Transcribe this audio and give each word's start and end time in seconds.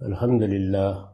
الحمد 0.00 0.42
للہ۔ 0.42 1.12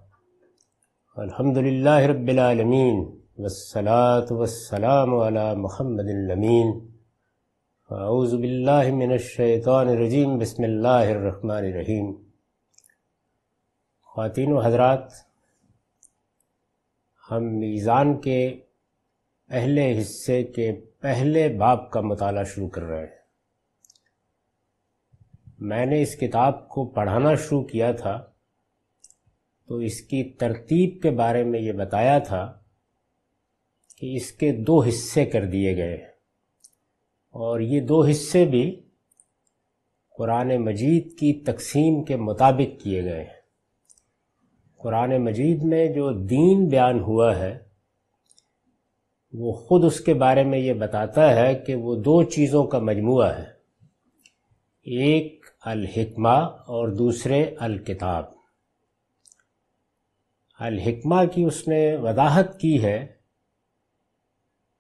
الحمد 1.17 1.57
للہ 1.57 1.91
رب 1.91 2.29
العالمین۔ 2.29 3.21
والصلاة 3.39 4.27
والسلام 4.31 5.15
على 5.15 5.57
محمد 5.57 6.05
الامین۔ 6.09 6.89
اعوذ 7.91 8.35
باللہ 8.35 8.93
من 8.93 9.11
الشیطان 9.11 9.89
الرجیم۔ 9.89 10.39
بسم 10.39 10.63
اللہ 10.63 10.89
الرحمن 10.89 11.51
الرحیم۔ 11.51 12.15
خواتین 14.03 14.53
و 14.53 14.61
حضرات، 14.61 15.13
ہم 17.31 17.59
میزان 17.59 18.21
کے 18.21 18.61
اہل 19.49 19.79
حصے 19.79 20.45
کے 20.45 20.81
پہلے 21.01 21.49
باب 21.49 21.91
کا 21.91 22.01
مطالعہ 22.01 22.45
شروع 22.45 22.69
کر 22.69 22.83
رہے 22.83 23.01
ہیں۔ 23.01 23.17
میں 25.59 25.87
نے 25.87 26.03
اس 26.03 26.17
کتاب 26.17 26.69
کو 26.69 26.87
پڑھانا 26.87 27.35
شروع 27.35 27.65
کیا 27.65 27.93
تھا۔ 27.93 28.25
تو 29.69 29.77
اس 29.77 30.01
کی 30.01 30.31
ترتیب 30.31 31.03
کے 31.03 31.11
بارے 31.11 31.45
میں 31.45 31.61
یہ 31.61 31.73
بتایا 31.73 32.19
تھا 32.19 32.59
کہ 33.97 34.17
اس 34.17 34.33
کے 34.33 34.53
دو 34.53 34.83
حصے 34.83 35.25
کر 35.25 35.45
دیے 35.45 35.77
گئے 35.77 35.95
اور 37.31 37.61
یہ 37.61 37.81
دو 37.81 38.05
حصے 38.05 38.45
بھی 38.45 38.83
قرآن 40.19 40.57
مجید 40.57 41.19
کی 41.19 41.45
تقسیم 41.45 42.05
کے 42.05 42.17
مطابق 42.17 42.83
کیے 42.83 43.05
گئے 43.05 43.25
ہیں۔ 43.25 43.37
قرآن 44.79 45.25
مجید 45.25 45.63
میں 45.63 45.89
جو 45.89 46.13
دین 46.27 46.69
بیان 46.69 47.01
ہوا 47.01 47.37
ہے، 47.37 47.59
وہ 49.33 49.53
خود 49.53 49.85
اس 49.85 50.01
کے 50.01 50.15
بارے 50.15 50.45
میں 50.45 50.59
یہ 50.59 50.73
بتاتا 50.73 51.37
ہے 51.37 51.55
کہ 51.55 51.75
وہ 51.75 51.97
دو 51.97 52.23
چیزوں 52.23 52.65
کا 52.65 52.79
مجموعہ 52.79 53.39
ہے، 53.39 53.45
ایک 54.83 55.47
الحکمہ 55.61 56.39
اور 56.67 56.89
دوسرے 56.89 57.55
الکتاب۔ 57.59 58.36
الحکمہ 60.59 61.25
کی 61.35 61.43
اس 61.43 61.69
نے 61.69 61.97
وضاحت 61.97 62.61
کی 62.61 62.83
ہے 62.83 63.07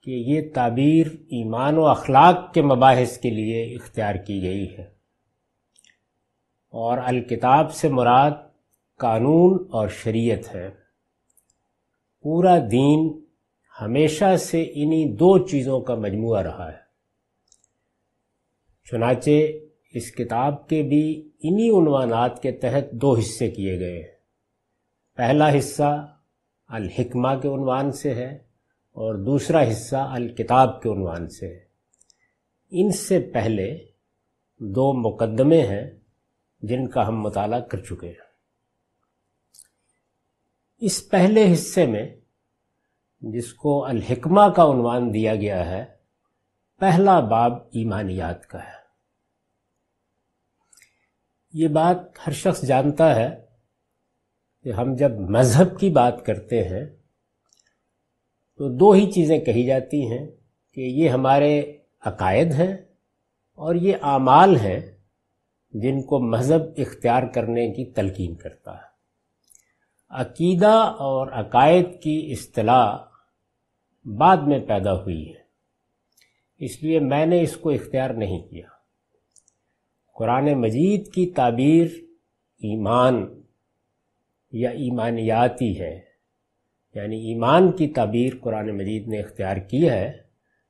کہ 0.02 0.10
یہ 0.10 0.40
تعبیر 0.54 1.06
ایمان 1.06 1.78
و 1.78 1.86
اخلاق 1.86 2.54
کے 2.54 2.62
مباحث 2.62 3.18
کے 3.18 3.30
لیے 3.30 3.62
اختیار 3.64 4.14
کی 4.14 4.42
گئی 4.42 4.76
ہے۔ 4.78 4.82
اور 6.68 6.98
الکتاب 6.98 7.74
سے 7.74 7.88
مراد 7.88 8.30
قانون 8.98 9.68
اور 9.72 9.88
شریعت 9.88 10.54
ہے۔ 10.54 10.70
پورا 12.22 12.58
دین 12.70 13.24
ہمیشہ 13.80 14.36
سے 14.36 14.62
انہی 14.62 15.12
دو 15.12 15.46
چیزوں 15.46 15.80
کا 15.80 15.94
مجموعہ 15.94 16.42
رہا 16.42 16.72
ہے۔ 16.72 16.78
چنانچہ 18.90 19.30
اس 19.94 20.12
کتاب 20.12 20.68
کے 20.68 20.82
بھی 20.82 21.30
انہی 21.42 21.68
عنوانات 21.70 22.42
کے 22.42 22.52
تحت 22.52 22.92
دو 22.92 23.14
حصے 23.14 23.50
کیے 23.50 23.78
گئے 23.78 24.02
ہیں۔ 24.02 24.15
پہلا 25.16 25.58
حصہ 25.58 26.16
الحکمہ 26.66 27.28
کے 27.42 27.48
عنوان 27.48 27.92
سے 27.92 28.14
ہے 28.14 28.34
اور 28.92 29.14
دوسرا 29.14 29.62
حصہ 29.72 29.96
الکتاب 29.96 30.82
کے 30.82 30.88
عنوان 30.88 31.28
سے 31.28 31.48
ہے۔ 31.48 31.64
ان 32.70 32.92
سے 32.92 33.30
پہلے 33.34 33.78
دو 34.58 34.92
مقدمے 34.92 35.66
ہیں 35.66 35.90
جن 36.62 36.88
کا 36.88 37.08
ہم 37.08 37.20
مطالعہ 37.20 37.60
کر 37.60 37.80
چکے 37.80 38.06
ہیں۔ 38.06 38.26
اس 40.78 41.08
پہلے 41.08 41.52
حصے 41.52 41.86
میں 41.86 42.16
جس 43.20 43.54
کو 43.54 43.84
الحکمہ 43.84 44.48
کا 44.56 44.62
عنوان 44.62 45.14
دیا 45.14 45.34
گیا 45.34 45.66
ہے، 45.66 45.84
پہلا 46.78 47.20
باب 47.20 47.52
ایمانیات 47.52 48.46
کا 48.46 48.64
ہے۔ 48.64 48.86
یہ 51.52 51.68
بات 51.68 51.96
ہر 52.26 52.32
شخص 52.32 52.62
جانتا 52.62 53.16
ہے 53.16 53.45
کہ 54.66 54.72
ہم 54.72 54.94
جب 54.94 55.10
مذہب 55.10 55.78
کی 55.80 55.90
بات 55.90 56.26
کرتے 56.26 56.68
ہیں 56.68 56.84
تو 58.56 58.68
دو 58.68 58.90
ہی 58.92 59.10
چیزیں 59.10 59.38
کہی 59.38 59.66
جاتی 59.66 60.10
ہیں 60.10 60.26
کہ 60.74 60.80
یہ 60.80 61.08
ہمارے 61.08 61.76
عقائد 62.00 62.54
ہیں 62.54 62.76
اور 63.54 63.74
یہ 63.74 63.96
اعمال 64.02 64.56
ہیں 64.56 64.80
جن 65.70 66.02
کو 66.02 66.18
مذہب 66.18 66.60
اختیار 66.76 67.22
کرنے 67.22 67.72
کی 67.72 67.92
تلقین 67.92 68.34
کرتا 68.34 68.74
ہے۔ 68.74 68.88
عقیدہ 70.08 70.94
اور 70.98 71.26
عقائد 71.32 72.02
کی 72.02 72.32
اصطلاح 72.32 72.96
بعد 74.04 74.36
میں 74.36 74.58
پیدا 74.58 74.92
ہوئی 74.92 75.34
ہے، 75.34 75.40
اس 76.58 76.82
لیے 76.82 77.00
میں 77.00 77.26
نے 77.26 77.42
اس 77.42 77.56
کو 77.56 77.70
اختیار 77.70 78.10
نہیں 78.10 78.48
کیا۔ 78.48 78.68
قرآن 80.12 80.60
مجید 80.60 81.12
کی 81.12 81.30
تعبیر 81.30 81.86
ایمان 82.62 83.35
یا 84.52 84.70
ایمانیاتی 84.70 85.80
ہے 85.80 86.00
یعنی 86.94 87.28
ایمان 87.28 87.72
کی 87.72 87.88
تعبیر 87.88 88.32
قرآن 88.40 88.70
مجید 88.70 89.08
نے 89.08 89.20
اختیار 89.20 89.56
کی 89.56 89.90
ہے، 89.90 90.18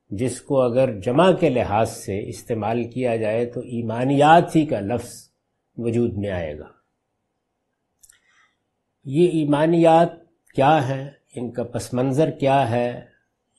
جس 0.09 0.41
کو 0.41 0.61
اگر 0.61 0.99
جمع 0.99 1.31
کے 1.31 1.49
لحاظ 1.49 1.91
سے 1.91 2.29
استعمال 2.29 2.83
کیا 2.83 3.15
جائے 3.15 3.45
تو 3.45 3.59
ایمانیات 3.59 4.55
ہی 4.55 4.65
کا 4.65 4.79
لفظ 4.79 5.29
وجود 5.77 6.13
میں 6.13 6.29
آئے 6.29 6.59
گا۔ 6.59 6.67
یہ 9.05 9.27
ایمانیات 9.27 10.09
کیا 10.55 10.89
ہے 10.89 11.09
ان 11.35 11.51
کا 11.51 11.63
پس 11.63 11.93
منظر 11.93 12.31
کیا 12.31 12.69
ہے؟ 12.69 13.01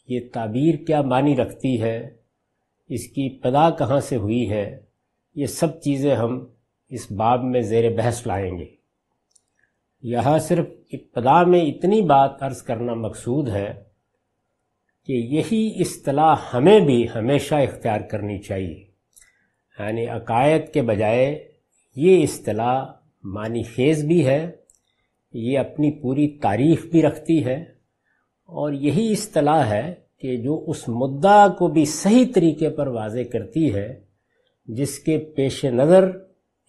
یہ 0.08 0.20
تعبیر 0.32 0.74
کیا 0.74 1.02
معنی 1.02 1.36
رکھتی 1.36 1.82
ہے؟ 1.82 2.10
اس 2.88 3.06
کی 3.06 3.26
ابتدا 3.26 3.70
کہاں 3.70 4.00
سے 4.00 4.16
ہوئی 4.16 4.50
ہے؟ 4.50 4.80
یہ 5.34 5.46
سب 5.46 5.80
چیزیں 5.80 6.16
ہم 6.16 6.46
اس 6.88 7.12
باب 7.12 7.44
میں 7.44 7.60
زیر 7.60 7.96
بحث 7.96 8.26
لائیں 8.26 8.58
گے۔ 8.58 8.77
یہاں 10.02 10.38
صرف 10.38 10.66
ابتدا 10.92 11.42
میں 11.42 11.60
اتنی 11.60 12.00
بات 12.00 12.42
عرض 12.42 12.62
کرنا 12.62 12.94
مقصود 12.94 13.48
ہے 13.48 13.82
کہ 15.06 15.12
یہی 15.12 15.72
اصطلاح 15.80 16.34
ہمیں 16.54 16.80
بھی 16.80 17.06
ہمیشہ 17.14 17.54
اختیار 17.54 18.00
کرنی 18.00 18.38
چاہیے۔ 18.38 18.84
یعنی 19.78 20.06
عقائد 20.06 20.72
کے 20.72 20.82
بجائے 20.82 21.48
یہ 21.96 22.22
اصطلاح 22.22 22.84
معنی 23.24 23.62
خیز 23.62 24.04
بھی 24.04 24.26
ہے، 24.26 24.50
یہ 25.32 25.58
اپنی 25.58 25.90
پوری 25.90 26.38
تاریخ 26.38 26.86
بھی 26.86 27.02
رکھتی 27.02 27.44
ہے 27.44 27.62
اور 28.44 28.72
یہی 28.72 29.12
اصطلاح 29.12 29.64
ہے 29.70 29.94
کہ 30.18 30.36
جو 30.36 30.64
اس 30.66 30.88
مدعا 30.88 31.48
کو 31.48 31.68
بھی 31.68 31.84
صحیح 31.84 32.24
طریقے 32.34 32.70
پر 32.70 32.86
واضح 32.86 33.22
کرتی 33.32 33.74
ہے، 33.74 34.00
جس 34.66 34.98
کے 34.98 35.18
پیش 35.18 35.64
نظر 35.64 36.10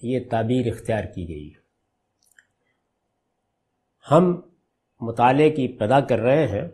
یہ 0.01 0.19
تعبیر 0.29 0.67
اختیار 0.67 1.03
کی 1.03 1.27
گئی۔ 1.27 1.49
ہے 1.53 1.58
ہم 4.11 4.41
مطالعے 5.01 5.49
کی 5.49 5.65
ابتدا 5.65 5.99
کر 5.99 6.19
رہے 6.19 6.47
ہیں، 6.47 6.67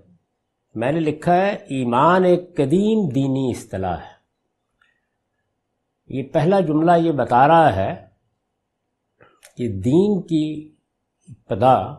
میں 0.75 0.91
نے 0.91 0.99
لکھا 0.99 1.35
ہے، 1.35 1.49
ایمان 1.49 2.23
ایک 2.23 2.57
قدیم 2.57 3.09
دینی 3.09 3.51
اصطلاح 3.51 3.97
ہے۔ 3.97 4.15
یہ 6.07 6.23
پہلا 6.23 6.59
جملہ 6.59 6.91
یہ 6.97 7.11
بتا 7.11 7.47
رہا 7.47 7.75
ہے 7.75 8.05
کہ 9.57 9.67
دین 9.67 10.21
کی 10.21 10.75
ابتدا 11.29 11.95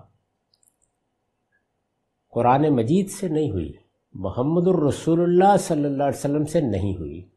قرآن 2.31 2.69
مجید 2.69 3.11
سے 3.11 3.29
نہیں 3.29 3.51
ہوئی، 3.51 3.73
محمد 4.15 4.67
الرسول 4.67 5.21
اللہ 5.21 5.57
صلی 5.57 5.85
اللہ 5.85 6.03
علیہ 6.03 6.19
وسلم 6.19 6.45
سے 6.45 6.61
نہیں 6.61 6.97
ہوئی۔ 6.97 7.29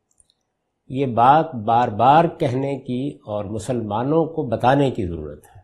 یہ 0.88 1.06
بات 1.06 1.56
بار 1.56 1.88
بار 1.88 2.26
کہنے 2.26 2.80
کی 2.80 3.16
اور 3.16 3.46
مسلمانوں 3.46 4.26
کو 4.26 4.44
بتانے 4.44 4.92
کی 4.92 5.08
ضرورت 5.08 5.46
ہے۔ 5.56 5.59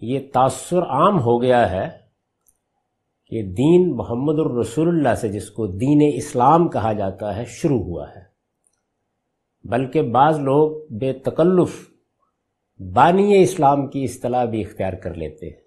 یہ 0.00 0.20
تاثر 0.32 0.82
عام 0.82 1.20
ہو 1.20 1.42
گیا 1.42 1.70
ہے 1.70 1.88
کہ 3.26 3.42
دین 3.42 3.96
محمد 3.96 4.38
الرسول 4.38 4.88
اللہ 4.88 5.14
سے 5.14 5.28
جس 5.28 5.50
کو 5.50 5.66
دین 5.66 6.12
اسلام 6.14 6.68
کہا 6.68 6.92
جاتا 6.92 7.36
ہے، 7.36 7.44
شروع 7.44 7.82
ہوا 7.82 8.10
ہے۔ 8.16 8.30
بلکہ 9.64 10.02
بعض 10.02 10.38
لوگ 10.38 10.70
بے 10.90 11.12
تکلف 11.12 11.90
بانی 12.92 13.42
اسلام 13.42 13.86
کی 13.86 14.04
اصطلاح 14.04 14.44
بھی 14.44 14.60
اختیار 14.60 14.92
کر 14.92 15.14
لیتے 15.14 15.46
ہیں۔ 15.46 15.60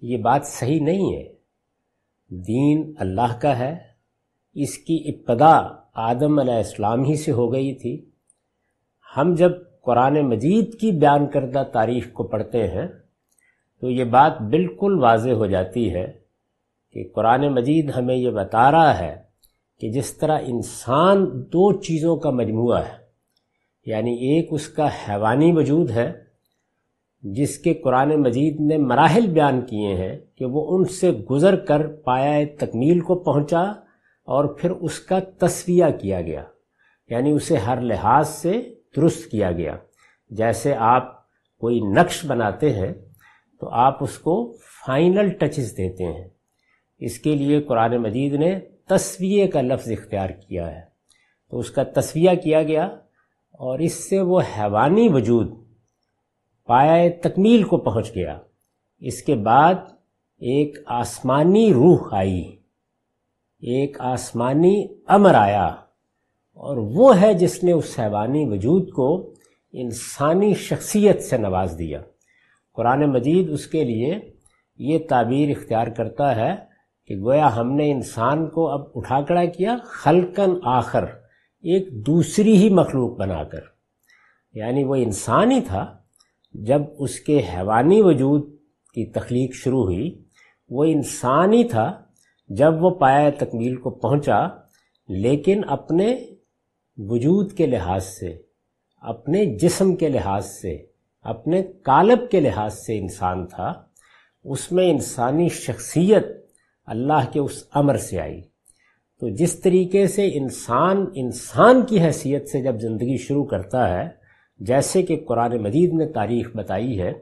یہ 0.00 0.16
بات 0.16 0.46
صحیح 0.46 0.80
نہیں 0.80 1.16
ہے۔ 1.16 1.32
دین 2.28 2.94
اللہ 2.98 3.38
کا 3.40 3.58
ہے۔ 3.58 3.76
اس 4.54 4.78
کی 4.78 5.04
ابتدا 5.06 5.62
آدم 5.94 6.38
علیہ 6.38 6.54
السلام 6.54 7.04
ہی 7.04 7.14
سے 7.14 7.32
ہو 7.32 7.52
گئی 7.52 7.74
تھی۔ 7.74 8.10
ہم 9.16 9.34
جب 9.34 9.52
قرآن 9.82 10.20
مجید 10.20 10.80
کی 10.80 10.90
بیان 10.90 11.26
کردہ 11.26 11.62
تاریخ 11.72 12.12
کو 12.12 12.22
پڑھتے 12.22 12.68
ہیں 12.68 12.86
تو 13.80 13.90
یہ 13.90 14.04
بات 14.04 14.42
بالکل 14.42 14.98
واضح 15.02 15.30
ہو 15.30 15.46
جاتی 15.46 15.94
ہے 15.94 16.12
کہ 16.92 17.08
قرآن 17.14 17.54
مجید 17.54 17.90
ہمیں 17.96 18.16
یہ 18.16 18.30
بتا 18.30 18.70
رہا 18.70 18.98
ہے 18.98 19.16
کہ 19.80 19.90
جس 19.92 20.16
طرح 20.16 20.38
انسان 20.46 21.26
دو 21.52 21.80
چیزوں 21.80 22.16
کا 22.16 22.30
مجموعہ 22.30 22.78
ہے 22.78 22.96
یعنی 23.86 24.14
ایک 24.14 24.48
اس 24.50 24.68
کا 24.68 24.86
حیوانی 24.86 25.52
وجود 25.52 25.90
ہے، 25.90 26.12
جس 27.22 27.58
کے 27.58 27.74
قرآن 27.74 28.22
مجید 28.22 28.60
نے 28.60 28.76
مراحل 28.78 29.26
بیان 29.26 29.60
کیے 29.60 29.94
ہیں 29.94 30.18
کہ 30.36 30.44
وہ 30.44 30.76
ان 30.76 30.84
سے 30.84 31.10
گزر 31.10 31.56
کر 31.56 31.86
پایا 31.86 32.44
تکمیل 32.58 33.00
کو 33.00 33.14
پہنچا 33.14 33.62
اور 34.24 34.44
پھر 34.44 34.70
اس 34.70 35.00
کا 35.00 35.18
تصویہ 35.38 35.84
کیا 36.00 36.20
گیا 36.20 36.42
یعنی 37.10 37.30
اسے 37.30 37.56
ہر 37.56 37.80
لحاظ 37.80 38.28
سے 38.28 38.74
درست 38.96 39.30
کیا 39.30 39.52
گیا۔ 39.52 39.76
جیسے 40.30 40.74
آپ 40.74 41.28
کوئی 41.58 41.80
نقش 41.80 42.24
بناتے 42.26 42.72
ہیں 42.72 42.92
تو 43.60 43.68
آپ 43.68 44.02
اس 44.02 44.18
کو 44.18 44.56
فائنل 44.86 45.28
ٹچز 45.28 45.76
دیتے 45.76 46.04
ہیں۔ 46.04 46.28
اس 46.98 47.18
کے 47.18 47.34
لیے 47.34 47.60
قرآن 47.60 47.96
مجید 47.96 48.34
نے 48.34 48.60
تصویے 48.88 49.46
کا 49.46 49.60
لفظ 49.60 49.92
اختیار 49.92 50.30
کیا 50.30 50.76
ہے۔ 50.76 50.80
تو 51.50 51.58
اس 51.58 51.70
کا 51.70 51.82
تصویہ 51.82 52.30
کیا 52.44 52.62
گیا 52.62 52.84
اور 53.52 53.78
اس 53.78 54.08
سے 54.08 54.20
وہ 54.20 54.40
حیوانی 54.40 55.08
وجود 55.08 55.52
پایا 56.66 57.10
تکمیل 57.22 57.62
کو 57.62 57.76
پہنچ 57.76 58.14
گیا۔ 58.14 58.38
اس 58.98 59.22
کے 59.22 59.34
بعد 59.34 59.74
ایک 60.38 60.78
آسمانی 60.86 61.72
روح 61.72 62.08
آئی۔ 62.12 62.56
ایک 63.60 64.00
آسمانی 64.00 64.86
امر 65.06 65.34
آیا 65.34 65.66
اور 66.52 66.76
وہ 66.76 67.20
ہے 67.20 67.34
جس 67.34 67.64
نے 67.64 67.72
اس 67.72 67.98
حیوانی 67.98 68.44
وجود 68.44 68.90
کو 68.90 69.34
انسانی 69.72 70.54
شخصیت 70.54 71.22
سے 71.22 71.36
نواز 71.36 71.74
دیا۔ 71.78 72.02
قرآن 72.76 73.12
مجید 73.12 73.50
اس 73.50 73.66
کے 73.66 73.84
لیے 73.84 74.18
یہ 74.78 74.98
تعبیر 75.08 75.50
اختیار 75.50 75.86
کرتا 75.86 76.36
ہے 76.36 76.54
کہ 77.06 77.16
گویا 77.16 77.56
ہم 77.56 77.72
نے 77.72 77.92
انسان 77.92 78.48
کو 78.48 78.70
اب 78.70 78.86
اٹھا 78.94 79.20
کڑا 79.20 79.44
کیا 79.44 79.76
خلقن 79.84 80.50
آخر، 80.62 81.04
ایک 81.62 82.06
دوسری 82.06 82.56
ہی 82.56 82.68
مخلوق 82.68 83.18
بنا 83.18 83.44
کر۔ 83.44 83.60
یعنی 84.54 84.84
وہ 84.84 84.94
انسان 84.94 85.50
ہی 85.50 85.60
تھا۔ 85.60 85.96
جب 86.52 86.82
اس 86.98 87.20
کے 87.20 87.38
حیوانی 87.38 88.02
وجود 88.02 88.50
کی 88.94 89.10
تخلیق 89.10 89.54
شروع 89.54 89.82
ہوئی، 89.82 90.24
وہ 90.68 90.84
انسان 90.84 91.52
ہی 91.52 91.64
تھا۔ 91.64 92.02
جب 92.48 92.82
وہ 92.82 92.90
پایا 92.90 93.30
تکمیل 93.30 93.76
کو 93.76 93.90
پہنچا، 93.90 94.46
لیکن 95.08 95.60
اپنے 95.68 96.16
وجود 96.96 97.52
کے 97.52 97.66
لحاظ 97.66 98.04
سے، 98.04 98.38
اپنے 98.96 99.44
جسم 99.44 99.96
کے 99.96 100.08
لحاظ 100.08 100.46
سے 100.46 100.95
اپنے 101.26 101.62
کالب 101.62 102.30
کے 102.30 102.40
لحاظ 102.40 102.74
سے 102.78 102.98
انسان 102.98 103.46
تھا، 103.46 103.72
اس 104.44 104.72
میں 104.72 104.90
انسانی 104.90 105.48
شخصیت 105.48 106.26
اللہ 106.86 107.30
کے 107.32 107.40
اس 107.40 107.64
امر 107.74 107.96
سے 107.96 108.20
آئی۔ 108.20 108.40
تو 109.20 109.28
جس 109.28 109.60
طریقے 109.60 110.06
سے 110.06 110.28
انسان 110.34 111.04
انسان 111.14 111.86
کی 111.86 112.00
حیثیت 112.00 112.48
سے 112.48 112.62
جب 112.62 112.80
زندگی 112.80 113.16
شروع 113.16 113.44
کرتا 113.44 113.88
ہے، 113.96 114.08
جیسے 114.58 115.02
کہ 115.02 115.16
قرآن 115.28 115.56
مجید 115.62 115.92
نے 115.92 116.06
تاریخ 116.06 116.56
بتائی 116.56 117.00
ہے، 117.00 117.12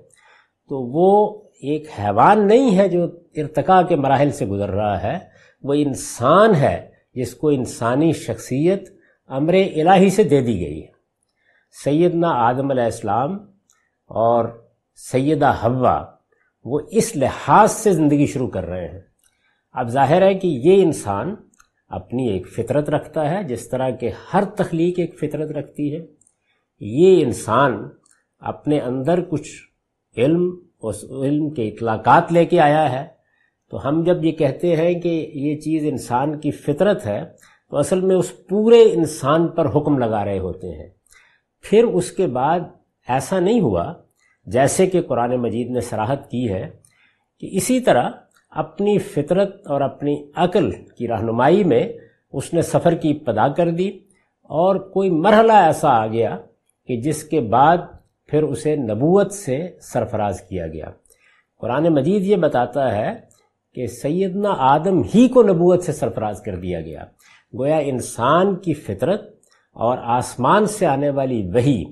تو 0.69 0.81
وہ 0.81 1.43
ایک 1.61 1.89
حیوان 1.99 2.47
نہیں 2.47 2.79
ہے 2.79 2.89
جو 2.89 3.05
ارتقاء 3.37 3.83
کے 3.83 3.97
مراحل 3.97 4.31
سے 4.31 4.47
گزر 4.47 4.71
رہا 4.71 5.03
ہے، 5.03 5.19
وہ 5.63 5.75
انسان 5.75 6.55
ہے 6.55 6.89
جس 7.15 7.35
کو 7.35 7.49
انسانی 7.49 8.13
شخصیت 8.13 8.89
امر 9.27 9.55
الہی 9.55 10.11
سے 10.11 10.23
دے 10.23 10.41
دی 10.41 10.61
گئی 10.61 10.83
ہے۔ 10.83 10.93
سیدنا 11.85 12.29
آدم 12.29 12.71
علیہ 12.71 12.83
السلام 12.83 13.54
اور 14.15 14.69
سیدہ 14.97 15.47
ہوا 15.47 16.05
وہ 16.65 16.81
اس 16.91 17.17
لحاظ 17.17 17.73
سے 17.73 17.93
زندگی 17.93 18.27
شروع 18.27 18.49
کر 18.49 18.65
رہے 18.65 18.89
ہیں۔ 18.89 19.01
اب 19.73 19.89
ظاہر 19.89 20.23
ہے 20.23 20.35
کہ 20.35 20.47
یہ 20.47 20.83
انسان 20.83 21.35
اپنی 21.89 22.29
ایک 22.29 22.49
فطرت 22.49 22.91
رکھتا 22.91 23.31
ہے، 23.31 23.45
جس 23.45 23.69
طرح 23.69 23.91
کہ 23.91 24.11
ہر 24.35 24.45
تخلیق 24.45 24.99
ایک 24.99 25.19
فطرت 25.19 25.51
رکھتی 25.51 25.97
ہے۔ 25.97 26.07
یہ 26.81 27.25
انسان 27.25 27.89
اپنے 28.39 28.81
اندر 28.81 29.21
کچھ 29.29 29.51
علم، 30.17 30.61
اس 30.83 31.05
علم 31.05 31.51
کے 31.51 31.69
اطلاقات 31.69 32.33
لے 32.33 32.45
کے 32.45 32.61
آیا 32.61 32.93
ہے۔ 32.93 33.07
تو 33.71 33.89
ہم 33.89 34.03
جب 34.03 34.25
یہ 34.25 34.33
کہتے 34.33 34.77
ہیں 34.77 34.95
کہ 34.95 35.31
یہ 35.35 35.57
چیز 35.61 35.85
انسان 35.87 36.41
کی 36.41 36.51
فطرت 36.51 37.07
ہے، 37.07 37.25
تو 37.71 37.77
اصل 37.77 38.01
میں 38.01 38.17
اس 38.17 38.47
پورے 38.49 38.83
انسان 38.83 39.49
پر 39.49 39.67
حکم 39.77 39.99
لگا 39.99 40.25
رہے 40.25 40.39
ہوتے 40.39 40.71
ہیں۔ 40.71 40.89
پھر 41.61 41.85
اس 41.85 42.13
کے 42.13 42.27
بعد 42.27 42.61
ایسا 43.09 43.41
نہیں 43.41 43.61
ہوا 43.61 43.95
جیسے 44.47 44.87
کہ 44.87 45.03
قرآن 45.03 45.37
مجید 45.37 45.71
نے 45.71 45.81
سراحت 45.81 46.31
کی 46.31 46.53
ہے 46.53 46.71
کہ 47.41 47.49
اسی 47.53 47.81
طرح 47.81 48.11
اپنی 48.51 48.99
فطرت 48.99 49.67
اور 49.67 49.81
اپنی 49.81 50.25
عقل 50.35 50.71
کی 50.71 51.09
رہنمائی 51.09 51.65
میں 51.65 51.89
اس 52.33 52.55
نے 52.55 52.63
سفر 52.63 52.95
کی 52.95 53.11
ابتدا 53.11 53.49
کر 53.49 53.71
دی 53.71 53.89
اور 54.43 54.77
کوئی 54.77 55.11
مرحلہ 55.11 55.53
ایسا 55.53 55.89
آ 55.89 56.07
گیا 56.07 56.39
کہ 56.87 56.97
جس 56.97 57.25
کے 57.25 57.41
بعد 57.41 57.77
پھر 58.27 58.43
اسے 58.43 58.77
نبوت 58.77 59.33
سے 59.33 59.69
سرفراز 59.81 60.41
کیا 60.41 60.67
گیا۔ 60.67 60.87
قرآن 61.61 61.89
مجید 61.89 62.23
یہ 62.23 62.37
بتاتا 62.37 62.97
ہے 62.97 63.13
کہ 63.75 63.87
سیدنا 63.87 64.55
آدم 64.59 65.03
ہی 65.15 65.29
کو 65.29 65.43
نبوت 65.43 65.83
سے 65.83 65.93
سرفراز 65.93 66.41
کر 66.43 66.57
دیا 66.57 66.81
گیا۔ 66.81 67.05
گویا 67.59 67.77
انسان 67.77 68.57
کی 68.57 68.75
فطرت 68.75 69.23
اور 69.73 69.99
آسمان 70.03 70.67
سے 70.67 70.87
آنے 70.87 71.11
والی 71.11 71.51
وہی 71.55 71.85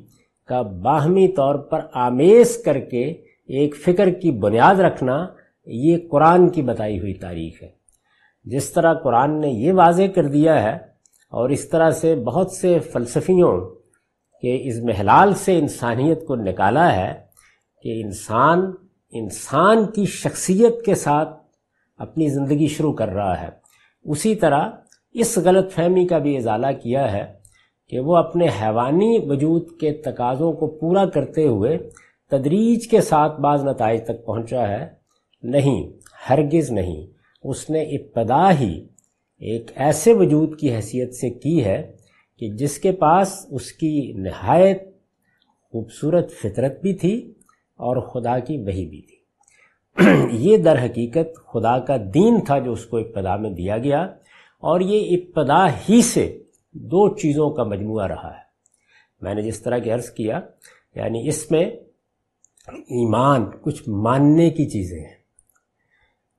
کا 0.53 0.63
باہمی 0.63 1.29
طور 1.29 1.55
پر 1.55 1.81
آمیز 1.93 2.63
کر 2.65 2.81
کے 2.81 3.05
ایک 3.47 3.77
فکر 3.77 4.11
کی 4.11 4.31
بنیاد 4.31 4.75
رکھنا 4.75 5.27
یہ 5.67 5.97
قرآن 6.11 6.49
کی 6.49 6.63
بتائی 6.63 7.01
ہوئی 7.01 7.15
تاریخ 7.15 7.63
ہے۔ 7.63 7.69
جس 8.45 8.71
طرح 8.71 8.95
قرآن 8.95 9.41
نے 9.41 9.49
یہ 9.49 9.73
واضح 9.73 10.03
کر 10.15 10.25
دیا 10.25 10.63
ہے 10.63 10.75
اور 11.31 11.51
اس 11.51 11.69
طرح 11.69 11.91
سے 11.91 12.15
بہت 12.15 12.51
سے 12.51 12.79
فلسفیوں 12.79 13.61
کے 14.43 14.69
اس 14.69 14.75
محلال 14.85 15.35
سے 15.35 15.59
انسانیت 15.59 16.27
کو 16.27 16.37
نکالا 16.37 16.97
ہے 16.97 17.15
کہ 17.83 18.03
انسان 18.03 18.73
انسان 19.11 19.87
کی 19.87 20.05
شخصیت 20.05 20.85
کے 20.85 20.95
ساتھ 20.95 21.29
اپنی 21.97 22.29
زندگی 22.29 22.67
شروع 22.67 22.93
کر 22.93 23.09
رہا 23.09 23.41
ہے۔ 23.41 23.49
اسی 24.05 24.35
طرح 24.35 24.69
اس 25.13 25.39
غلط 25.39 25.73
فہمی 25.73 26.07
کا 26.07 26.19
بھی 26.19 26.37
ازالہ 26.37 26.67
کیا 26.83 27.13
ہے 27.13 27.42
کہ 27.89 28.01
وہ 28.01 28.17
اپنے 28.17 28.47
حیوانی 28.63 29.19
وجود 29.19 29.79
کے 29.81 29.93
تقاضوں 29.93 30.53
کو 30.53 30.67
پورا 30.67 31.07
کرتے 31.07 31.47
ہوئے 31.47 31.79
تدریج 32.31 32.89
کے 32.89 33.01
ساتھ 33.01 33.41
بعض 33.41 33.65
نتائج 33.65 34.05
تک 34.05 34.27
پہنچا 34.27 34.69
ہے۔ 34.69 34.87
نہیں، 35.43 35.89
ہرگز 36.31 36.71
نہیں۔ 36.71 37.07
اس 37.45 37.71
نے 37.71 37.83
ابتدا 37.83 38.59
ہی 38.61 38.87
ایک 39.39 39.71
ایسے 39.75 40.13
وجود 40.13 40.59
کی 40.59 40.75
حیثیت 40.75 41.15
سے 41.15 41.31
کی 41.31 41.65
ہے 41.65 41.93
کہ 42.39 42.49
جس 42.49 42.79
کے 42.79 42.93
پاس 42.93 43.47
اس 43.51 43.73
کی 43.73 44.13
نہایت 44.17 44.83
خوبصورت 45.73 46.33
فطرت 46.33 46.83
بھی 46.83 46.95
تھی 46.95 47.33
اور 47.77 47.97
خدا 47.97 48.39
کی 48.39 48.57
وہی 48.57 48.87
بھی 48.87 49.03
تھی۔ 49.03 49.17
یہ 50.51 50.57
در 50.57 50.85
حقیقت 50.85 51.37
خدا 51.53 51.79
کا 51.79 51.97
دین 52.15 52.41
تھا 52.41 52.59
جو 52.59 52.73
اس 52.73 52.85
کو 52.85 52.97
ابتدا 52.97 53.37
میں 53.37 53.51
دیا 53.51 53.79
گیا 53.79 54.03
اور 54.61 54.81
یہ 54.81 55.17
ابتدا 55.17 55.67
ہی 55.69 56.03
سے 56.03 56.42
دو 56.73 57.17
چیزوں 57.17 57.51
کا 57.51 57.65
مجموعہ 57.65 58.07
رہا 58.07 58.31
ہے۔ 58.31 58.43
میں 59.21 59.35
نے 59.35 59.43
جس 59.43 59.63
طرح 59.63 59.79
کی 59.79 59.91
عرض 59.91 60.11
کیا 60.11 60.41
یعنی 60.95 61.29
اس 61.29 61.51
میں 61.51 61.65
ایمان، 62.69 63.51
کچھ 63.63 63.89
ماننے 63.89 64.51
کی 64.51 64.67
چیزیں 64.67 65.01
ہیں۔ 65.01 65.23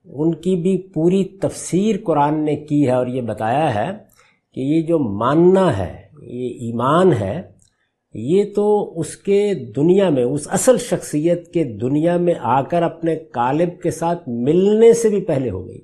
ان 0.05 0.35
کی 0.35 0.55
بھی 0.55 0.77
پوری 0.77 1.23
تفسیر 1.23 1.95
قرآن 2.03 2.45
نے 2.45 2.55
کی 2.55 2.85
ہے 2.85 2.91
اور 2.91 3.07
یہ 3.07 3.21
بتایا 3.21 3.75
ہے 3.75 3.97
کہ 4.53 4.59
یہ 4.59 4.81
جو 4.81 4.99
ماننا 4.99 5.77
ہے، 5.77 6.07
یہ 6.21 6.47
ایمان 6.47 7.13
ہے، 7.13 7.41
یہ 8.13 8.43
تو 8.55 8.99
اس 8.99 9.17
کے 9.17 9.53
دنیا 9.75 10.09
میں، 10.09 10.23
اس 10.23 10.47
اصل 10.51 10.77
شخصیت 10.77 11.53
کے 11.53 11.63
دنیا 11.63 12.17
میں 12.17 12.33
آ 12.39 12.61
کر 12.61 12.83
اپنے 12.83 13.15
کالب 13.15 13.81
کے 13.81 13.91
ساتھ 13.91 14.29
ملنے 14.29 14.93
سے 14.93 15.09
بھی 15.09 15.21
پہلے 15.21 15.49
ہو 15.49 15.67
گئی 15.67 15.81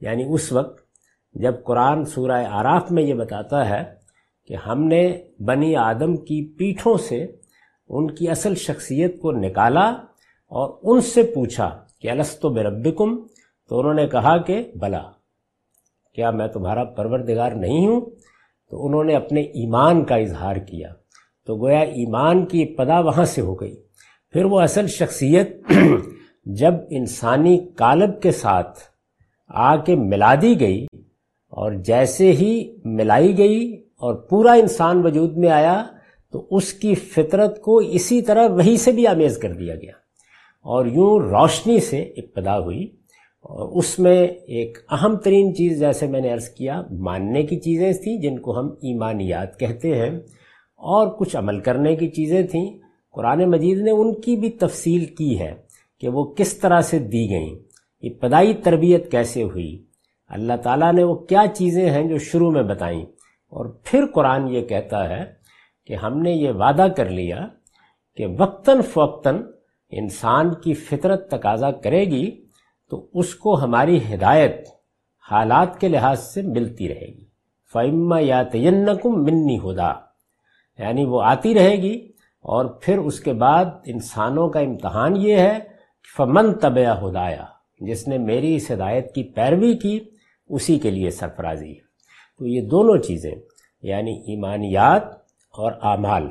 یعنی 0.00 0.24
اس 0.28 0.52
وقت 0.52 0.87
جب 1.32 1.54
قرآن 1.64 2.04
سورہ 2.04 2.44
آراف 2.50 2.90
میں 2.90 3.02
یہ 3.02 3.14
بتاتا 3.14 3.68
ہے 3.68 3.82
کہ 4.46 4.54
ہم 4.54 4.84
نے 4.84 5.18
بنی 5.40 5.76
آدم 5.76 6.16
کی 6.16 6.54
پیٹھوں 6.58 6.96
سے 6.98 7.26
ان 7.88 8.10
کی 8.10 8.30
اصل 8.30 8.54
شخصیت 8.54 9.20
کو 9.20 9.32
نکالا 9.32 9.88
اور 10.46 10.78
ان 10.82 11.00
سے 11.00 11.22
پوچھا 11.22 11.84
کہ 12.00 12.10
السط 12.10 12.44
و 12.44 12.48
بربکم؟ 12.48 13.16
تو 13.68 13.78
انہوں 13.78 13.94
نے 13.94 14.06
کہا 14.06 14.38
کہ 14.38 14.72
بلا۔ 14.80 15.02
کیا 16.14 16.30
میں 16.30 16.48
تمہارا 16.48 16.84
پروردگار 16.84 17.52
نہیں 17.52 17.86
ہوں؟ 17.86 18.00
تو 18.70 18.86
انہوں 18.86 19.04
نے 19.04 19.16
اپنے 19.16 19.40
ایمان 19.40 20.04
کا 20.04 20.14
اظہار 20.14 20.56
کیا۔ 20.56 20.92
تو 21.46 21.56
گویا 21.56 21.80
ایمان 21.80 22.46
کی 22.46 22.62
ابتدا 22.62 23.00
وہاں 23.00 23.24
سے 23.24 23.40
ہو 23.40 23.54
گئی۔ 23.54 23.76
پھر 24.30 24.44
وہ 24.44 24.60
اصل 24.60 24.86
شخصیت 24.86 25.72
جب 26.44 26.74
انسانی 26.90 27.68
کالب 27.76 28.22
کے 28.22 28.30
ساتھ 28.30 28.78
آ 29.48 29.76
کے 29.76 29.96
ملا 29.96 30.34
دی 30.42 30.60
گئی 30.60 30.86
اور 31.48 31.72
جیسے 31.72 32.32
ہی 32.32 32.76
ملائی 32.84 33.38
گئی 33.38 33.82
اور 33.96 34.14
پورا 34.14 34.52
انسان 34.52 35.06
وجود 35.06 35.36
میں 35.36 35.48
آیا، 35.48 35.86
تو 36.32 36.46
اس 36.50 36.72
کی 36.72 36.94
فطرت 36.94 37.62
کو 37.62 37.78
اسی 37.78 38.22
طرح 38.22 38.48
وہی 38.48 38.76
سے 38.76 38.92
بھی 38.92 39.06
آمیز 39.06 39.38
کر 39.38 39.52
دیا 39.52 39.74
گیا۔ 39.74 39.92
اور 40.62 40.86
یوں 40.86 41.18
روشنی 41.18 41.80
سے 41.80 42.02
ابتدا 42.02 42.58
ہوئی۔ 42.58 42.84
اور 43.40 43.78
اس 43.78 43.98
میں 43.98 44.26
ایک 44.26 44.78
اہم 44.90 45.16
ترین 45.16 45.54
چیز 45.54 45.80
جیسے 45.80 46.06
میں 46.06 46.20
نے 46.20 46.32
عرض 46.32 46.48
کیا، 46.48 46.82
ماننے 46.90 47.42
کی 47.42 47.60
چیزیں 47.60 47.92
تھیں 47.92 48.20
جن 48.20 48.38
کو 48.38 48.60
ہم 48.60 48.66
ایمانیات 48.66 49.58
کہتے 49.58 49.94
ہیں۔ 49.94 50.10
اور 50.76 51.08
کچھ 51.08 51.36
عمل 51.36 51.60
کرنے 51.60 51.96
کی 51.96 52.08
چیزیں 52.08 52.42
تھیں۔ 52.42 52.78
قرآن 53.12 53.50
مجید 53.50 53.78
نے 53.78 53.90
ان 53.90 54.20
کی 54.20 54.36
بھی 54.36 54.50
تفصیل 54.50 55.04
کی 55.04 55.38
ہے 55.38 55.54
کہ 56.00 56.08
وہ 56.08 56.24
کس 56.24 56.54
طرح 56.54 56.80
سے 56.80 56.98
دی 56.98 57.30
گئیں۔ 57.30 57.58
ابتدائی 58.02 58.54
تربیت 58.54 59.10
کیسے 59.10 59.42
ہوئی؟ 59.42 59.87
اللہ 60.28 60.52
تعالیٰ 60.62 60.92
نے 60.92 61.04
وہ 61.04 61.14
کیا 61.14 61.44
چیزیں 61.54 61.90
ہیں 61.90 62.08
جو 62.08 62.18
شروع 62.18 62.50
میں 62.50 62.62
بتائیں۔ 62.62 63.02
اور 63.48 63.66
پھر 63.84 64.06
قرآن 64.14 64.48
یہ 64.48 64.66
کہتا 64.66 65.08
ہے 65.08 65.32
کہ 65.86 65.94
ہم 65.94 66.18
نے 66.18 66.32
یہ 66.32 66.50
وعدہ 66.50 66.86
کر 66.96 67.08
لیا 67.08 67.46
کہ 68.16 68.26
وقتاً 68.38 68.82
فوقتاً 68.82 69.42
انسان 69.90 70.54
کی 70.54 70.74
فطرت 70.74 71.30
تقاضا 71.30 71.70
کرے 71.70 72.04
گی 72.04 72.44
تو 72.90 73.06
اس 73.14 73.34
کو 73.34 73.62
ہماری 73.62 74.14
ہدایت 74.14 74.68
حالات 75.30 75.80
کے 75.80 75.88
لحاظ 75.88 76.20
سے 76.20 76.42
ملتی 76.42 76.88
رہے 76.88 77.06
گی۔ 77.06 77.24
فعما 77.72 78.20
یا 78.20 78.42
تینکم 78.42 79.22
منی 79.22 79.58
ہدا 79.58 79.92
یعنی 80.78 81.04
وہ 81.04 81.22
آتی 81.22 81.54
رہے 81.54 81.76
گی 81.76 82.08
اور 82.40 82.64
پھر 82.64 82.98
اس 82.98 83.20
کے 83.20 83.32
بعد 83.32 83.64
انسانوں 83.86 84.48
کا 84.48 84.60
امتحان 84.60 85.16
یہ 85.16 85.36
ہے 85.36 85.58
کہ 86.02 86.16
فمن 86.16 86.52
طبع 86.52 87.08
ہدایا 87.08 87.44
جس 87.80 88.08
نے 88.08 88.18
میری 88.18 88.56
اس 88.56 88.70
ہدایت 88.70 89.14
کی 89.14 89.22
پیروی 89.22 89.76
کی 89.76 90.00
اسی 90.48 90.78
کے 90.78 90.90
لیے 90.90 91.10
سرفرازی 91.10 91.70
ہے۔ 91.70 91.88
تو 92.38 92.46
یہ 92.46 92.60
دونوں 92.60 92.98
چیزیں 92.98 93.34
یعنی 93.82 94.12
ایمانیات 94.12 95.02
اور 95.52 95.72
اعمال، 95.82 96.28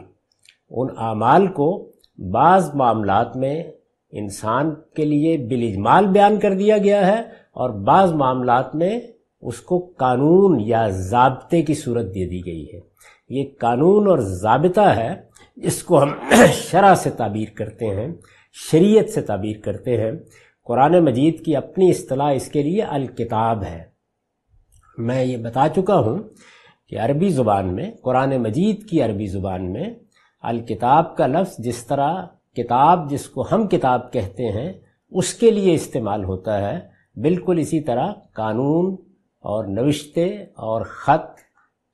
ان 0.69 0.87
اعمال 0.97 1.47
کو 1.47 1.91
بعض 2.31 2.75
معاملات 2.75 3.37
میں 3.37 3.63
انسان 4.11 4.75
کے 4.95 5.05
لیے 5.05 5.37
بالاجمال 5.37 6.07
بیان 6.07 6.39
کر 6.39 6.53
دیا 6.53 6.77
گیا 6.77 7.07
ہے 7.07 7.21
اور 7.51 7.69
بعض 7.69 8.13
معاملات 8.13 8.75
میں 8.75 8.99
اس 9.41 9.59
کو 9.59 9.91
قانون 9.97 10.59
یا 10.59 10.87
ضابطے 10.89 11.61
کی 11.61 11.73
صورت 11.73 12.05
دے 12.05 12.29
دی 12.29 12.45
گئی 12.45 12.67
ہے۔ 12.73 12.79
یہ 13.29 13.43
قانون 13.59 14.07
اور 14.07 14.19
ضابطہ 14.19 14.81
ہے 14.81 15.15
جس 15.55 15.83
کو 15.83 16.03
ہم 16.03 16.09
شرح 16.51 16.95
سے 16.95 17.09
تعبیر 17.09 17.47
کرتے 17.55 17.85
ہیں، 17.85 18.07
شریعت 18.71 19.09
سے 19.09 19.21
تعبیر 19.21 19.57
کرتے 19.63 19.97
ہیں۔ 19.97 20.11
قرآن 20.63 20.99
مجید 20.99 21.45
کی 21.45 21.55
اپنی 21.55 21.89
اصطلاح 21.89 22.31
اس 22.31 22.47
کے 22.47 22.63
لیے 22.63 22.81
الکتاب 22.81 23.63
ہے۔ 23.63 23.96
میں 24.97 25.23
یہ 25.23 25.37
بتا 25.37 25.67
چکا 25.75 25.99
ہوں 25.99 26.19
کہ 26.89 26.99
عربی 26.99 27.29
زبان 27.29 27.75
میں، 27.75 27.91
قرآن 28.01 28.37
مجید 28.37 28.89
کی 28.89 29.01
عربی 29.01 29.25
زبان 29.25 29.73
میں 29.73 29.83
الکتاب 30.41 31.17
کا 31.17 31.27
لفظ 31.27 31.57
جس 31.57 31.87
طرح 31.87 32.25
کتاب 32.55 33.09
جس 33.09 33.29
کو 33.29 33.47
ہم 33.51 33.67
کتاب 33.67 34.13
کہتے 34.13 34.43
ہیں، 34.43 34.73
اس 35.09 35.33
کے 35.33 35.51
لیے 35.51 35.73
استعمال 35.73 36.23
ہوتا 36.23 36.69
ہے۔ 36.69 36.79
بالکل 37.21 37.59
اسی 37.59 37.81
طرح 37.81 38.13
قانون 38.33 38.95
اور 39.39 39.65
نوشتے 39.65 40.25
اور 40.41 40.81
خط 40.81 41.39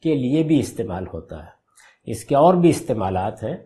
کے 0.04 0.16
لیے 0.16 0.44
بھی 0.44 0.60
استعمال 0.60 1.08
ہوتا 1.14 1.44
ہے۔ 1.44 1.50
اس 2.06 2.26
کے 2.26 2.36
اور 2.36 2.54
بھی 2.54 2.70
استعمالات 2.70 3.44
ہیں، 3.44 3.58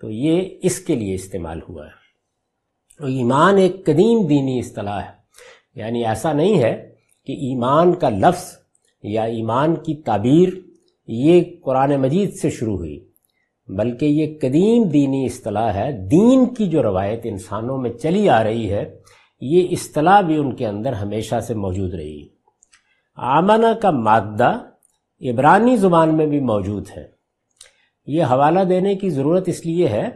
تو 0.00 0.10
یہ 0.10 0.58
اس 0.62 0.78
کے 0.78 0.94
لیے 0.94 1.14
استعمال 1.14 1.60
ہوا 1.68 1.86
ہے۔ 1.86 2.00
ایمان 3.04 3.56
ایک 3.56 3.84
قدیم 3.84 4.26
دینی 4.26 4.58
اصطلاح 4.58 5.00
ہے۔ 5.00 5.20
یعنی 5.74 6.06
ایسا 6.06 6.32
نہیں 6.32 6.62
ہے 6.62 6.94
کہ 7.26 7.32
ایمان 7.32 7.92
کا 7.92 8.08
لفظ 8.08 8.59
یا 9.02 9.22
ایمان 9.22 9.74
کی 9.76 9.94
تعبیر 9.94 10.48
یہ 11.08 11.42
قرآن 11.64 11.96
مجید 11.96 12.34
سے 12.34 12.50
شروع 12.50 12.76
ہوئی، 12.76 13.08
بلکہ 13.68 14.06
یہ 14.06 14.38
قدیم 14.40 14.82
دینی 14.82 15.24
اصطلاح 15.24 15.72
ہے، 15.72 16.08
دین 16.08 16.54
کی 16.54 16.68
جو 16.68 16.82
روایت 16.82 17.20
انسانوں 17.24 17.78
میں 17.78 17.90
چلی 17.90 18.28
آ 18.28 18.44
رہی 18.44 18.72
ہے، 18.72 18.98
یہ 19.40 19.68
اصطلاح 19.70 20.20
بھی 20.20 20.36
ان 20.36 20.56
کے 20.56 20.66
اندر 20.66 20.92
ہمیشہ 20.92 21.40
سے 21.40 21.54
موجود 21.54 21.94
رہی۔ 21.94 22.28
آمنہ 23.16 23.74
کا 23.82 23.90
مادہ 23.90 24.58
عبرانی 25.20 25.76
زبان 25.76 26.16
میں 26.16 26.26
بھی 26.26 26.40
موجود 26.40 26.86
ہے۔ 26.96 27.06
یہ 28.06 28.24
حوالہ 28.24 28.60
دینے 28.60 28.94
کی 28.94 29.10
ضرورت 29.10 29.48
اس 29.48 29.66
لیے 29.66 29.88
ہے 29.88 30.08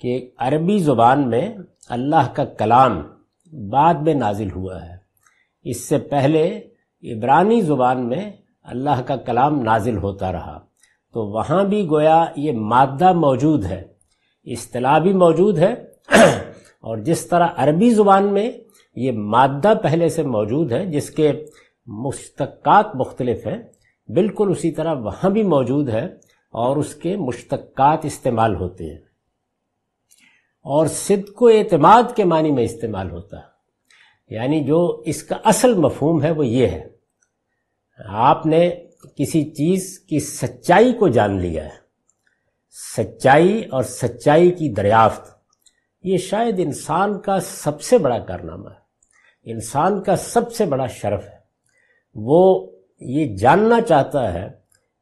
کہ 0.00 0.30
عربی 0.38 0.78
زبان 0.78 1.30
میں 1.30 1.54
اللہ 1.88 2.32
کا 2.34 2.44
کلام 2.44 3.02
بعد 3.70 3.94
میں 3.94 4.14
نازل 4.14 4.50
ہوا 4.50 4.88
ہے۔ 4.88 4.96
اس 5.64 5.80
سے 5.80 5.98
پہلے 5.98 6.60
عبرانی 7.02 7.60
زبان 7.60 8.08
میں 8.08 8.32
اللہ 8.62 9.02
کا 9.06 9.16
کلام 9.16 9.62
نازل 9.62 9.96
ہوتا 9.96 10.32
رہا۔ 10.32 10.60
تو 11.12 11.26
وہاں 11.26 11.64
بھی 11.64 11.88
گویا 11.88 12.24
یہ 12.36 12.52
مادہ 12.52 13.12
موجود 13.12 13.64
ہے، 13.64 13.82
اصطلاح 14.44 14.98
بھی 14.98 15.12
موجود 15.12 15.58
ہے۔ 15.58 15.74
اور 16.80 16.98
جس 16.98 17.26
طرح 17.26 17.48
عربی 17.56 17.90
زبان 17.90 18.32
میں 18.32 18.50
یہ 18.96 19.12
مادہ 19.12 19.72
پہلے 19.82 20.08
سے 20.08 20.22
موجود 20.22 20.72
ہے، 20.72 20.86
جس 20.86 21.10
کے 21.10 21.32
مشتقات 21.86 22.96
مختلف 22.96 23.46
ہیں، 23.46 23.58
بالکل 24.12 24.48
اسی 24.50 24.70
طرح 24.70 24.94
وہاں 24.94 25.30
بھی 25.30 25.42
موجود 25.42 25.88
ہے 25.88 26.04
اور 26.52 26.76
اس 26.76 26.94
کے 26.94 27.16
مشتقات 27.16 27.98
استعمال 28.02 28.54
ہوتے 28.54 28.84
ہیں۔ 28.84 28.98
اور 30.62 30.86
صدق 30.86 31.42
و 31.42 31.46
اعتماد 31.46 32.02
کے 32.16 32.24
معنی 32.24 32.52
میں 32.52 32.64
استعمال 32.64 33.10
ہوتا 33.10 33.36
ہے۔ 33.36 33.57
یعنی 34.30 34.64
جو 34.64 35.02
اس 35.06 35.22
کا 35.22 35.36
اصل 35.44 35.74
مفہوم 35.74 36.22
ہے 36.22 36.30
وہ 36.30 36.46
یہ 36.46 36.66
ہے۔ 36.66 36.88
آپ 38.08 38.46
نے 38.46 38.70
کسی 39.16 39.50
چیز 39.50 39.98
کی 39.98 40.20
سچائی 40.20 40.92
کو 40.92 41.08
جان 41.08 41.40
لیا 41.40 41.64
ہے۔ 41.64 41.88
سچائی 42.96 43.64
اور 43.64 43.82
سچائی 43.82 44.50
کی 44.50 44.72
دریافت، 44.74 45.38
یہ 46.02 46.18
شاید 46.18 46.54
انسان 46.58 47.20
کا 47.20 47.40
سب 47.40 47.82
سے 47.82 47.98
بڑا 47.98 48.18
کارنامہ 48.18 48.68
ہے۔ 48.68 48.88
انسان 49.52 50.02
کا 50.02 50.16
سب 50.16 50.52
سے 50.52 50.64
بڑا 50.64 50.86
شرف 50.86 51.24
ہے۔ 51.24 51.38
وہ 52.14 52.70
یہ 53.00 53.36
جاننا 53.36 53.80
چاہتا 53.80 54.34
ہے 54.34 54.48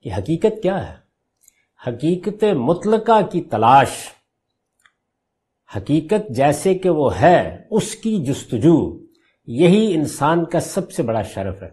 کہ 0.02 0.10
حقیقت 0.18 0.62
کیا 0.62 0.90
ہے۔ 0.90 0.94
حقیقت 1.86 2.44
مطلقہ 2.44 3.26
کی 3.26 3.42
تلاش۔ 3.42 3.88
حقیقت 5.76 6.28
جیسے 6.30 6.74
کہ 6.74 6.90
وہ 6.90 7.20
ہے، 7.20 7.62
اس 7.70 7.94
کی 7.94 8.24
جستجو۔ 8.24 9.05
یہی 9.46 9.94
انسان 9.94 10.44
کا 10.44 10.60
سب 10.60 10.90
سے 10.90 11.02
بڑا 11.02 11.22
شرف 11.22 11.62
ہے۔ 11.62 11.68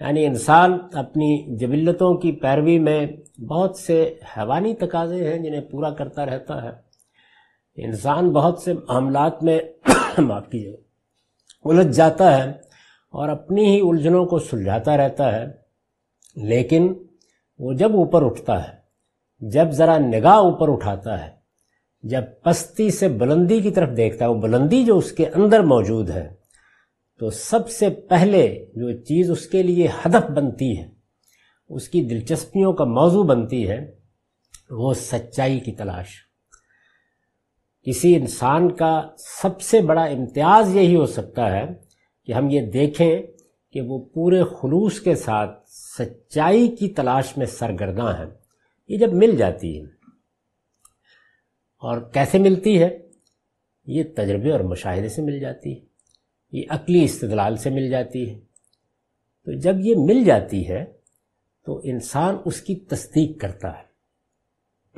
یعنی 0.00 0.26
انسان 0.26 0.78
اپنی 0.92 1.56
جبلتوں 1.56 2.14
کی 2.14 2.32
پیروی 2.32 2.78
میں 2.78 3.06
بہت 3.40 3.76
سے 3.76 4.14
حیوانی 4.36 4.74
تقاضے 4.74 5.32
ہیں 5.32 5.38
جنہیں 5.38 5.60
پورا 5.60 5.90
کرتا 5.90 6.26
رہتا 6.26 6.62
ہے۔ 6.62 6.70
انسان 7.76 8.30
بہت 8.30 8.58
سے 8.58 8.74
معاملات 8.74 9.42
میں 9.42 9.60
معاف 10.18 10.48
کیجیے، 10.48 10.76
الجھ 11.64 11.96
جاتا 11.96 12.38
ہے 12.38 12.50
اور 13.12 13.28
اپنی 13.28 13.64
ہی 13.64 13.80
الجھنوں 13.80 14.26
کو 14.26 14.38
سلجھاتا 14.38 14.96
رہتا 14.96 15.36
ہے، 15.36 15.46
لیکن 16.36 16.94
وہ 17.58 17.72
جب 17.72 17.96
اوپر 17.96 18.24
اٹھتا 18.24 18.68
ہے، 18.68 18.74
جب 19.40 19.70
ذرا 19.70 19.98
نگاہ 19.98 20.36
اوپر 20.36 20.72
اٹھاتا 20.72 21.26
ہے، 21.26 21.30
جب 22.02 22.22
پستی 22.42 22.90
سے 22.90 23.08
بلندی 23.08 23.60
کی 23.60 23.70
طرف 23.70 23.96
دیکھتا 23.96 24.24
ہے، 24.24 24.30
وہ 24.30 24.40
بلندی 24.40 24.84
جو 24.84 24.98
اس 24.98 25.12
کے 25.12 25.26
اندر 25.26 25.60
موجود 25.60 26.10
ہے 26.10 26.45
تو 27.20 27.30
سب 27.30 27.68
سے 27.70 27.88
پہلے 28.08 28.46
جو 28.76 28.92
چیز 29.02 29.30
اس 29.30 29.46
کے 29.48 29.62
لیے 29.62 29.86
ہدف 29.96 30.30
بنتی 30.30 30.76
ہے، 30.78 30.88
اس 31.70 31.88
کی 31.88 32.02
دلچسپیوں 32.04 32.72
کا 32.72 32.84
موضوع 32.84 33.24
بنتی 33.24 33.68
ہے، 33.68 33.78
وہ 34.70 34.92
سچائی 34.94 35.58
کی 35.60 35.72
تلاش۔ 35.72 36.14
کسی 37.86 38.14
انسان 38.16 38.74
کا 38.76 39.00
سب 39.18 39.60
سے 39.60 39.80
بڑا 39.80 40.04
امتیاز 40.04 40.74
یہی 40.76 40.94
ہو 40.96 41.06
سکتا 41.06 41.50
ہے 41.52 41.64
کہ 42.28 42.32
ہم 42.32 42.50
یہ 42.50 42.70
دیکھیں 42.70 43.22
کہ 43.74 43.80
وہ 43.80 43.98
پورے 44.04 44.42
خلوص 44.52 45.00
کے 45.00 45.14
ساتھ 45.14 45.58
سچائی 45.70 46.68
کی 46.76 46.88
تلاش 46.88 47.36
میں 47.36 47.46
سرگرداں 47.48 48.12
ہے 48.18 48.24
یہ 48.90 48.98
جب 48.98 49.12
مل 49.14 49.36
جاتی 49.36 49.78
ہے، 49.78 49.84
اور 51.82 52.00
کیسے 52.14 52.38
ملتی 52.38 52.80
ہے؟ 52.82 52.88
یہ 53.86 54.04
تجربے 54.16 54.52
اور 54.52 54.60
مشاہدے 54.60 55.08
سے 55.08 55.22
مل 55.22 55.38
جاتی 55.40 55.74
ہے۔ 55.74 55.84
یہ 56.52 56.62
عقلی 56.68 57.04
استدلال 57.04 57.56
سے 57.56 57.70
مل 57.70 57.90
جاتی 57.90 58.30
ہے۔ 58.30 58.38
تو 59.44 59.52
جب 59.52 59.74
یہ 59.80 59.94
مل 59.98 60.24
جاتی 60.24 60.68
ہے، 60.68 60.84
تو 61.66 61.80
انسان 61.84 62.36
اس 62.44 62.60
کی 62.60 62.74
تصدیق 62.74 63.40
کرتا 63.40 63.78
ہے۔ 63.78 63.86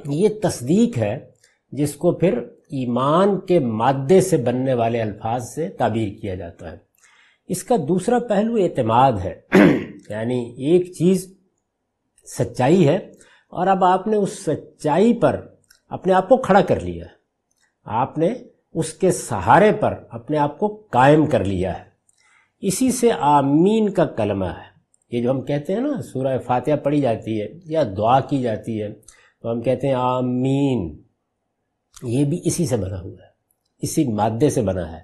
یہ 0.04 0.28
تصدیق 0.42 0.98
ہے 0.98 1.30
جس 1.72 1.94
کو 1.94 2.12
پھر 2.12 2.38
ایمان 2.54 3.40
کے 3.40 3.58
مادے 3.58 4.20
سے 4.20 4.36
بننے 4.36 4.74
والے 4.74 5.02
الفاظ 5.02 5.42
سے 5.54 5.68
تعبیر 5.68 6.20
کیا 6.20 6.34
جاتا 6.34 6.72
ہے۔ 6.72 6.76
اس 7.48 7.64
کا 7.64 7.76
دوسرا 7.76 8.18
پہلو 8.18 8.54
اعتماد 8.54 9.12
ہے۔ 9.12 9.40
یعنی 10.10 10.54
ایک 10.58 10.92
چیز 10.92 11.38
سچائی 12.38 12.88
ہے 12.88 12.96
اور 13.48 13.66
اب 13.66 13.84
آپ 13.84 14.06
نے 14.06 14.16
اس 14.16 14.32
سچائی 14.32 15.14
پر 15.14 15.46
اپنے 15.88 16.12
آپ 16.12 16.28
کو 16.28 16.36
کھڑا 16.36 16.60
کر 16.60 16.80
لیا 16.80 17.04
ہے۔ 17.04 17.10
آپ 17.84 18.18
نے 18.18 18.34
اس 18.72 18.92
کے 18.92 19.12
سہارے 19.12 19.72
پر 19.72 19.94
اپنے 20.08 20.38
آپ 20.38 20.58
کو 20.58 20.86
قائم 20.90 21.26
کر 21.26 21.44
لیا 21.44 21.78
ہے۔ 21.78 21.84
اسی 22.60 22.92
سے 22.92 23.10
آمین 23.18 23.88
کا 23.88 24.04
کلمہ 24.04 24.44
ہے۔ 24.44 24.68
یہ 25.16 25.22
جو 25.22 25.30
ہم 25.30 25.40
کہتے 25.40 25.72
ہیں 25.72 25.80
نا، 25.80 26.02
سورہ 26.02 26.38
فاتحہ 26.38 26.76
پڑھی 26.76 27.00
جاتی 27.00 27.42
ہے 27.42 27.46
یا 27.64 27.82
دعا 27.96 28.20
کی 28.20 28.42
جاتی 28.42 28.82
ہے، 28.82 28.88
تو 29.42 29.50
ہم 29.50 29.60
کہتے 29.60 29.86
ہیں 29.86 29.94
آمین۔ 29.94 31.02
یہ 32.02 32.24
بھی 32.24 32.40
اسی 32.44 32.66
سے 32.66 32.76
بنا 32.76 33.00
ہوا 33.00 33.22
ہے، 33.22 33.30
اسی 33.82 34.04
مادے 34.04 34.50
سے 34.50 34.62
بنا 34.62 34.92
ہے، 34.92 35.00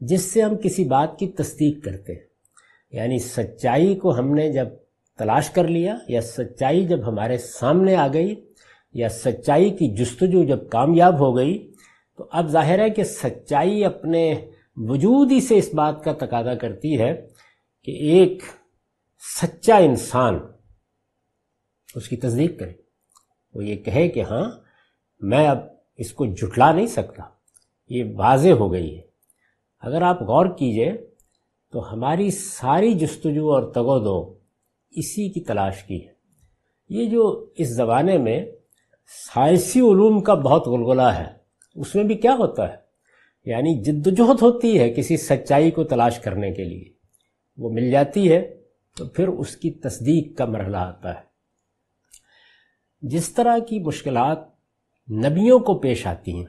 جس 0.00 0.32
سے 0.32 0.42
ہم 0.42 0.56
کسی 0.56 0.84
بات 0.84 1.18
کی 1.18 1.28
تصدیق 1.28 1.84
کرتے 1.84 2.12
ہیں۔ 2.12 2.26
یعنی 2.90 3.18
سچائی 3.18 3.94
کو 3.94 4.18
ہم 4.18 4.34
نے 4.34 4.52
جب 4.52 4.68
تلاش 5.18 5.50
کر 5.50 5.68
لیا، 5.68 5.96
یا 6.08 6.20
سچائی 6.20 6.86
جب 6.86 7.08
ہمارے 7.08 7.38
سامنے 7.38 7.96
آ 7.96 8.08
گئی، 8.12 8.34
یا 8.92 9.08
سچائی 9.08 9.70
کی 9.70 9.88
جستجو 9.88 10.44
جب 10.44 10.68
کامیاب 10.68 11.18
ہو 11.18 11.36
گئی 11.36 11.72
تو 12.16 12.28
اب 12.30 12.46
ظاہر 12.46 12.78
ہے 12.78 12.90
کہ 12.90 13.04
سچائی 13.04 13.84
اپنے 13.84 14.50
وجود 14.76 15.32
ہی 15.32 15.40
سے 15.40 15.58
اس 15.58 15.74
بات 15.74 16.04
کا 16.04 16.12
تقاضا 16.12 16.54
کرتی 16.54 17.00
ہے 17.00 17.26
کہ 17.84 17.90
ایک 17.90 18.42
سچا 19.42 19.76
انسان 19.76 20.38
اس 21.94 22.08
کی 22.08 22.16
تصدیق 22.16 22.60
کرے۔ 22.60 22.72
وہ 23.54 23.64
یہ 23.64 23.76
کہے 23.76 24.08
کہ 24.08 24.22
ہاں 24.22 24.50
میں 25.20 25.48
اب 25.48 25.58
اس 25.96 26.12
کو 26.12 26.26
جھٹلا 26.26 26.72
نہیں 26.72 26.86
سکتا۔ 26.86 27.22
یہ 27.88 28.04
واضح 28.16 28.48
ہو 28.48 28.72
گئی 28.72 28.96
ہے۔ 28.96 29.02
اگر 29.80 30.02
آپ 30.02 30.22
غور 30.22 30.46
کیجیے 30.46 30.92
تو 31.72 31.92
ہماری 31.92 32.30
ساری 32.30 32.94
جستجو 32.94 33.54
اور 33.54 33.72
تگ 33.72 33.80
و 33.82 33.98
دو 33.98 34.38
اسی 34.90 35.28
کی 35.28 35.40
تلاش 35.40 35.82
کی 35.82 36.06
ہے۔ 36.06 36.12
یہ 36.88 37.10
جو 37.10 37.50
اس 37.56 37.68
زمانے 37.68 38.18
میں 38.18 38.46
سائنسی 39.34 39.80
علوم 39.80 40.20
کا 40.20 40.34
بہت 40.34 40.66
غلغلہ 40.66 41.02
ہے۔ 41.02 41.35
اس 41.76 41.94
میں 41.94 42.04
بھی 42.04 42.14
کیا 42.14 42.34
ہوتا 42.34 42.72
ہے؟ 42.72 42.76
یعنی 43.44 43.82
جد 43.82 44.20
ہوتی 44.20 44.78
ہے 44.78 44.90
کسی 44.90 45.16
سچائی 45.16 45.70
کو 45.70 45.84
تلاش 45.84 46.18
کرنے 46.18 46.52
کے 46.52 46.64
لیے۔ 46.64 46.84
وہ 47.58 47.70
مل 47.70 47.90
جاتی 47.90 48.32
ہے 48.32 48.56
تو 48.96 49.08
پھر 49.08 49.28
اس 49.28 49.56
کی 49.56 49.70
تصدیق 49.70 50.38
کا 50.38 50.44
مرحلہ 50.44 50.76
آتا 50.76 51.10
ہے۔ 51.10 51.20
جس 53.02 53.32
طرح 53.32 53.58
کی 53.58 53.78
مشکلات 53.78 54.38
نبیوں 55.10 55.58
کو 55.58 55.78
پیش 55.78 56.06
آتی 56.06 56.38
ہیں 56.38 56.44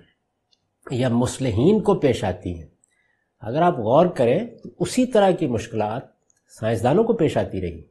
یا 0.92 1.10
مسلحین 1.10 1.82
کو 1.82 2.00
پیش 2.00 2.24
آتی 2.24 2.60
ہیں، 2.60 2.68
اگر 3.40 3.62
آپ 3.62 3.78
غور 3.78 4.06
کریں 4.06 4.48
تو 4.64 4.70
اسی 4.80 5.06
طرح 5.06 5.32
کی 5.32 5.48
مشکلات 5.48 6.02
سائنسدانوں 6.60 7.04
کو 7.04 7.14
پیش 7.14 7.38
آتی 7.38 7.62
رہی۔ 7.62 7.84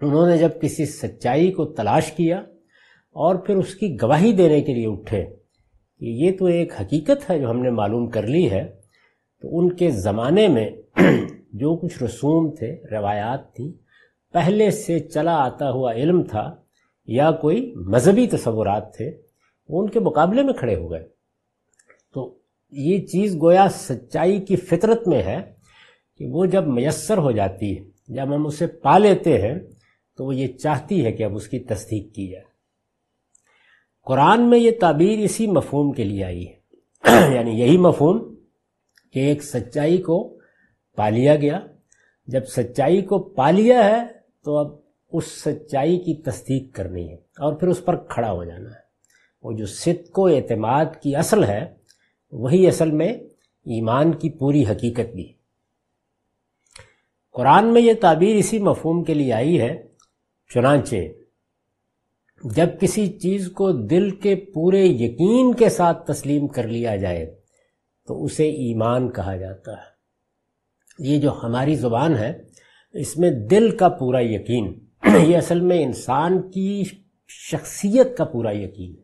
انہوں 0.00 0.28
نے 0.28 0.38
جب 0.38 0.50
کسی 0.62 0.86
سچائی 0.86 1.52
کو 1.52 1.64
تلاش 1.64 2.12
کیا 2.12 2.38
اور 3.10 3.34
پھر 3.34 3.56
اس 3.56 3.74
کی 3.74 3.96
گواہی 4.02 4.32
دینے 4.32 4.60
کے 4.60 4.74
لیے 4.74 4.86
اٹھے 4.86 5.26
کہ 6.00 6.04
یہ 6.04 6.30
تو 6.38 6.44
ایک 6.44 6.72
حقیقت 6.80 7.30
ہے 7.30 7.38
جو 7.38 7.50
ہم 7.50 7.62
نے 7.62 7.70
معلوم 7.70 8.10
کر 8.10 8.26
لی 8.26 8.50
ہے، 8.50 8.66
تو 9.42 9.58
ان 9.58 9.76
کے 9.76 9.90
زمانے 9.90 10.48
میں 10.48 10.70
جو 11.52 11.76
کچھ 11.76 12.02
رسوم 12.02 12.54
تھے، 12.54 12.82
روایات 12.90 13.54
تھیں، 13.54 13.72
پہلے 14.32 14.70
سے 14.70 15.00
چلا 15.00 15.34
آتا 15.34 15.70
ہوا 15.70 15.92
علم 15.92 16.22
تھا 16.22 16.56
یا 17.06 17.30
کوئی 17.30 17.74
مذہبی 17.76 18.26
تصورات 18.26 18.96
تھے، 18.96 19.10
وہ 19.68 19.82
ان 19.82 19.90
کے 19.90 20.00
مقابلے 20.00 20.42
میں 20.42 20.52
کھڑے 20.52 20.76
ہو 20.76 20.90
گئے۔ 20.90 21.08
تو 22.14 22.38
یہ 22.72 23.06
چیز 23.06 23.36
گویا 23.42 23.66
سچائی 23.70 24.40
کی 24.40 24.56
فطرت 24.56 25.08
میں 25.08 25.22
ہے 25.22 25.52
کہ 26.18 26.26
وہ 26.26 26.46
جب 26.46 26.66
میسر 26.66 27.18
ہو 27.18 27.32
جاتی 27.32 27.78
ہے، 27.78 27.84
جب 28.08 28.34
ہم 28.34 28.46
اسے 28.46 28.66
پا 28.66 28.98
لیتے 28.98 29.42
ہیں، 29.42 29.54
تو 30.16 30.26
وہ 30.26 30.34
یہ 30.34 30.46
چاہتی 30.46 31.04
ہے 31.04 31.12
کہ 31.12 31.22
اب 31.22 31.36
اس 31.36 31.48
کی 31.48 31.58
تصدیق 31.58 32.14
کی 32.14 32.26
جائے۔ 32.26 32.53
قرآن 34.04 34.50
میں 34.50 34.58
یہ 34.58 34.70
تعبیر 34.80 35.18
اسی 35.18 35.46
مفہوم 35.46 35.92
کے 35.92 36.04
لیے 36.04 36.24
آئی 36.24 36.46
ہے۔ 36.48 36.56
یعنی 37.34 37.50
یہی 37.50 37.76
مفہوم 37.76 38.34
کہ 39.12 39.20
ایک 39.20 39.44
سچائی 39.44 39.98
کو 39.98 40.38
پا 40.96 41.08
لیا 41.08 41.36
گیا۔ 41.36 41.60
جب 42.26 42.46
سچائی 42.46 43.02
کو 43.02 43.18
پا 43.18 43.50
لیا 43.50 43.84
ہے 43.84 44.06
تو 44.44 44.58
اب 44.58 44.66
اس 45.12 45.24
سچائی 45.26 45.98
کی 45.98 46.14
تصدیق 46.14 46.74
کرنی 46.74 47.08
ہے 47.08 47.14
اور 47.14 47.52
پھر 47.52 47.68
اس 47.68 47.84
پر 47.84 47.96
کھڑا 47.96 48.32
ہو 48.32 48.44
جانا 48.44 48.70
ہے۔ 48.70 48.84
وہ 49.42 49.52
جو 49.52 49.66
صدق 49.66 50.18
و 50.18 50.26
اعتماد 50.26 50.84
کی 51.02 51.16
اصل 51.16 51.44
ہے، 51.44 51.74
وہی 52.32 52.66
اصل 52.66 52.90
میں 52.90 53.12
ایمان 53.64 54.12
کی 54.12 54.30
پوری 54.30 54.64
حقیقت 54.64 55.14
بھی۔ 55.14 55.32
قرآن 57.32 57.72
میں 57.72 57.82
یہ 57.82 57.92
تعبیر 58.00 58.36
اسی 58.36 58.58
مفہوم 58.58 59.04
کے 59.04 59.14
لیے 59.14 59.32
آئی 59.32 59.60
ہے، 59.60 59.82
چنانچہ 60.54 60.96
جب 62.44 62.68
کسی 62.80 63.06
چیز 63.06 63.50
کو 63.50 63.72
دل 63.72 64.10
کے 64.10 64.34
پورے 64.34 64.84
یقین 64.84 65.54
کے 65.54 65.68
ساتھ 65.68 66.12
تسلیم 66.12 66.48
کر 66.48 66.68
لیا 66.68 66.96
جائے 66.96 67.34
تو 68.06 68.24
اسے 68.24 68.48
ایمان 68.48 69.12
کہا 69.12 69.36
جاتا 69.36 69.72
ہے۔ 69.72 69.94
یہ 70.98 71.20
جو 71.20 71.30
ہماری 71.42 71.74
زبان 71.74 72.16
ہے، 72.16 72.42
اس 72.92 73.18
میں 73.18 73.30
دل 73.30 73.76
کا 73.76 73.88
پورا 73.88 74.20
یقین، 74.20 74.78
یہ 75.22 75.36
اصل 75.36 75.60
میں 75.60 75.82
انسان 75.82 76.50
کی 76.50 76.84
شخصیت 77.28 78.16
کا 78.16 78.24
پورا 78.24 78.50
یقین 78.50 78.96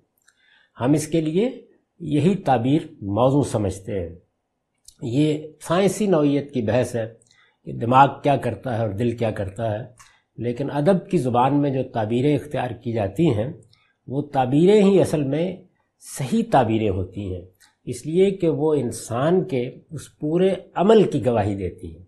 ہم 0.80 0.92
اس 0.92 1.06
کے 1.06 1.20
لیے 1.20 1.66
یہی 1.98 2.34
تعبیر 2.34 2.82
موضوع 2.92 3.42
سمجھتے 3.42 4.00
ہیں۔ 4.00 4.16
یہ 5.02 5.38
سائنسی 5.62 6.06
نوعیت 6.06 6.54
کی 6.54 6.62
بحث 6.62 6.96
ہے 6.96 7.14
کہ 7.64 7.72
دماغ 7.72 8.08
کیا 8.22 8.36
کرتا 8.36 8.76
ہے 8.76 8.80
اور 8.82 8.90
دل 8.90 9.16
کیا 9.16 9.30
کرتا 9.30 9.70
ہے۔ 9.72 10.09
لیکن 10.40 10.70
ادب 10.70 11.10
کی 11.10 11.18
زبان 11.18 11.62
میں 11.62 11.70
جو 11.70 11.82
تعبیریں 11.82 12.36
اختیار 12.36 12.70
کی 12.70 12.92
جاتی 12.92 13.30
ہیں، 13.34 13.52
وہ 14.06 14.22
تعبیریں 14.22 14.82
ہی 14.82 15.00
اصل 15.00 15.22
میں 15.22 15.56
صحیح 16.18 16.42
تعبیریں 16.50 16.88
ہوتی 16.88 17.34
ہیں۔ 17.34 17.42
اس 17.84 18.06
لیے 18.06 18.30
کہ 18.30 18.48
وہ 18.48 18.74
انسان 18.74 19.44
کے 19.44 19.70
اس 19.90 20.18
پورے 20.18 20.54
عمل 20.74 21.10
کی 21.10 21.26
گواہی 21.26 21.54
دیتی 21.54 21.96
ہیں۔ 21.96 22.04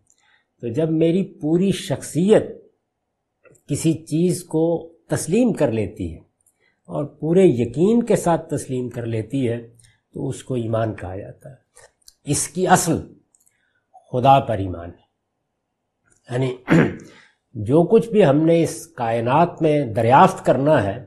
تو 0.60 0.68
جب 0.68 0.90
میری 0.90 1.22
پوری 1.22 1.70
شخصیت 1.72 2.42
کسی 3.68 3.92
چیز 3.92 4.44
کو 4.44 4.92
تسلیم 5.08 5.52
کر 5.52 5.72
لیتی 5.72 6.12
ہے 6.14 6.18
اور 6.86 7.04
پورے 7.04 7.42
یقین 7.44 8.02
کے 8.02 8.16
ساتھ 8.16 8.54
تسلیم 8.54 8.88
کر 8.88 9.06
لیتی 9.06 9.48
ہے، 9.48 9.68
تو 10.14 10.28
اس 10.28 10.44
کو 10.44 10.54
ایمان 10.54 10.94
کہا 10.94 11.16
جاتا 11.16 11.50
ہے۔ 11.50 11.54
اس 12.24 12.48
کی 12.48 12.66
اصل 12.66 12.96
خدا 14.12 14.40
پر 14.40 14.58
ایمان 14.58 14.90
ہے۔ 14.90 15.12
یعنی 16.30 16.56
جو 17.54 17.82
کچھ 17.86 18.08
بھی 18.10 18.24
ہم 18.24 18.44
نے 18.46 18.62
اس 18.62 18.86
کائنات 18.96 19.62
میں 19.62 19.84
دریافت 19.94 20.44
کرنا 20.46 20.82
ہے، 20.84 20.98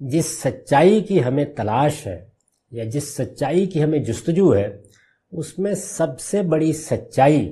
جس 0.00 0.26
سچائی 0.42 1.00
کی 1.00 1.24
ہمیں 1.24 1.44
تلاش 1.56 2.06
ہے 2.06 2.18
یا 2.72 2.84
جس 2.84 3.16
سچائی 3.16 3.66
کی 3.66 3.82
ہمیں 3.84 3.98
جستجو 3.98 4.54
ہے، 4.54 4.66
اس 5.32 5.58
میں 5.58 5.74
سب 5.74 6.20
سے 6.20 6.42
بڑی 6.42 6.72
سچائی 6.72 7.44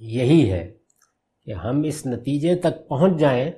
یہی 0.00 0.50
ہے 0.52 0.64
کہ 1.46 1.52
ہم 1.54 1.82
اس 1.82 2.04
نتیجے 2.06 2.54
تک 2.54 2.86
پہنچ 2.88 3.18
جائیں 3.20 3.50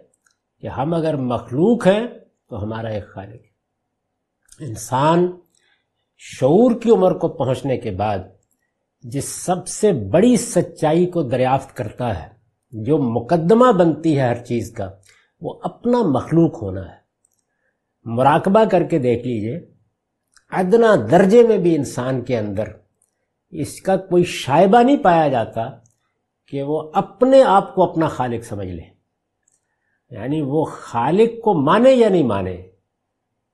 کہ 0.63 0.67
ہم 0.69 0.95
اگر 0.95 1.17
مخلوق 1.17 1.87
ہیں 1.87 2.07
تو 2.49 2.63
ہمارا 2.63 2.89
ایک 2.89 3.09
خالق 3.15 4.63
انسان 4.63 5.27
شعور 6.23 6.81
کی 6.81 6.91
عمر 6.91 7.19
کو 7.19 7.29
پہنچنے 7.29 7.77
کے 7.77 7.91
بعد 7.91 8.19
جس 9.03 9.25
سب 9.25 9.69
سے 9.69 9.93
بڑی 9.93 10.37
سچائی 10.37 11.07
کو 11.07 11.23
دریافت 11.23 11.77
کرتا 11.77 12.23
ہے، 12.23 12.29
جو 12.71 12.99
مقدمہ 12.99 13.73
بنتی 13.73 14.17
ہے 14.17 14.23
ہر 14.23 14.45
چیز 14.45 14.73
کا، 14.73 14.91
وہ 15.41 15.61
اپنا 15.63 16.03
مخلوق 16.03 16.63
ہونا 16.63 16.81
ہے۔ 16.81 16.99
مراقبہ 18.05 18.65
کر 18.65 18.83
کے 18.83 18.99
دیکھ 18.99 19.27
لیجیے، 19.27 19.61
ادنا 20.51 20.97
درجے 21.11 21.47
میں 21.47 21.59
بھی 21.59 21.77
انسان 21.77 22.25
کے 22.25 22.39
اندر 22.39 22.65
اس 23.51 23.81
کا 23.81 23.97
کوئی 23.97 24.25
شائبہ 24.25 24.83
نہیں 24.83 24.97
پایا 24.97 25.29
جاتا 25.29 25.69
کہ 26.47 26.63
وہ 26.63 26.91
اپنے 26.95 27.43
آپ 27.43 27.75
کو 27.75 27.83
اپنا 27.83 28.09
خالق 28.09 28.45
سمجھ 28.45 28.69
لے۔ 28.69 28.83
یعنی 30.11 30.41
وہ 30.41 30.65
خالق 30.65 31.45
کو 31.45 31.55
مانے 31.55 31.93
یا 31.93 32.09
نہیں 32.09 32.23
مانے، 32.23 32.63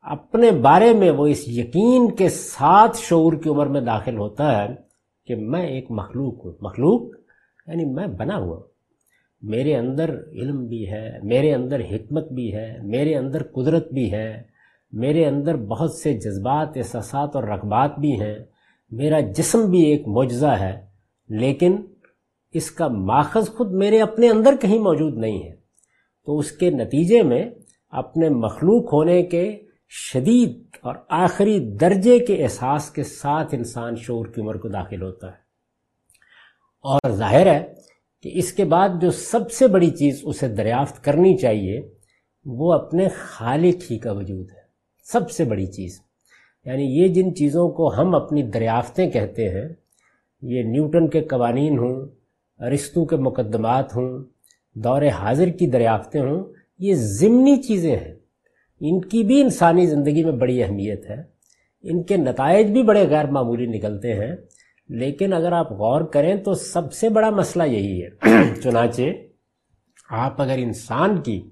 اپنے 0.00 0.50
بارے 0.50 0.92
میں 0.92 1.10
وہ 1.10 1.26
اس 1.26 1.48
یقین 1.48 2.14
کے 2.14 2.28
ساتھ 2.28 2.96
شعور 2.96 3.32
کی 3.32 3.48
عمر 3.48 3.66
میں 3.66 3.80
داخل 3.80 4.18
ہوتا 4.18 4.62
ہے 4.62 4.83
کہ 5.26 5.34
میں 5.34 5.66
ایک 5.66 5.90
مخلوق 5.90 6.44
ہوں۔ 6.44 6.52
مخلوق 6.60 7.02
یعنی 7.66 7.84
میں 7.84 8.06
بنا 8.06 8.36
ہوا 8.36 8.60
میرے 9.42 9.76
اندر 9.76 10.14
علم 10.32 10.66
بھی 10.66 10.90
ہے، 10.90 11.18
میرے 11.22 11.54
اندر 11.54 11.80
حکمت 11.80 12.32
بھی 12.32 12.54
ہے، 12.54 12.76
میرے 12.82 13.16
اندر 13.16 13.42
قدرت 13.42 13.92
بھی 13.92 14.12
ہے، 14.12 14.42
میرے 14.92 15.26
اندر 15.26 15.56
بہت 15.56 15.92
سے 15.92 16.14
جذبات، 16.14 16.68
احساسات 16.76 17.36
اور 17.36 17.44
رغبات 17.44 17.98
بھی 17.98 18.20
ہیں۔ 18.20 18.38
میرا 18.90 19.20
جسم 19.20 19.70
بھی 19.70 19.82
ایک 19.82 20.08
معجزہ 20.08 20.46
ہے، 20.46 20.86
لیکن 21.28 21.76
اس 22.52 22.70
کا 22.70 22.88
ماخذ 22.88 23.48
خود 23.48 23.72
میرے 23.72 24.00
اپنے 24.00 24.30
اندر 24.30 24.54
کہیں 24.60 24.78
موجود 24.78 25.18
نہیں 25.18 25.42
ہے۔ 25.42 25.54
تو 26.26 26.38
اس 26.38 26.52
کے 26.52 26.70
نتیجے 26.70 27.22
میں 27.22 27.50
اپنے 27.90 28.28
مخلوق 28.28 28.92
ہونے 28.92 29.22
کے 29.22 29.56
شدید 29.88 30.62
اور 30.80 30.94
آخری 31.08 31.60
درجے 31.80 32.18
کے 32.18 32.42
احساس 32.42 32.90
کے 32.90 33.02
ساتھ 33.02 33.54
انسان 33.54 33.96
شعور 33.96 34.26
کی 34.26 34.40
عمر 34.40 34.56
کو 34.56 34.68
داخل 34.68 35.02
ہوتا 35.02 35.26
ہے۔ 35.26 35.44
اور 36.80 37.10
ظاہر 37.10 37.46
ہے 37.46 37.74
کہ 38.22 38.30
اس 38.34 38.52
کے 38.52 38.64
بعد 38.64 38.88
جو 39.00 39.10
سب 39.10 39.52
سے 39.52 39.66
بڑی 39.66 39.90
چیز 39.90 40.20
اسے 40.22 40.48
دریافت 40.48 41.04
کرنی 41.04 41.36
چاہیے، 41.36 41.94
وہ 42.44 42.72
اپنے 42.72 43.08
خالق 43.08 43.92
ہی 43.92 43.98
کا 43.98 44.12
وجود 44.12 44.50
ہے۔ 44.50 44.64
سب 45.04 45.30
سے 45.30 45.44
بڑی 45.44 45.66
چیز۔ 45.66 46.00
یعنی 46.64 46.82
یہ 46.82 47.08
جن 47.08 47.34
چیزوں 47.34 47.68
کو 47.68 47.94
ہم 47.94 48.14
اپنی 48.14 48.42
دریافتیں 48.42 49.10
کہتے 49.10 49.48
ہیں، 49.48 49.68
یہ 50.42 50.62
نیوٹن 50.62 51.08
کے 51.08 51.20
قوانین 51.20 51.78
ہوں 51.78 52.06
ارستو 52.58 53.04
کے 53.04 53.16
مقدمات 53.16 53.96
ہوں، 53.96 54.24
دور 54.74 55.02
حاضر 55.02 55.48
کی 55.48 55.66
دریافتیں 55.66 56.20
ہوں، 56.20 56.44
یہ 56.78 56.94
ضمنی 56.94 57.62
چیزیں 57.62 57.96
ہیں۔ 57.96 58.14
ان 58.80 59.00
کی 59.00 59.22
بھی 59.22 59.40
انسانی 59.40 59.86
زندگی 59.86 60.24
میں 60.24 60.32
بڑی 60.32 60.62
اہمیت 60.62 61.10
ہے۔ 61.10 61.22
ان 61.80 62.02
کے 62.02 62.16
نتائج 62.16 62.70
بھی 62.70 62.82
بڑے 62.82 63.08
غیر 63.08 63.24
معمولی 63.24 63.66
نکلتے 63.66 64.14
ہیں۔ 64.14 64.36
لیکن 64.88 65.32
اگر 65.32 65.52
آپ 65.52 65.72
غور 65.72 66.00
کریں 66.00 66.36
تو 66.36 66.54
سب 66.54 66.92
سے 66.92 67.08
بڑا 67.08 67.30
مسئلہ 67.30 67.62
یہی 67.62 68.02
ہے۔ 68.02 68.08
چنانچہ 68.62 69.02
آپ 70.10 70.40
اگر 70.42 70.54
انسان 70.58 71.22
کی 71.22 71.50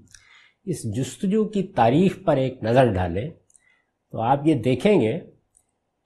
اس 0.65 0.95
جستجو 0.95 1.45
کی 1.45 1.63
تاریخ 1.63 2.23
پر 2.25 2.37
ایک 2.37 2.63
نظر 2.63 2.85
ڈالیں 2.85 3.29
تو 4.11 4.21
آپ 4.21 4.47
یہ 4.47 4.53
دیکھیں 4.53 5.01
گے 5.01 5.19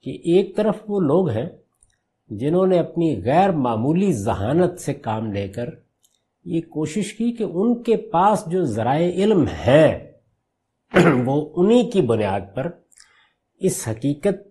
کہ 0.02 0.10
ایک 0.10 0.56
طرف 0.56 0.76
وہ 0.88 1.00
لوگ 1.00 1.30
ہیں 1.30 1.46
جنہوں 2.28 2.66
نے 2.66 2.78
اپنی 2.78 3.22
غیر 3.24 3.50
معمولی 3.50 4.12
ذہانت 4.12 4.80
سے 4.80 4.94
کام 4.94 5.32
لے 5.32 5.48
کر 5.48 5.68
یہ 6.44 6.60
کوشش 6.60 7.14
کی 7.14 7.32
کہ 7.32 7.44
ان 7.44 7.82
کے 7.82 7.96
پاس 7.96 8.44
جو 8.46 8.64
ذرائع 8.64 9.10
علم 9.10 9.44
ہیں 9.46 10.07
وہ 11.26 11.52
انہی 11.56 11.90
کی 11.90 12.02
بنیاد 12.02 12.40
پر 12.54 12.70
اس 13.54 13.88
حقیقت 13.90 14.48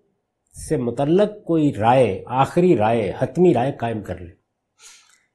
سے 0.70 0.78
متعلق 0.78 1.46
کوئی 1.46 1.74
رائے، 1.74 2.24
آخری 2.26 2.78
رائے، 2.78 3.14
حتمی 3.20 3.54
رائے 3.54 3.72
قائم 3.72 4.04
کر 4.04 4.18
لے۔ 4.18 4.34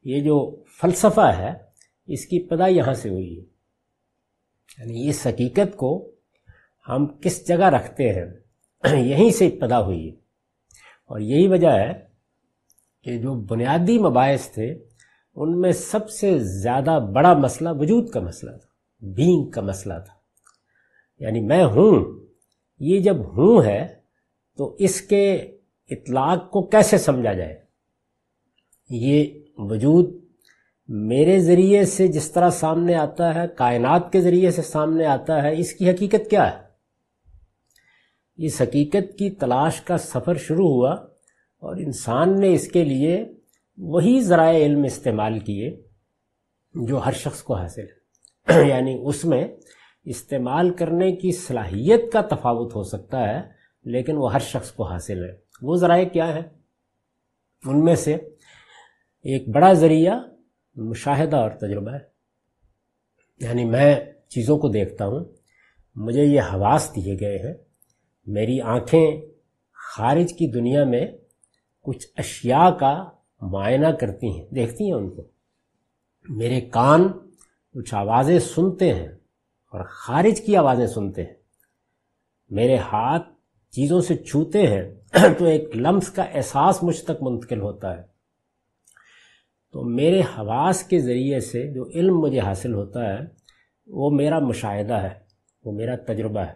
یہ 0.05 0.21
جو 0.21 0.65
فلسفہ 0.81 1.21
ہے، 1.21 1.53
اس 2.07 2.27
کی 2.27 2.49
پدا 2.49 2.67
یہاں 2.67 2.95
سے 2.95 3.09
ہوئی 3.09 3.38
ہے۔ 3.38 3.45
یعنی 4.79 5.09
اس 5.09 5.27
حقیقت 5.27 5.77
کو 5.77 6.11
ہم 6.88 7.07
کس 7.07 7.49
جگہ 7.49 7.65
رکھتے 7.65 8.12
ہیں، 8.12 8.25
یہیں 8.97 9.31
سے 9.31 9.49
ابتدا 9.49 9.85
ہوئی 9.85 10.11
ہے۔ 10.11 10.15
اور 11.07 11.21
یہی 11.21 11.49
وجہ 11.49 11.69
ہے 11.69 12.07
کہ 13.03 13.19
جو 13.19 13.35
بنیادی 13.35 13.99
مباحث 13.99 14.51
تھے، 14.51 14.85
ان 15.35 15.61
میں 15.61 15.73
سب 15.73 16.11
سے 16.11 16.38
زیادہ 16.38 16.99
بڑا 17.15 17.35
مسئلہ 17.35 17.69
وجود 17.73 18.11
کا 18.11 18.21
مسئلہ 18.21 18.51
تھا، 18.51 18.69
بینگ 19.01 19.51
کا 19.51 19.61
مسئلہ 19.61 19.95
تھا۔ 19.95 20.22
یعنی 21.23 21.41
میں 21.41 21.65
ہوں، 21.65 22.21
یہ 22.81 23.01
جب 23.01 23.17
ہوں 23.21 23.63
ہے، 23.63 23.95
تو 24.57 24.77
اس 24.79 25.01
کے 25.01 25.33
اطلاق 25.91 26.51
کو 26.51 26.63
کیسے 26.63 26.99
سمجھا 26.99 27.33
جائے؟ 27.33 27.65
یہ 28.91 29.25
وجود 29.57 30.25
میرے 30.89 31.41
ذریعے 31.41 31.85
سے 31.85 32.09
جس 32.09 32.31
طرح 32.31 32.51
سامنے 32.51 32.95
آتا 32.95 33.35
ہے، 33.35 33.49
کائنات 33.57 34.13
کے 34.13 34.21
ذریعے 34.21 34.51
سے 34.51 34.63
سامنے 34.63 35.07
آتا 35.07 35.43
ہے، 35.43 35.61
اس 35.61 35.73
کی 35.73 35.91
حقیقت 35.91 36.31
کیا 36.31 36.53
ہے؟ 36.53 36.63
اس 38.47 38.61
حقیقت 38.61 39.19
کی 39.19 39.31
تلاش 39.31 39.81
کا 39.81 39.99
سفر 39.99 40.35
شروع 40.35 40.69
ہوا 40.69 40.93
اور 41.63 41.77
انسان 41.77 42.41
نے 42.41 42.53
اس 42.55 42.69
کے 42.69 42.85
لیے 42.85 43.25
وہی 43.79 44.21
ذرائع 44.21 44.67
علم 44.67 44.83
استعمال 44.83 45.39
کیے 45.39 45.83
جو 46.75 46.97
ہر 46.97 47.13
شخص 47.13 47.43
کو 47.43 47.55
حاصل 47.55 47.83
ہے۔ 47.83 48.69
یعنی 48.69 48.99
اس 49.05 49.25
میں 49.25 49.49
استعمال 50.05 50.71
کرنے 50.71 51.17
کی 51.17 51.33
صلاحیت 51.33 52.12
کا 52.12 52.21
تفاوت 52.21 52.75
ہو 52.75 52.83
سکتا 52.83 53.29
ہے، 53.29 53.43
لیکن 53.85 54.17
وہ 54.17 54.33
ہر 54.33 54.38
شخص 54.38 54.73
کو 54.73 54.83
حاصل 54.83 55.25
ہے۔ 55.25 55.37
وہ 55.62 55.77
ذرائع 55.77 56.09
کیا 56.09 56.35
ہے 56.35 56.43
ان 57.65 57.85
میں 57.85 57.95
سے 57.95 58.12
ایک 59.23 59.49
بڑا 59.49 59.73
ذریعہ 59.73 60.21
مشاہدہ 60.75 61.37
اور 61.37 61.51
تجربہ 61.51 61.93
ہے۔ 61.93 61.99
یعنی 63.41 63.65
میں 63.65 63.97
چیزوں 64.29 64.59
کو 64.59 64.69
دیکھتا 64.69 65.07
ہوں، 65.07 65.25
مجھے 65.95 66.25
یہ 66.25 66.41
حواس 66.41 66.91
دیے 66.97 67.17
گئے 67.21 67.38
ہیں۔ 67.38 67.55
میری 68.27 68.61
آنکھیں 68.61 69.21
خارج 69.97 70.33
کی 70.33 70.53
دنیا 70.53 70.85
میں 70.85 71.07
کچھ 71.83 72.07
اشیاء 72.17 72.71
کا 72.71 73.11
معائنہ 73.41 73.87
کرتی 73.87 74.41
ہیں، 74.41 74.47
دیکھتی 74.55 74.85
ہیں 74.85 74.93
ان 74.93 75.11
کو۔ 75.11 75.29
میرے 76.29 76.61
کان 76.61 77.09
کچھ 77.75 77.95
آوازیں 77.95 78.38
سنتے 78.38 78.95
ہیں۔ 78.95 79.09
اور 79.73 79.85
خارج 79.89 80.41
کی 80.41 80.57
آوازیں 80.57 80.87
سنتے 80.87 81.25
ہیں۔ 81.25 81.35
میرے 82.51 82.77
ہاتھ 82.77 83.29
چیزوں 83.71 84.01
سے 84.01 84.17
چھوتے 84.17 84.67
ہیں، 84.67 84.95
تو 85.39 85.45
ایک 85.45 85.77
لمس 85.77 86.09
کا 86.09 86.23
احساس 86.23 86.83
مجھ 86.83 87.03
تک 87.03 87.23
منتقل 87.23 87.61
ہوتا 87.61 87.97
ہے۔ 87.97 88.03
تو 89.73 89.85
میرے 89.85 90.21
حواس 90.21 90.83
کے 90.83 90.99
ذریعے 90.99 91.41
سے 91.41 91.73
جو 91.75 91.89
علم 91.89 92.21
مجھے 92.21 92.41
حاصل 92.41 92.75
ہوتا 92.75 93.15
ہے، 93.15 93.19
وہ 93.87 94.11
میرا 94.11 94.39
مشاہدہ 94.39 94.95
ہے، 94.95 95.21
وہ 95.65 95.73
میرا 95.73 95.97
تجربہ 95.97 96.41
ہے۔ 96.41 96.53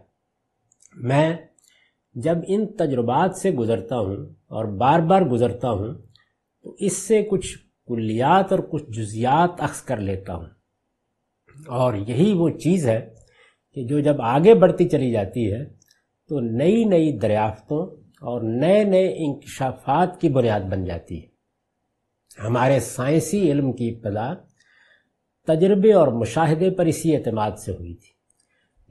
میں 0.94 1.36
جب 2.14 2.36
ان 2.48 2.66
تجربات 2.66 3.36
سے 3.36 3.50
گزرتا 3.50 3.98
ہوں 3.98 4.16
اور 4.46 4.64
بار 4.64 5.00
بار 5.00 5.22
گزرتا 5.22 5.70
ہوں، 5.70 5.94
تو 6.62 6.76
اس 6.78 6.92
سے 6.92 7.22
کچھ 7.22 7.58
کلیات 7.86 8.52
اور 8.52 8.60
کچھ 8.70 8.84
جزیات 8.88 9.60
اخذ 9.60 9.82
کر 9.82 9.96
لیتا 9.96 10.34
ہوں۔ 10.34 10.55
اور 11.66 11.94
یہی 11.94 12.32
وہ 12.32 12.50
چیز 12.50 12.88
ہے 12.88 13.14
کہ 13.74 13.84
جو 13.84 14.00
جب 14.00 14.22
آگے 14.22 14.54
بڑھتی 14.54 14.88
چلی 14.88 15.10
جاتی 15.10 15.52
ہے 15.52 15.64
تو 16.28 16.40
نئی 16.40 16.84
نئی 16.84 17.18
دریافتوں 17.18 17.86
اور 18.20 18.40
نئے 18.42 18.84
نئے 18.84 19.14
انکشافات 19.18 20.20
کی 20.20 20.28
بنیاد 20.28 20.60
بن 20.60 20.84
جاتی 20.84 21.22
ہے۔ 21.22 21.26
ہمارے 22.44 22.80
سائنسی 22.80 23.52
علم 23.52 23.72
کی 23.72 23.88
ابتدا 23.88 24.34
تجربے 25.46 25.92
اور 25.92 26.08
مشاہدے 26.08 26.70
پر 26.70 26.86
اسی 26.86 27.16
اعتماد 27.16 27.50
سے 27.50 27.72
ہوئی 27.72 27.94
تھی۔ 27.94 28.16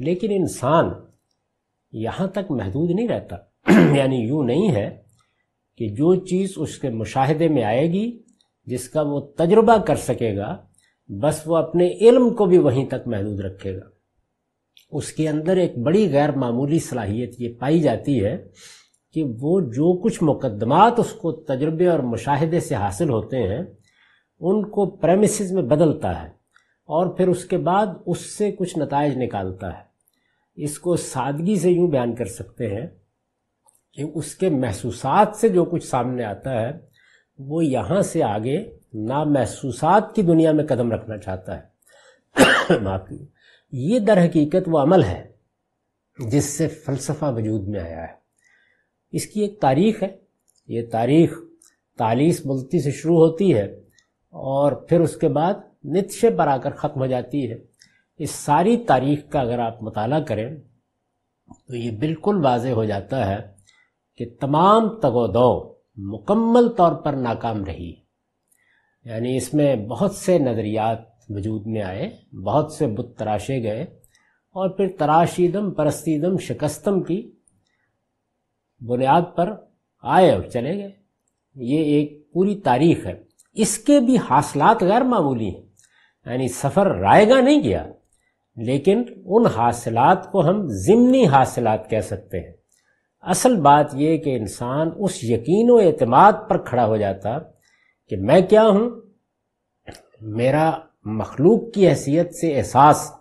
لیکن 0.05 0.31
انسان 0.31 0.85
یہاں 1.91 2.27
تک 2.27 2.51
محدود 2.51 2.91
نہیں 2.91 3.07
رہتا۔ 3.07 3.35
یعنی 3.95 4.15
یوں 4.15 4.43
نہیں 4.43 4.75
ہے 4.75 5.01
کہ 5.77 5.89
جو 5.89 6.15
چیز 6.15 6.53
اس 6.55 6.77
کے 6.77 6.89
مشاہدے 6.89 7.47
میں 7.47 7.63
آئے 7.63 7.91
گی، 7.91 8.21
جس 8.65 8.89
کا 8.89 9.01
وہ 9.01 9.19
تجربہ 9.19 9.77
کر 9.77 9.95
سکے 9.95 10.37
گا 10.37 10.65
بس 11.07 11.41
وہ 11.45 11.57
اپنے 11.57 11.93
علم 12.01 12.33
کو 12.33 12.45
بھی 12.45 12.57
وہیں 12.57 12.85
تک 12.85 13.07
محدود 13.07 13.39
رکھے 13.39 13.75
گا۔ 13.75 13.85
اس 14.91 15.13
کے 15.13 15.29
اندر 15.29 15.57
ایک 15.57 15.77
بڑی 15.77 16.11
غیر 16.11 16.31
معمولی 16.31 16.79
صلاحیت 16.79 17.41
یہ 17.41 17.53
پائی 17.59 17.79
جاتی 17.79 18.25
ہے 18.25 18.47
کہ 19.13 19.23
وہ 19.23 19.61
جو 19.61 20.01
کچھ 20.01 20.23
مقدمات 20.23 20.93
اس 20.97 21.11
کو 21.11 21.31
تجربے 21.31 21.87
اور 21.87 21.99
مشاہدے 21.99 22.59
سے 22.59 22.75
حاصل 22.75 23.09
ہوتے 23.09 23.37
ہیں، 23.37 23.61
ان 24.39 24.69
کو 24.69 24.85
پریمسز 24.85 25.51
میں 25.51 25.63
بدلتا 25.63 26.23
ہے 26.23 26.27
اور 26.85 27.07
پھر 27.07 27.27
اس 27.27 27.45
کے 27.45 27.57
بعد 27.57 27.87
اس 28.05 28.37
سے 28.37 28.51
کچھ 28.51 28.79
نتائج 28.79 29.17
نکالتا 29.17 29.77
ہے۔ 29.77 29.83
اس 30.55 30.79
کو 30.79 30.95
سادگی 30.95 31.55
سے 31.55 31.71
یوں 31.71 31.87
بیان 31.87 32.15
کر 32.15 32.25
سکتے 32.25 32.75
ہیں 32.75 32.87
کہ 33.93 34.03
اس 34.13 34.35
کے 34.35 34.49
محسوسات 34.49 35.35
سے 35.35 35.49
جو 35.49 35.65
کچھ 35.65 35.85
سامنے 35.85 36.23
آتا 36.23 36.61
ہے، 36.61 36.71
وہ 37.39 37.65
یہاں 37.65 38.01
سے 38.01 38.23
آگے 38.23 38.77
نامحسوسات 38.93 40.15
کی 40.15 40.21
دنیا 40.21 40.51
میں 40.51 40.65
قدم 40.65 40.91
رکھنا 40.91 41.17
چاہتا 41.17 41.59
ہے۔ 41.59 41.75
یہ 43.71 43.99
در 43.99 44.25
حقیقت 44.25 44.67
وہ 44.67 44.79
عمل 44.79 45.03
ہے 45.03 45.31
جس 46.19 46.45
سے 46.45 46.67
فلسفہ 46.67 47.25
وجود 47.35 47.67
میں 47.67 47.79
آیا 47.79 48.01
ہے۔ 48.01 48.13
اس 49.11 49.27
کی 49.27 49.41
ایک 49.41 49.59
تاریخ 49.59 50.03
ہے۔ 50.03 50.17
یہ 50.67 50.81
تاریخ 50.91 51.39
تالیس 51.97 52.45
ملتی 52.45 52.81
سے 52.81 52.91
شروع 52.91 53.15
ہوتی 53.15 53.53
ہے 53.53 53.65
اور 54.29 54.71
پھر 54.71 54.99
اس 54.99 55.15
کے 55.15 55.27
بعد 55.27 55.53
نتشے 55.83 56.29
پر 56.29 56.47
آ 56.47 56.57
کر 56.57 56.71
ختم 56.71 56.99
ہو 56.99 57.05
جاتی 57.05 57.51
ہے۔ 57.51 57.57
اس 58.17 58.31
ساری 58.31 58.77
تاریخ 58.77 59.19
کا 59.29 59.41
اگر 59.41 59.59
آپ 59.59 59.83
مطالعہ 59.83 60.19
کریں 60.19 60.55
تو 61.67 61.75
یہ 61.75 61.91
بالکل 61.91 62.45
واضح 62.45 62.69
ہو 62.69 62.85
جاتا 62.85 63.27
ہے 63.27 63.37
کہ 64.17 64.25
تمام 64.39 64.99
تگ 64.99 65.13
و 65.13 65.27
دو 65.27 65.75
مکمل 65.97 66.69
طور 66.69 66.91
پر 66.91 67.13
ناکام 67.13 67.65
رہی۔ 67.65 68.04
یعنی 69.05 69.37
اس 69.37 69.53
میں 69.53 69.75
بہت 69.75 70.11
سے 70.11 70.39
نظریات 70.39 70.99
وجود 71.29 71.67
میں 71.67 71.81
آئے، 71.81 72.35
بہت 72.35 72.71
سے 72.71 72.87
بت 72.87 73.17
تراشے 73.17 73.63
گئے، 73.63 73.83
اور 74.51 74.69
پھر 74.69 74.87
تراشیدم، 74.99 75.71
پرستیدم، 75.71 76.37
شکستم 76.37 77.03
کی 77.03 77.31
بنیاد 78.79 79.21
پر 79.35 79.55
آئے 80.03 80.31
اور 80.31 80.41
چلے 80.41 80.77
گئے۔ 80.77 80.91
یہ 81.55 81.83
ایک 81.83 82.31
پوری 82.33 82.55
تاریخ 82.55 83.05
ہے۔ 83.05 83.23
اس 83.53 83.77
کے 83.77 83.99
بھی 83.99 84.17
حاصلات 84.17 84.83
غیر 84.83 85.01
معمولی 85.01 85.49
ہیں۔ 85.49 85.61
یعنی 86.25 86.47
سفر 86.47 86.87
رائے 86.87 87.29
گا 87.29 87.41
نہیں 87.41 87.63
گیا 87.63 87.85
لیکن 88.55 89.03
ان 89.25 89.45
حاصلات 89.45 90.31
کو 90.31 90.49
ہم 90.49 90.67
ضمنی 90.67 91.27
حاصلات 91.27 91.89
کہہ 91.89 91.99
سکتے 91.99 92.39
ہیں۔ 92.39 92.53
اصل 93.21 93.55
بات 93.55 93.85
یہ 93.93 94.17
کہ 94.17 94.35
انسان 94.35 94.89
اس 94.99 95.23
یقین 95.23 95.69
و 95.69 95.75
اعتماد 95.75 96.33
پر 96.49 96.57
کھڑا 96.57 96.85
ہو 96.85 96.97
جاتا 96.97 97.54
کہ 98.09 98.17
میں 98.17 98.41
کیا 98.41 98.67
ہوں؟ 98.67 98.89
میرا 100.21 100.71
مخلوق 101.05 101.73
کی 101.73 101.87
حیثیت 101.87 102.35
سے 102.35 102.57
احساس 102.57 103.11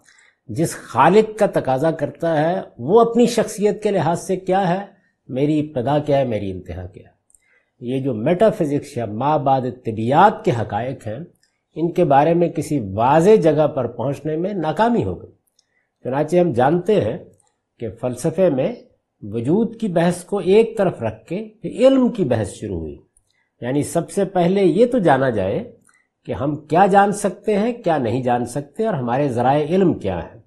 جس 0.47 0.77
خالق 0.77 1.39
کا 1.39 1.47
تقاضا 1.47 1.91
کرتا 1.91 2.43
ہے، 2.43 2.61
وہ 2.79 3.01
اپنی 3.01 3.27
شخصیت 3.27 3.83
کے 3.83 3.91
لحاظ 3.91 4.21
سے 4.21 4.37
کیا 4.37 4.69
ہے؟ 4.69 4.87
میری 5.29 5.61
ابتدا 5.61 5.99
کیا 5.99 6.19
ہے؟ 6.19 6.25
میری 6.25 6.51
انتہا 6.51 6.87
کیا 6.87 7.09
ہے؟ 7.09 7.15
یہ 7.81 8.01
جو 8.01 8.15
میٹا 8.15 8.51
فزکس 8.51 8.97
یا 8.97 9.07
ماں 9.07 9.39
بعد 9.39 9.61
طبیعت 9.61 10.45
کے 10.45 10.51
حقائق 10.51 11.07
ہیں، 11.07 11.19
ان 11.75 11.93
کے 11.93 12.05
بارے 12.05 12.35
میں 12.35 12.49
کسی 12.49 12.79
واضح 12.79 13.35
جگہ 13.43 13.67
پر 13.67 13.87
پہنچنے 13.87 14.37
میں 14.37 14.53
ناکامی 14.53 15.05
ہو 15.05 15.23
گئی۔ 15.23 15.33
چنانچہ 16.05 16.37
ہم 16.37 16.53
جانتے 16.53 17.01
ہیں 17.01 17.19
کہ 17.79 17.91
فلسفے 18.01 18.51
میں 18.51 18.73
وجود 19.23 19.81
کی 19.81 19.89
بحث 19.89 20.25
کو 20.25 20.39
ایک 20.39 20.79
طرف 20.79 21.03
رکھ 21.03 21.27
کے 21.27 21.49
علم 21.65 22.09
کی 22.09 22.25
بحث 22.25 22.51
شروع 22.53 22.79
ہوئی۔ 22.79 23.04
یعنی 23.65 23.83
سب 23.83 24.11
سے 24.11 24.25
پہلے 24.25 24.63
یہ 24.63 24.87
تو 24.87 24.99
جانا 24.99 25.31
جائے 25.31 25.77
کہ 26.25 26.33
ہم 26.33 26.57
کیا 26.57 26.87
جان 26.87 27.13
سکتے 27.13 27.59
ہیں، 27.59 27.73
کیا 27.73 27.99
نہیں 27.99 28.23
جان 28.23 28.45
سکتے 28.45 28.87
اور 28.87 28.95
ہمارے 28.95 29.29
ذرائع 29.29 29.67
علم 29.67 29.95
کیا 29.95 30.19
ہیں۔ 30.19 30.41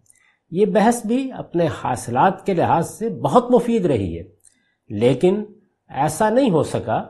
یہ 0.51 0.65
بحث 0.65 1.05
بھی 1.05 1.31
اپنے 1.31 1.67
حاصلات 1.83 2.45
کے 2.45 2.53
لحاظ 2.53 2.89
سے 2.89 3.09
بہت 3.09 3.51
مفید 3.51 3.85
رہی 3.85 4.19
ہے۔ 4.19 4.23
لیکن 4.89 5.43
ایسا 5.89 6.29
نہیں 6.29 6.51
ہو 6.51 6.63
سکا 6.63 7.03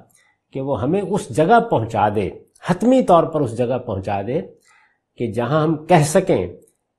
کہ 0.54 0.62
وہ 0.62 0.82
ہمیں 0.82 1.02
اس 1.02 1.30
جگہ 1.30 1.60
پہنچا 1.60 2.10
دے، 2.16 2.30
حتمی 2.70 3.02
طور 3.02 3.24
پر 3.24 3.42
اس 3.42 3.58
جگہ 3.58 3.78
پہنچا 3.78 4.22
دے 4.22 4.42
کہ 5.18 5.32
جہاں 5.32 5.64
ہم 5.64 5.86
کہہ 5.86 6.04
سکیں 6.06 6.48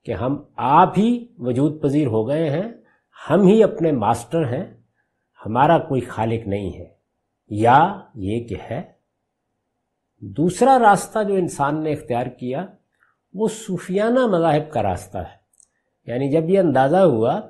کہ 0.05 0.11
ہم 0.11 0.43
آپ 0.55 0.99
ہی 0.99 1.27
وجود 1.37 1.81
پذیر 1.81 2.07
ہو 2.07 2.27
گئے 2.27 2.49
ہیں، 2.49 2.71
ہم 3.29 3.41
ہی 3.41 3.63
اپنے 3.63 3.91
ماسٹر 3.91 4.43
ہیں، 4.53 4.65
ہمارا 5.45 5.77
کوئی 5.77 6.01
خالق 6.01 6.47
نہیں 6.47 6.79
ہے۔ 6.79 6.99
یا 7.49 7.99
یہ 8.15 8.47
کہ 8.47 8.55
ہے 8.71 8.98
دوسرا 10.21 10.79
راستہ 10.79 11.23
جو 11.23 11.33
انسان 11.33 11.83
نے 11.83 11.93
اختیار 11.93 12.25
کیا 12.25 12.65
وہ 13.33 13.47
صوفیانہ 13.47 14.27
مذاہب 14.27 14.71
کا 14.71 14.83
راستہ 14.83 15.17
ہے۔ 15.17 15.39
یعنی 16.07 16.31
جب 16.31 16.49
یہ 16.49 16.59
اندازہ 16.59 16.97
ہوا 16.97 17.41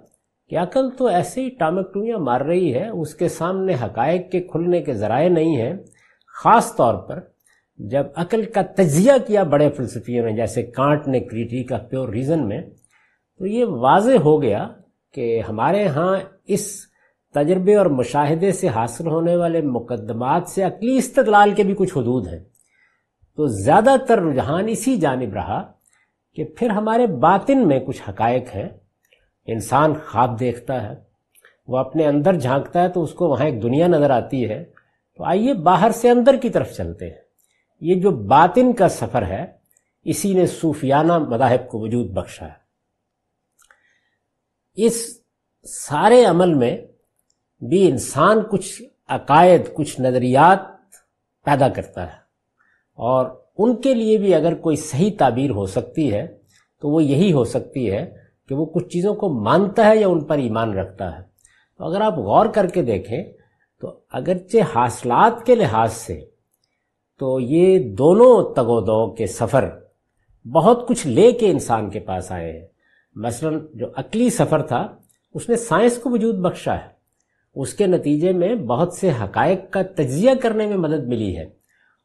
کہ 0.50 0.58
عقل 0.58 0.90
تو 0.90 1.08
ایسے 1.08 1.42
ہی 1.42 1.50
ٹامکٹویاں 1.50 2.18
مار 2.18 2.42
رہی 2.42 2.74
ہے، 2.76 2.90
اس 2.90 3.16
کے 3.16 3.30
سامنے 3.30 3.74
حقائق 3.74 4.32
کے 4.32 4.42
کھلنے 4.42 4.82
کے 4.82 4.94
ذرائع 4.94 5.30
نہیں 5.30 5.62
ہیں، 5.62 5.74
خاص 6.44 6.76
طور 6.76 6.96
پر 6.96 7.20
جب 7.78 8.06
عقل 8.16 8.46
کا 8.46 8.62
تجزیہ 8.62 9.12
کیا 9.28 9.44
بڑے 9.44 9.70
فلسفیوں 9.70 10.26
نے، 10.26 10.36
جیسے 10.36 10.64
کانٹ 10.64 11.08
نے 11.08 11.20
کریٹی 11.20 11.64
کا 11.64 11.78
پیور 11.78 12.10
ریزن 12.10 12.48
میں، 12.48 12.62
تو 13.38 13.46
یہ 13.46 13.66
واضح 13.66 14.18
ہو 14.24 14.42
گیا 14.42 14.68
کہ 15.14 15.42
ہمارے 15.50 15.88
ہاں 15.88 16.18
اس 16.48 16.78
تجربے 17.34 17.76
اور 17.76 17.86
مشاہدے 17.86 18.52
سے 18.52 18.68
حاصل 18.68 19.08
ہونے 19.08 19.36
والے 19.36 19.62
مقدمات 19.62 20.48
سے 20.48 20.64
عقلی 20.64 20.98
استدلال 20.98 21.52
کے 21.52 21.64
بھی 21.64 21.76
کچھ 21.78 21.98
حدود 21.98 22.28
ہیں۔ 22.28 22.49
تو 23.40 23.48
زیادہ 23.48 23.96
تر 24.08 24.22
رجحان 24.22 24.68
اسی 24.68 24.98
جانب 24.98 25.34
رہا 25.34 25.72
کہ 26.34 26.44
پھر 26.44 26.70
ہمارے 26.70 27.08
باطن 27.08 27.68
میں 27.68 27.80
کچھ 27.80 28.02
حقائق 28.10 28.56
ہیں۔ 28.56 28.70
انسان 29.46 29.94
خواب 29.94 30.40
دیکھتا 30.40 30.90
ہے، 30.90 30.96
وہ 31.68 31.78
اپنے 31.78 32.08
اندر 32.08 32.34
جھانکتا 32.34 32.84
ہے 32.84 32.90
تو 32.90 33.04
اس 33.04 33.14
کو 33.14 33.28
وہاں 33.28 33.46
ایک 33.46 33.64
دنیا 33.64 33.88
نظر 33.88 34.10
آتی 34.10 34.50
ہے۔ 34.50 34.64
تو 35.18 35.24
آئیے 35.24 35.54
باہر 35.54 35.92
سے 35.92 36.10
اندر 36.10 36.36
کی 36.36 36.50
طرف 36.50 36.72
چلتے 36.72 37.06
ہیں۔ 37.06 37.22
یہ 37.82 37.96
جو 37.96 38.12
باطن 38.12 38.74
کا 38.74 38.90
سفر 38.90 39.26
ہے، 39.26 39.46
اسی 40.04 40.34
نے 40.34 40.46
صوفیانہ 40.46 41.18
مذاہب 41.18 41.70
کو 41.70 41.80
وجود 41.80 42.12
بخشا 42.12 42.46
ہے۔ 42.46 42.60
اس 44.76 45.22
سارے 45.64 46.26
عمل 46.26 46.54
میں 46.54 46.78
بھی 47.64 47.90
انسان 47.92 48.42
کچھ 48.52 48.82
عقائد، 49.08 49.62
کچھ 49.74 50.02
نظریات 50.02 50.60
پیدا 51.46 51.70
کرتا 51.70 52.14
ہے۔ 52.14 52.19
اور 53.00 53.26
ان 53.58 53.82
کے 53.82 53.94
لیے 53.94 54.18
بھی 54.18 54.36
اگر 54.36 54.56
کوئی 54.56 54.76
صحیح 54.76 55.12
تعبیر 55.18 55.50
ہو 55.50 55.66
سکتی 55.66 56.14
ہے، 56.14 56.28
تو 56.82 56.90
وہ 56.90 57.04
یہی 57.04 57.34
ہو 57.34 57.44
سکتی 57.44 57.92
ہے 57.92 58.12
کہ 58.50 58.56
وہ 58.56 58.66
کچھ 58.66 58.88
چیزوں 58.88 59.16
کو 59.16 59.30
مانتا 59.30 59.88
ہے 59.88 59.98
یا 59.98 60.08
ان 60.08 60.24
پر 60.24 60.38
ایمان 60.38 60.74
رکھتا 60.74 61.18
ہے۔ 61.18 61.24
تو 61.78 61.86
اگر 61.86 62.02
آپ 62.02 62.18
غور 62.18 62.46
کر 62.46 62.68
کے 62.68 62.82
دیکھیں، 62.82 63.24
تو 63.82 64.00
اگرچہ 64.12 64.58
حاصلات 64.76 65.46
کے 65.46 65.56
لحاظ 65.56 65.94
سے 65.94 66.26
تو 67.20 67.40
یہ 67.40 67.80
دونوں 67.80 68.54
تگ 68.54 68.68
و 68.68 68.82
دو 68.82 69.16
کے 69.16 69.28
سفر 69.28 69.70
بہت 70.54 70.88
کچھ 70.88 71.08
لے 71.08 71.32
کے 71.32 71.52
انسان 71.52 71.90
کے 71.90 72.00
پاس 72.00 72.32
آئے 72.32 72.52
ہیں۔ 72.52 72.68
مثلا 73.16 73.52
جو 73.74 73.88
عقلی 73.96 74.30
سفر 74.30 74.62
تھا، 74.62 74.88
اس 75.34 75.50
نے 75.50 75.56
سائنس 75.56 75.98
کو 75.98 76.10
وجود 76.10 76.36
بخشا 76.36 76.76
ہے۔ 76.76 76.88
اس 77.56 77.74
کے 77.74 77.88
نتیجے 77.88 78.32
میں 78.32 78.56
بہت 78.56 78.94
سے 78.94 79.10
حقائق 79.10 79.60
کا 79.70 79.82
تجزیہ 79.82 80.32
کرنے 80.42 80.66
میں 80.66 80.78
مدد 80.78 81.08
ملی 81.08 81.38
ہے۔ 81.38 81.59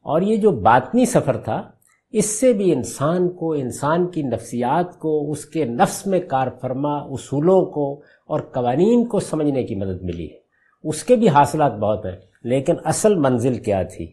اور 0.05 0.21
یہ 0.21 0.37
جو 0.37 0.51
باطنی 0.51 1.05
سفر 1.05 1.37
تھا، 1.37 1.71
اس 2.11 2.39
سے 2.39 2.53
بھی 2.53 2.73
انسان 2.73 3.29
کو، 3.29 3.53
انسان 3.53 4.11
کی 4.11 4.23
نفسیات 4.23 4.99
کو، 4.99 5.31
اس 5.31 5.45
کے 5.45 5.65
نفس 5.65 6.07
میں 6.07 6.19
کار 6.19 6.47
فرما 6.61 6.97
اصولوں 6.97 7.65
کو 7.65 8.01
اور 8.27 8.39
قوانین 8.39 9.07
کو 9.07 9.19
سمجھنے 9.19 9.63
کی 9.63 9.75
مدد 9.75 10.01
ملی۔ 10.01 10.27
ہے 10.33 10.39
اس 10.83 11.03
کے 11.03 11.15
بھی 11.15 11.29
حاصلات 11.29 11.73
بہت 11.73 12.05
ہیں، 12.05 12.15
لیکن 12.43 12.73
اصل 12.83 13.15
منزل 13.15 13.59
کیا 13.59 13.83
تھی؟ 13.83 14.11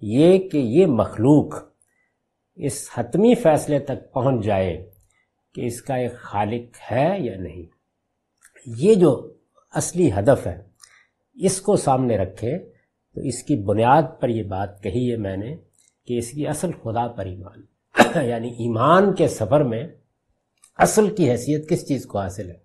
یہ 0.00 0.38
کہ 0.38 0.58
یہ 0.58 0.86
مخلوق 0.86 1.54
اس 2.54 2.88
حتمی 2.94 3.34
فیصلے 3.34 3.78
تک 3.78 4.12
پہنچ 4.12 4.44
جائے 4.44 4.90
کہ 5.54 5.60
اس 5.60 5.82
کا 5.82 5.94
ایک 5.94 6.14
خالق 6.14 6.92
ہے 6.92 7.16
یا 7.18 7.36
نہیں۔ 7.36 7.62
یہ 8.66 8.94
جو 8.94 9.32
اصلی 9.74 10.10
ہدف 10.12 10.46
ہے، 10.46 10.62
اس 11.36 11.60
کو 11.60 11.76
سامنے 11.76 12.16
رکھے 12.16 12.73
تو 13.14 13.20
اس 13.20 13.42
کی 13.42 13.56
بنیاد 13.56 14.02
پر 14.20 14.28
یہ 14.28 14.42
بات 14.42 14.82
کہی 14.82 15.12
ہے 15.12 15.16
میں 15.16 15.36
نے 15.36 15.56
کہ 16.06 16.18
اس 16.18 16.30
کی 16.30 16.46
اصل 16.46 16.70
خدا 16.72 17.08
پر 17.08 17.26
ایمان 17.26 17.62
یعنی 18.26 18.48
ایمان 18.48 19.14
کے 19.14 19.28
سفر 19.28 19.64
میں 19.64 19.88
اصل 20.76 21.14
کی 21.14 21.30
حیثیت 21.30 21.68
کس 21.68 21.88
چیز 21.88 22.06
کو 22.06 22.18
حاصل 22.18 22.50
ہے؟ 22.50 22.56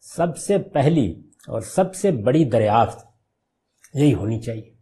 سب 0.00 0.38
سے 0.38 0.58
پہلی 0.58 1.22
اور 1.46 1.60
سب 1.60 1.94
سے 1.94 2.10
بڑی 2.10 2.44
دریافت 2.44 3.06
یہی 3.94 4.14
ہونی 4.14 4.40
چاہیے۔ 4.40 4.74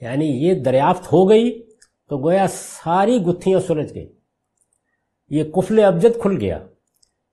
یعنی 0.00 0.26
یہ 0.26 0.54
دریافت 0.54 1.12
ہو 1.12 1.28
گئی 1.28 1.62
تو 2.08 2.18
گویا 2.18 2.46
ساری 2.48 3.16
گتھیاں 3.16 3.60
سلجھ 3.60 3.94
گئی 3.94 4.12
یہ 5.30 5.44
کفل 5.44 5.84
ابجد 5.84 6.20
کھل 6.22 6.36
گیا۔ 6.40 6.66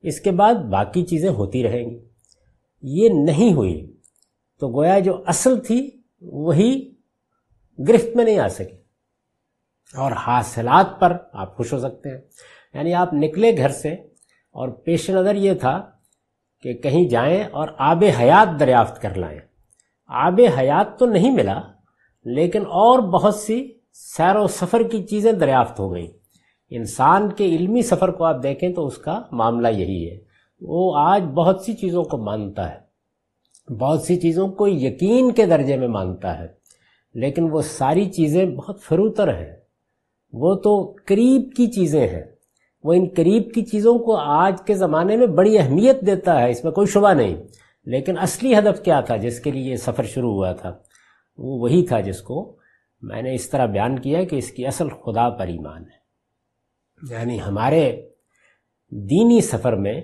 اس 0.02 0.22
کے 0.22 0.32
بعد 0.32 0.54
باقی 0.54 1.06
چیزیں 1.06 1.30
ہوتی 1.30 1.64
رہیں 1.64 1.90
گی۔ 1.90 2.00
یہ 2.82 3.10
نہیں 3.10 3.54
ہوئی 3.54 3.96
تو 4.60 4.70
گویا 4.70 5.00
جو 5.00 5.24
اصل 5.28 5.60
تھی 5.60 5.99
وہی 6.22 6.94
گرفت 7.88 8.16
میں 8.16 8.26
نہیں 8.26 8.40
آ 8.40 8.48
سکی۔ 8.48 8.80
اور 9.98 10.12
حاصلات 10.12 11.00
پر 11.00 11.18
آپ 11.34 11.58
خوش 11.58 11.74
ہو 11.74 11.80
سکتے 11.80 12.10
ہیں۔ 12.10 12.22
یعنی 12.74 12.94
آپ 12.94 13.14
نکلے 13.14 13.58
گھر 13.58 13.70
سے 13.70 13.90
اور 14.52 14.70
پیش 14.70 15.10
نظر 15.10 15.36
یہ 15.36 15.54
تھا 15.54 15.92
کہ 16.62 16.74
کہیں 16.74 17.10
جائیں 17.10 17.44
اور 17.44 17.68
آب 17.78 18.04
حیات 18.20 18.60
دریافت 18.60 19.02
کر 19.02 19.16
لائیں۔ 19.16 19.40
آب 20.08 20.42
حیات 20.60 21.00
تو 21.00 21.06
نہیں 21.06 21.32
ملا، 21.32 21.62
لیکن 22.24 22.62
اور 22.62 23.00
بہت 23.00 23.36
سی 23.36 23.72
سیر 23.94 24.36
و 24.36 24.48
سفر 24.48 24.84
کی 24.84 25.04
چیزیں 25.04 25.32
دریافت 25.32 25.80
ہو 25.80 25.94
گئیں۔ 25.94 26.08
انسان 26.70 27.32
کے 27.32 27.46
علمی 27.46 27.82
سفر 27.82 28.10
کو 28.10 28.24
آپ 28.24 28.44
دیکھیں 28.44 28.74
تو 28.74 28.88
اس 28.88 28.98
کا 28.98 29.22
معاملہ 29.32 29.68
یہی 29.68 30.12
ہے۔ 30.12 30.18
وہ 30.62 30.98
آج 30.98 31.24
بہت 31.24 31.62
سی 31.62 31.74
چیزوں 31.74 32.04
کو 32.04 32.18
مانتا 32.18 32.72
ہے۔ 32.72 32.89
بہت 33.70 34.02
سی 34.02 34.16
چیزوں 34.16 34.48
کو 34.48 34.68
یقین 34.68 35.32
کے 35.32 35.46
درجے 35.46 35.78
میں 35.78 35.88
مانتا 35.88 36.40
ہے، 36.40 36.48
لیکن 37.14 37.44
وہ 37.52 37.62
ساری 37.62 38.06
چیزیں 38.06 38.46
بہت 38.46 38.82
فروتر 38.82 39.34
ہیں۔ 39.34 39.56
وہ 40.34 40.56
تو 40.56 40.96
قریب 41.06 41.54
کی 41.58 41.68
چیزیں 41.68 42.08
ہیں۔ 42.08 42.24
وہ 42.84 42.94
ان 42.94 43.08
قریب 43.16 43.54
کی 43.54 43.66
چیزوں 43.66 44.00
کو 44.00 44.16
آج 44.16 44.62
کے 44.66 44.74
زمانے 44.74 45.18
میں 45.18 45.28
بڑی 45.28 45.58
اہمیت 45.58 46.02
دیتا 46.02 46.42
ہے، 46.42 46.50
اس 46.50 46.64
میں 46.64 46.72
کوئی 46.72 46.88
شبہ 46.88 47.14
نہیں۔ 47.14 47.36
لیکن 47.86 48.18
اصلی 48.18 48.58
ہدف 48.58 48.84
کیا 48.84 49.02
تھا 49.02 49.16
جس 49.16 49.40
کے 49.40 49.52
لیے 49.52 49.72
یہ 49.72 49.76
سفر 49.76 50.04
شروع 50.04 50.34
ہوا 50.34 50.52
تھا؟ 50.52 50.70
وہ 51.38 51.60
وہی 51.60 51.86
تھا 51.86 52.00
جس 52.00 52.22
کو 52.22 52.58
میں 53.02 53.22
نے 53.22 53.34
اس 53.34 53.50
طرح 53.50 53.66
بیان 53.66 54.00
کیا 54.00 54.24
کہ 54.24 54.36
اس 54.36 54.52
کی 54.52 54.68
اصل 54.68 54.90
خدا 54.90 55.30
پر 55.30 55.48
ایمان 55.48 55.82
ہے۔ 55.82 56.00
یعنی 57.10 57.42
ہمارے 57.42 58.10
دینی 58.92 59.42
سفر 59.42 59.74
میں 59.74 60.02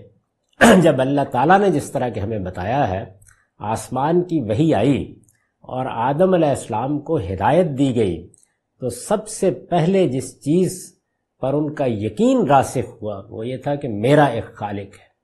جب 0.81 1.01
اللہ 1.01 1.21
تعالیٰ 1.31 1.59
نے 1.59 1.69
جس 1.69 1.91
طرح 1.91 2.09
کہ 2.09 2.19
ہمیں 2.19 2.39
بتایا 2.39 2.89
ہے 2.89 3.24
آسمان 3.57 4.23
کی 4.23 4.41
وہی 4.41 4.73
آئی 4.73 5.15
اور 5.61 5.85
آدم 5.85 6.33
علیہ 6.33 6.49
السلام 6.49 6.99
کو 6.99 7.17
ہدایت 7.17 7.65
دی 7.77 7.95
گئی، 7.95 8.27
تو 8.79 8.89
سب 8.89 9.27
سے 9.27 9.51
پہلے 9.51 10.07
جس 10.07 10.41
چیز 10.41 10.99
پر 11.41 11.53
ان 11.53 11.73
کا 11.73 11.85
یقین 11.87 12.47
راسخ 12.47 13.01
ہوا، 13.01 13.23
وہ 13.29 13.47
یہ 13.47 13.57
تھا 13.57 13.75
کہ 13.75 13.87
میرا 13.87 14.23
ایک 14.23 14.55
خالق 14.55 14.93
ہے۔ 14.93 15.15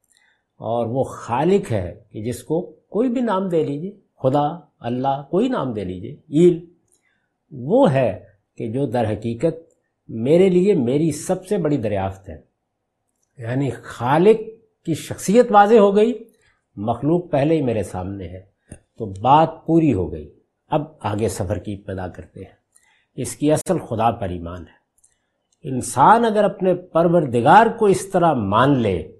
اور 0.59 0.85
وہ 0.85 1.03
خالق 1.03 1.71
ہے 1.71 2.03
کہ 2.11 2.23
جس 2.23 2.43
کو 2.43 2.61
کوئی 2.61 3.09
بھی 3.09 3.21
نام 3.21 3.49
دے 3.49 3.63
لیجیے، 3.63 3.91
خدا، 4.23 4.59
اللہ، 4.79 5.23
کوئی 5.31 5.49
نام 5.49 5.73
دے 5.73 5.83
لیجیے، 5.83 6.11
ایل۔ 6.11 6.65
وہ 7.51 7.93
ہے 7.93 8.23
کہ 8.57 8.71
جو 8.71 8.85
در 8.85 9.11
حقیقت 9.11 9.73
میرے 10.09 10.49
لیے 10.49 10.73
میری 10.73 11.11
سب 11.11 11.47
سے 11.47 11.57
بڑی 11.57 11.77
دریافت 11.77 12.29
ہے 12.29 12.41
یعنی 13.37 13.69
خالق 13.69 14.39
کی 14.85 14.93
شخصیت 14.93 15.45
واضح 15.49 15.75
ہو 15.75 15.95
گئی 15.95 16.13
مخلوق 16.75 17.31
پہلے 17.31 17.57
ہی 17.57 17.61
میرے 17.61 17.83
سامنے 17.83 18.27
ہے، 18.27 18.41
تو 18.97 19.13
بات 19.21 19.49
پوری 19.65 19.93
ہو 19.93 20.11
گئی۔ 20.11 20.39
اب 20.67 20.81
آگے 20.99 21.29
سفر 21.29 21.57
کی 21.57 21.73
ابتدا 21.73 22.07
کرتے 22.07 22.39
ہیں۔ 22.39 22.61
اس 23.15 23.35
کی 23.35 23.51
اصل 23.51 23.77
خدا 23.77 24.11
پر 24.11 24.29
ایمان 24.29 24.61
ہے۔ 24.61 24.81
انسان 25.63 26.25
اگر 26.25 26.43
اپنے 26.43 26.73
پروردگار 26.73 27.67
کو 27.79 27.85
اس 27.85 28.11
طرح 28.11 28.33
مان 28.33 28.77
لے 28.77 29.17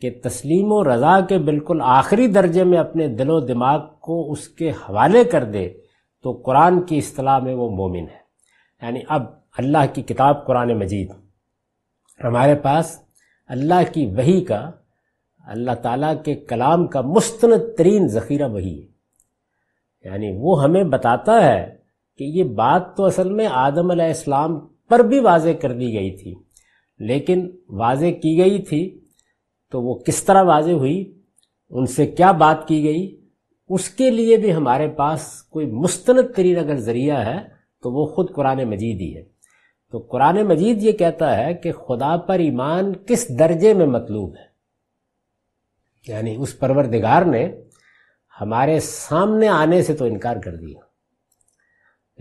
کہ 0.00 0.10
تسلیم 0.22 0.72
و 0.72 0.84
رضا 0.84 1.20
کے 1.20 1.38
بالکل 1.38 1.78
آخری 1.84 2.26
درجے 2.26 2.64
میں 2.64 2.78
اپنے 2.78 3.08
دل 3.08 3.30
و 3.30 3.40
دماغ 3.40 3.86
کو 4.00 4.32
اس 4.32 4.48
کے 4.48 4.70
حوالے 4.70 5.24
کر 5.24 5.44
دے، 5.44 5.70
تو 6.22 6.32
قرآن 6.32 6.82
کی 6.82 6.98
اصطلاح 6.98 7.38
میں 7.38 7.54
وہ 7.54 7.70
مومن 7.70 8.08
ہے۔ 8.08 8.22
یعنی 8.82 9.00
اب 9.08 9.22
اللہ 9.58 9.94
کی 9.94 10.02
کتاب 10.02 10.46
قرآن 10.46 10.78
مجید۔ 10.78 11.10
ہمارے 12.24 12.54
پاس 12.54 12.98
اللہ 13.46 13.92
کی 13.94 14.06
وہی 14.06 14.44
کا 14.44 14.70
اللہ 15.46 15.70
تعالیٰ 15.70 16.14
کے 16.24 16.34
کلام 16.34 16.86
کا 16.86 17.00
مستند 17.00 17.76
ترین 17.78 18.08
ذخیرہ 18.08 18.48
وہی 18.48 18.82
ہے۔ 18.82 18.92
یعنی 20.04 20.36
وہ 20.40 20.62
ہمیں 20.62 20.84
بتاتا 20.84 21.44
ہے 21.44 21.76
کہ 22.18 22.24
یہ 22.24 22.44
بات 22.44 22.96
تو 22.96 23.04
اصل 23.04 23.32
میں 23.32 23.48
آدم 23.50 23.90
علیہ 23.90 24.04
السلام 24.04 24.60
پر 24.88 24.98
بھی 24.98 25.20
واضح 25.20 25.48
کر 25.60 25.72
دی 25.72 25.94
گئی 25.94 26.10
تھی، 26.10 26.34
لیکن 26.98 27.50
واضح 27.68 28.06
کی 28.06 28.38
گئی 28.38 28.62
تھی 28.62 29.00
تو 29.70 29.82
وہ 29.82 29.94
کس 29.94 30.24
طرح 30.24 30.42
واضح 30.42 30.70
ہوئی؟ 30.70 31.18
ان 31.70 31.86
سے 31.86 32.06
کیا 32.06 32.32
بات 32.32 32.68
کی 32.68 32.84
گئی؟ 32.84 33.20
اس 33.68 33.88
کے 33.88 34.10
لیے 34.10 34.36
بھی 34.36 34.54
ہمارے 34.54 34.88
پاس 34.88 35.42
کوئی 35.42 35.66
مستند 35.66 36.34
ترین 36.36 36.58
اگر 36.58 36.76
ذریعہ 36.76 37.26
ہے 37.26 37.38
تو 37.82 37.92
وہ 37.92 38.06
خود 38.06 38.34
قرآن 38.34 38.64
مجید 38.64 39.00
ہی 39.00 39.16
ہے۔ 39.16 39.22
تو 39.92 39.98
قرآن 39.98 40.42
مجید 40.42 40.82
یہ 40.82 40.92
کہتا 40.92 41.38
ہے 41.38 41.54
کہ 41.54 41.72
خدا 41.72 42.16
پر 42.16 42.38
ایمان 42.38 42.92
کس 43.06 43.38
درجے 43.38 43.74
میں 43.74 43.86
مطلوب 43.86 44.34
ہے؟ 44.34 44.51
یعنی 46.08 46.34
اس 46.38 46.58
پروردگار 46.58 47.22
نے 47.22 47.52
ہمارے 48.40 48.80
سامنے 48.80 49.48
آنے 49.48 49.82
سے 49.82 49.94
تو 49.94 50.04
انکار 50.04 50.36
کر 50.36 50.56
دیا۔ 50.56 50.80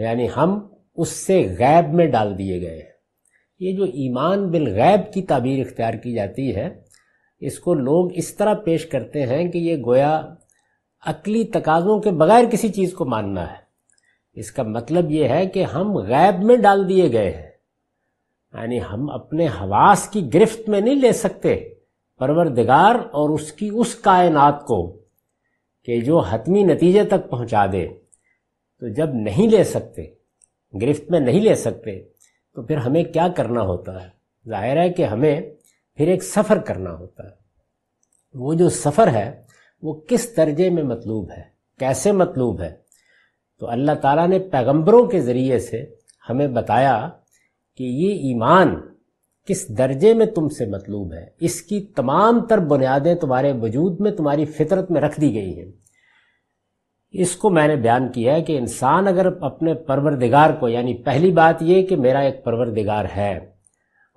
یعنی 0.01 0.27
ہم 0.37 0.67
اس 0.95 1.09
سے 1.09 1.55
غیب 1.59 1.93
میں 1.93 2.05
ڈال 2.05 2.37
دیے 2.37 2.61
گئے 2.61 2.75
ہیں۔ 2.75 2.91
یہ 3.59 3.77
جو 3.77 3.83
ایمان 3.83 4.51
بالغیب 4.51 5.13
کی 5.13 5.21
تعبیر 5.21 5.65
اختیار 5.65 5.93
کی 5.93 6.13
جاتی 6.13 6.55
ہے، 6.55 6.81
اس 7.39 7.59
کو 7.59 7.73
لوگ 7.73 8.09
اس 8.13 8.35
طرح 8.35 8.53
پیش 8.53 8.85
کرتے 8.85 9.25
ہیں 9.25 9.51
کہ 9.51 9.57
یہ 9.57 9.77
گویا 9.77 10.21
عقلی 11.05 11.43
تقاضوں 11.43 12.01
کے 12.01 12.11
بغیر 12.11 12.43
کسی 12.51 12.69
چیز 12.69 12.93
کو 12.93 13.05
ماننا 13.05 13.51
ہے۔ 13.51 13.61
اس 14.33 14.51
کا 14.51 14.63
مطلب 14.63 15.11
یہ 15.11 15.27
ہے 15.27 15.45
کہ 15.45 15.63
ہم 15.63 15.97
غیب 15.97 16.43
میں 16.43 16.55
ڈال 16.55 16.89
دیے 16.89 17.11
گئے 17.11 17.31
ہیں۔ 17.31 17.49
یعنی 18.53 18.79
ہم 18.93 19.09
اپنے 19.09 19.47
حواس 19.47 20.07
کی 20.07 20.33
گرفت 20.33 20.69
میں 20.69 20.81
نہیں 20.81 20.95
لے 20.95 21.11
سکتے۔ 21.11 21.70
پروردگار 22.21 22.95
اور 22.95 23.29
اس 23.29 23.51
کی 23.51 23.69
اس 23.73 23.95
کائنات 23.95 24.65
کو 24.65 24.99
کہ 25.83 26.01
جو 26.01 26.19
حتمی 26.19 26.63
نتیجے 26.63 27.03
تک 27.03 27.29
پہنچا 27.29 27.65
دے، 27.71 27.87
تو 28.79 28.87
جب 28.87 29.09
نہیں 29.13 29.47
لے 29.47 29.63
سکتے، 29.63 30.03
گرفت 30.81 31.11
میں 31.11 31.19
نہیں 31.19 31.39
لے 31.39 31.55
سکتے، 31.55 32.03
تو 32.55 32.63
پھر 32.63 32.77
ہمیں 32.77 33.03
کیا 33.03 33.27
کرنا 33.27 33.61
ہوتا 33.61 34.03
ہے؟ 34.03 34.09
ظاہر 34.49 34.77
ہے 34.77 34.89
کہ 34.89 35.05
ہمیں 35.05 35.41
پھر 35.95 36.07
ایک 36.07 36.23
سفر 36.23 36.57
کرنا 36.57 36.93
ہوتا 36.93 37.23
ہے۔ 37.23 37.35
وہ 38.33 38.53
جو 38.53 38.69
سفر 38.69 39.07
ہے، 39.07 39.43
وہ 39.81 40.01
کس 40.07 40.37
درجے 40.37 40.69
میں 40.69 40.83
مطلوب 40.83 41.31
ہے؟ 41.31 41.43
کیسے 41.79 42.11
مطلوب 42.11 42.61
ہے؟ 42.61 42.75
تو 43.59 43.69
اللہ 43.69 43.91
تعالیٰ 44.01 44.27
نے 44.27 44.39
پیغمبروں 44.39 45.05
کے 45.05 45.21
ذریعے 45.21 45.59
سے 45.59 45.85
ہمیں 46.29 46.47
بتایا 46.47 47.09
کہ 47.77 47.83
یہ 47.83 48.13
ایمان 48.13 48.90
کس 49.47 49.77
درجے 49.77 50.13
میں 50.13 50.25
تم 50.25 50.49
سے 50.49 50.65
مطلوب 50.65 51.13
ہے؟ 51.13 51.25
اس 51.39 51.61
کی 51.61 51.79
تمام 51.95 52.45
تر 52.45 52.57
بنیادیں 52.57 53.15
تمہارے 53.15 53.51
وجود 53.51 53.99
میں 53.99 54.11
تمہاری 54.11 54.45
فطرت 54.45 54.91
میں 54.91 55.01
رکھ 55.01 55.21
دی 55.21 55.33
گئی 55.33 55.59
ہیں۔ 55.59 55.71
اس 57.11 57.35
کو 57.35 57.49
میں 57.49 57.67
نے 57.67 57.75
بیان 57.75 58.11
کیا 58.11 58.35
ہے 58.35 58.41
کہ 58.41 58.57
انسان 58.57 59.07
اگر 59.07 59.25
اپنے 59.41 59.73
پروردگار 59.73 60.49
کو 60.49 60.69
یعنی 60.69 60.93
پہلی 61.03 61.31
بات 61.31 61.61
یہ 61.61 61.87
کہ 61.87 61.95
میرا 61.95 62.19
ایک 62.19 62.43
پروردگار 62.43 63.05
ہے، 63.15 63.37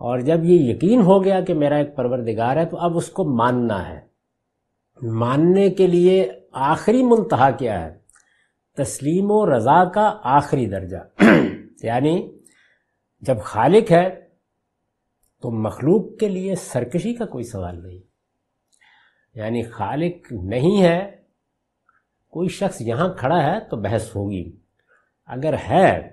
اور 0.00 0.18
جب 0.18 0.44
یہ 0.44 0.72
یقین 0.72 1.00
ہو 1.00 1.24
گیا 1.24 1.40
کہ 1.40 1.54
میرا 1.54 1.76
ایک 1.76 1.96
پروردگار 1.96 2.56
ہے 2.56 2.64
تو 2.66 2.76
اب 2.76 2.96
اس 2.96 3.08
کو 3.08 3.24
ماننا 3.24 3.88
ہے۔ 3.88 4.00
ماننے 5.02 5.70
کے 5.70 5.86
لیے 5.86 6.32
آخری 6.52 7.02
منتہا 7.02 7.50
کیا 7.50 7.84
ہے؟ 7.84 7.94
تسلیم 8.78 9.30
و 9.30 9.56
رضا 9.56 9.84
کا 9.84 10.12
آخری 10.22 10.66
درجہ۔ 10.66 11.22
یعنی 11.82 12.32
جب 13.20 13.38
خالق 13.38 13.92
ہے 13.92 14.23
تو 15.44 15.50
مخلوق 15.50 16.18
کے 16.20 16.28
لیے 16.28 16.54
سرکشی 16.54 17.14
کا 17.14 17.24
کوئی 17.24 17.44
سوال 17.44 17.82
نہیں۔ 17.82 17.98
یعنی 19.34 19.62
خالق 19.62 20.32
نہیں 20.32 20.82
ہے، 20.82 21.16
کوئی 22.30 22.48
شخص 22.48 22.80
یہاں 22.80 23.14
کھڑا 23.14 23.42
ہے 23.42 23.60
تو 23.60 23.76
بحث 23.76 24.16
ہوگی۔ 24.16 24.56
اگر 25.26 25.54
ہے 25.70 26.10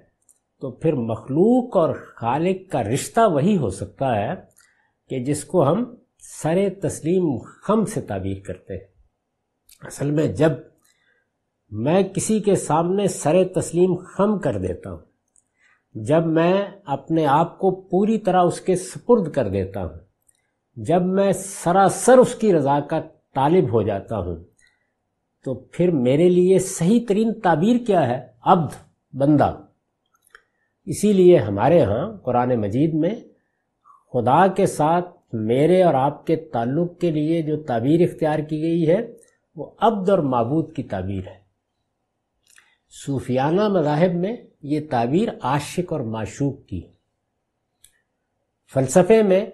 تو 0.61 0.71
پھر 0.71 0.93
مخلوق 0.93 1.77
اور 1.77 1.95
خالق 2.15 2.71
کا 2.71 2.83
رشتہ 2.83 3.19
وہی 3.19 3.57
ہو 3.57 3.69
سکتا 3.69 4.15
ہے 4.15 4.33
کہ 5.09 5.23
جس 5.23 5.43
کو 5.43 5.71
ہم 5.71 5.95
سر 6.19 6.57
تسلیم 6.81 7.37
خم 7.37 7.85
سے 7.85 8.01
تعبیر 8.01 8.37
کرتے 8.45 8.73
ہیں۔ 8.73 8.85
اصل 9.81 10.11
میں 10.11 10.27
جب 10.27 10.51
میں 11.69 12.03
کسی 12.03 12.39
کے 12.39 12.55
سامنے 12.55 13.07
سر 13.07 13.47
تسلیم 13.55 13.95
خم 13.95 14.39
کر 14.39 14.57
دیتا 14.57 14.91
ہوں 14.91 15.10
جب 15.93 16.25
میں 16.25 16.53
اپنے 16.85 17.25
آپ 17.25 17.59
کو 17.59 17.71
پوری 17.71 18.17
طرح 18.17 18.41
اس 18.41 18.61
کے 18.61 18.75
سپرد 18.75 19.31
کر 19.31 19.47
دیتا 19.47 19.81
ہوں، 19.81 19.99
جب 20.75 21.01
میں 21.01 21.31
سراسر 21.31 22.17
اس 22.17 22.35
کی 22.35 22.53
رضا 22.53 22.79
کا 22.79 23.01
طالب 23.35 23.73
ہو 23.73 23.81
جاتا 23.81 24.17
ہوں، 24.17 24.35
تو 25.45 25.53
پھر 25.53 25.91
میرے 25.91 26.29
لیے 26.29 26.59
صحیح 26.59 26.99
ترین 27.07 27.33
تعبیر 27.33 27.77
کیا 27.87 28.07
ہے؟ 28.07 28.27
عبد، 28.41 28.73
بندہ۔ 29.13 29.55
اسی 30.85 31.13
لیے 31.13 31.37
ہمارے 31.37 31.81
ہاں 31.81 32.17
قرآن 32.17 32.55
مجید 32.55 32.93
میں 32.93 33.15
خدا 34.13 34.47
کے 34.47 34.65
ساتھ 34.65 35.09
میرے 35.33 35.83
اور 35.83 35.93
آپ 35.93 36.25
کے 36.27 36.35
تعلق 36.35 36.99
کے 36.99 37.11
لیے 37.11 37.41
جو 37.41 37.57
تعبیر 37.63 38.01
اختیار 38.01 38.39
کی 38.39 38.61
گئی 38.61 38.87
ہے، 38.89 39.13
وہ 39.55 39.69
عبد 39.79 40.09
اور 40.09 40.19
معبود 40.19 40.73
کی 40.73 40.83
تعبیر 40.83 41.27
ہے۔ 41.27 41.40
صوفیانہ 42.91 43.67
مذاہب 43.67 44.15
میں 44.15 44.35
یہ 44.61 44.79
تعبیر 44.89 45.29
عاشق 45.41 45.93
اور 45.93 46.01
معشوق 46.01 46.65
کی۔ 46.65 46.81
فلسفے 48.73 49.23
میں 49.23 49.45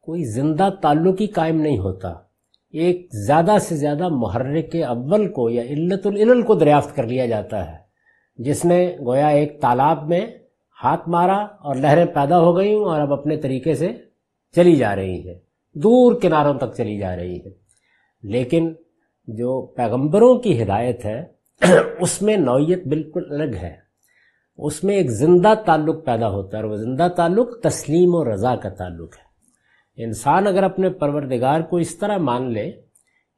کوئی 0.00 0.24
زندہ 0.24 0.68
تعلق 0.82 1.20
ہی 1.20 1.26
قائم 1.26 1.60
نہیں 1.60 1.78
ہوتا۔ 1.78 2.08
ایک 2.70 3.08
زیادہ 3.26 3.56
سے 3.60 3.76
زیادہ 3.76 4.08
محرک 4.08 4.76
اول 4.88 5.32
کو 5.32 5.50
یا 5.50 5.62
علت 5.62 6.06
العلل 6.06 6.42
کو 6.42 6.54
دریافت 6.54 6.96
کر 6.96 7.06
لیا 7.06 7.26
جاتا 7.26 7.72
ہے، 7.72 7.78
جس 8.36 8.64
نے 8.64 8.96
گویا 9.06 9.28
ایک 9.28 9.60
تالاب 9.60 10.08
میں 10.08 10.26
ہاتھ 10.84 11.08
مارا 11.08 11.38
اور 11.38 11.76
لہریں 11.76 12.04
پیدا 12.04 12.40
ہو 12.40 12.56
گئی 12.56 12.72
اور 12.72 13.00
اب 13.00 13.12
اپنے 13.12 13.36
طریقے 13.36 13.74
سے 13.74 13.92
چلی 14.56 14.76
جا 14.76 14.96
رہی 14.96 15.28
ہیں۔ 15.28 15.38
دور 15.74 16.20
کناروں 16.20 16.54
تک 16.54 16.74
چلی 16.76 16.98
جا 16.98 17.16
رہی 17.16 17.36
ہے 17.36 17.50
لیکن 18.22 18.72
جو 19.26 19.66
پیغمبروں 19.66 20.38
کی 20.38 20.62
ہدایت 20.62 21.04
ہے 21.04 21.41
اس 22.00 22.22
میں 22.22 22.36
نوعیت 22.36 22.86
بالکل 22.86 23.22
الگ 23.28 23.56
ہے۔ 23.56 23.76
اس 24.56 24.84
میں 24.84 24.96
ایک 24.96 25.10
زندہ 25.10 25.54
تعلق 25.66 26.06
پیدا 26.06 26.30
ہوتا 26.30 26.58
ہے 26.58 26.62
اور 26.62 26.70
وہ 26.70 26.76
زندہ 26.76 27.08
تعلق 27.16 27.60
تسلیم 27.62 28.14
و 28.14 28.34
رضا 28.34 28.56
کا 28.56 28.68
تعلق 28.68 29.14
ہے۔ 29.14 29.32
انسان 30.04 30.46
اگر 30.46 30.62
اپنے 30.62 30.90
پروردگار 30.90 31.60
کو 31.60 31.76
اس 31.76 31.98
طرح 31.98 32.16
مان 32.16 32.52
لے 32.52 32.72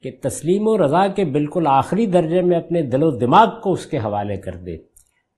کہ 0.02 0.10
تسلیم 0.22 0.68
و 0.68 0.86
رضا 0.86 1.06
کے 1.06 1.24
بالکل 1.24 1.66
آخری 1.66 2.06
درجے 2.06 2.42
میں 2.42 2.56
اپنے 2.56 2.82
دل 2.82 3.02
و 3.02 3.10
دماغ 3.10 3.60
کو 3.62 3.72
اس 3.72 3.86
کے 3.86 3.98
حوالے 3.98 4.36
کر 4.36 4.56
دے، 4.56 4.76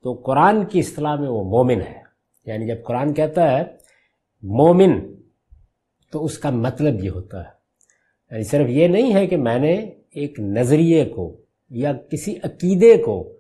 تو 0.03 0.13
قرآن 0.13 0.65
کی 0.65 0.79
اصطلاح 0.79 1.15
میں 1.15 1.29
وہ 1.29 1.45
مومن 1.45 1.81
ہے۔ 1.81 2.03
یعنی 2.47 2.67
جب 2.67 2.85
قرآن 2.85 3.15
کہتا 3.15 3.59
ہے 3.59 3.63
مومن، 4.43 5.15
تو 6.13 6.25
اس 6.25 6.39
کا 6.39 6.51
مطلب 6.51 7.05
یہ 7.05 7.11
ہوتا 7.11 7.45
ہے۔ 7.45 7.51
یعنی 8.31 8.45
صرف 8.45 8.69
یہ 8.69 8.89
نہیں 8.89 9.15
ہے 9.15 9.27
کہ 9.27 9.37
میں 9.37 9.59
نے 9.59 9.75
ایک 10.11 10.41
نظریے 10.41 11.05
کو 11.05 11.46
یا 11.71 11.93
کسی 11.93 12.37
عقیدے 12.43 12.97
کو 12.97 13.33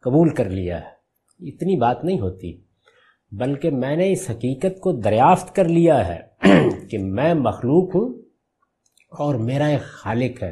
قبول 0.00 0.34
کر 0.34 0.50
لیا 0.50 0.80
ہے، 0.80 1.02
اتنی 1.48 1.76
بات 1.76 2.04
نہیں 2.04 2.20
ہوتی۔ 2.20 2.60
بلکہ 3.30 3.70
میں 3.70 3.96
نے 3.96 4.12
اس 4.12 4.30
حقیقت 4.30 4.80
کو 4.80 4.92
دریافت 4.92 5.56
کر 5.56 5.68
لیا 5.68 6.08
ہے 6.08 6.20
کہ 6.90 6.98
میں 6.98 7.34
مخلوق 7.34 7.94
ہوں 7.94 8.22
اور 9.18 9.34
میرا 9.34 9.66
ایک 9.66 9.80
خالق 9.80 10.42
ہے۔ 10.42 10.50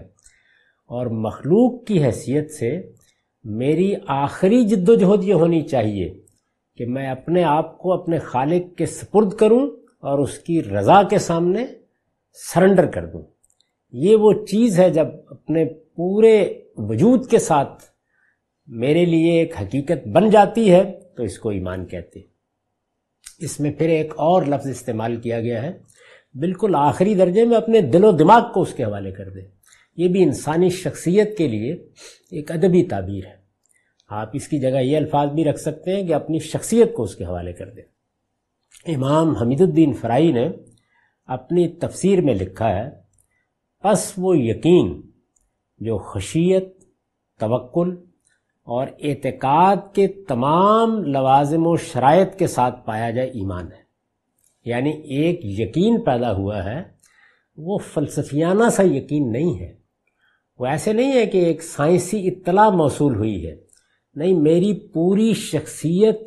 اور 0.86 1.06
مخلوق 1.06 1.84
کی 1.84 2.04
حیثیت 2.04 2.50
سے 2.50 2.82
میری 3.44 3.94
آخری 4.06 4.64
جد 4.64 4.88
و 4.88 4.94
جہد 4.94 5.24
یہ 5.24 5.34
ہونی 5.34 5.60
چاہیے 5.60 6.20
کہ 6.76 6.86
میں 6.86 7.10
اپنے 7.10 7.44
آپ 7.44 7.78
کو 7.78 7.92
اپنے 7.92 8.18
خالق 8.18 8.78
کے 8.78 8.86
سپرد 8.86 9.32
کروں 9.32 9.66
اور 10.00 10.18
اس 10.18 10.38
کی 10.38 10.62
رضا 10.62 11.02
کے 11.02 11.18
سامنے 11.18 11.66
سرنڈر 12.32 12.86
کر 12.86 13.06
دوں۔ 13.06 13.22
یہ 13.92 14.16
وہ 14.16 14.32
چیز 14.32 14.80
ہے 14.80 14.90
جب 14.90 15.06
اپنے 15.26 15.64
پورے 15.64 16.59
وجود 16.76 17.28
کے 17.30 17.38
ساتھ 17.38 17.84
میرے 18.66 19.04
لیے 19.04 19.40
ایک 19.40 19.56
حقیقت 19.60 20.08
بن 20.08 20.30
جاتی 20.30 20.72
ہے، 20.72 21.00
تو 21.16 21.22
اس 21.22 21.38
کو 21.38 21.50
ایمان 21.50 21.86
کہتے 21.86 22.20
اس 23.38 23.60
میں 23.60 23.72
پھر 23.72 23.88
ایک 23.88 24.10
اور 24.10 24.42
لفظ 24.42 24.66
استعمال 24.66 25.16
کیا 25.16 25.40
گیا 25.40 25.62
ہے۔ 25.62 25.72
بالکل 26.34 26.74
آخری 26.76 27.14
درجے 27.14 27.44
میں 27.44 27.56
اپنے 27.56 27.80
دل 27.80 28.04
و 28.04 28.12
دماغ 28.12 28.52
کو 28.52 28.62
اس 28.62 28.74
کے 28.74 28.84
حوالے 28.84 29.12
کر 29.12 29.30
دے 29.30 29.40
یہ 29.96 30.08
بھی 30.08 30.22
انسانی 30.22 30.68
شخصیت 30.68 31.38
کے 31.38 31.48
لیے 31.48 31.72
ایک 32.30 32.52
ادبی 32.52 32.82
تعبیر 32.82 33.26
ہے۔ 33.26 33.36
آپ 34.08 34.30
اس 34.32 34.48
کی 34.48 34.58
جگہ 34.58 34.80
یہ 34.80 34.96
الفاظ 34.96 35.28
بھی 35.28 35.44
رکھ 35.44 35.60
سکتے 35.60 35.96
ہیں 35.96 36.06
کہ 36.06 36.14
اپنی 36.14 36.38
شخصیت 36.38 36.94
کو 36.94 37.02
اس 37.02 37.16
کے 37.16 37.24
حوالے 37.24 37.52
کر 37.52 37.70
دیں۔ 37.70 37.82
امام 38.86 39.36
حمید 39.36 39.60
الدین 39.60 39.92
فرائی 39.92 40.32
نے 40.32 40.48
اپنی 41.24 41.68
تفسیر 41.68 42.20
میں 42.20 42.34
لکھا 42.34 42.76
ہے، 42.76 42.90
پس 43.82 44.12
وہ 44.16 44.38
یقین 44.38 45.09
جو 45.80 45.98
خشیت، 45.98 46.84
توکل 47.38 47.96
اور 48.62 48.86
اعتقاد 49.00 49.76
کے 49.94 50.08
تمام 50.08 51.04
لوازم 51.04 51.66
و 51.66 51.76
شرائط 51.76 52.38
کے 52.38 52.46
ساتھ 52.46 52.86
پایا 52.86 53.10
جائے 53.10 53.28
ایمان 53.28 53.72
ہے۔ 53.72 53.82
یعنی 54.64 54.90
ایک 54.90 55.40
یقین 55.42 56.00
پیدا 56.00 56.32
ہوا 56.32 56.64
ہے، 56.64 56.82
وہ 57.56 57.78
فلسفیانہ 57.78 58.70
سا 58.72 58.82
یقین 58.82 59.32
نہیں 59.32 59.60
ہے۔ 59.60 59.76
وہ 60.58 60.66
ایسے 60.66 60.92
نہیں 60.92 61.12
ہے 61.12 61.26
کہ 61.26 61.38
ایک 61.38 61.62
سائنسی 61.62 62.28
اطلاع 62.28 62.70
موصول 62.70 63.14
ہوئی 63.16 63.46
ہے۔ 63.46 63.56
نہیں، 64.14 64.34
میری 64.34 64.88
پوری 64.88 65.34
شخصیت 65.34 66.20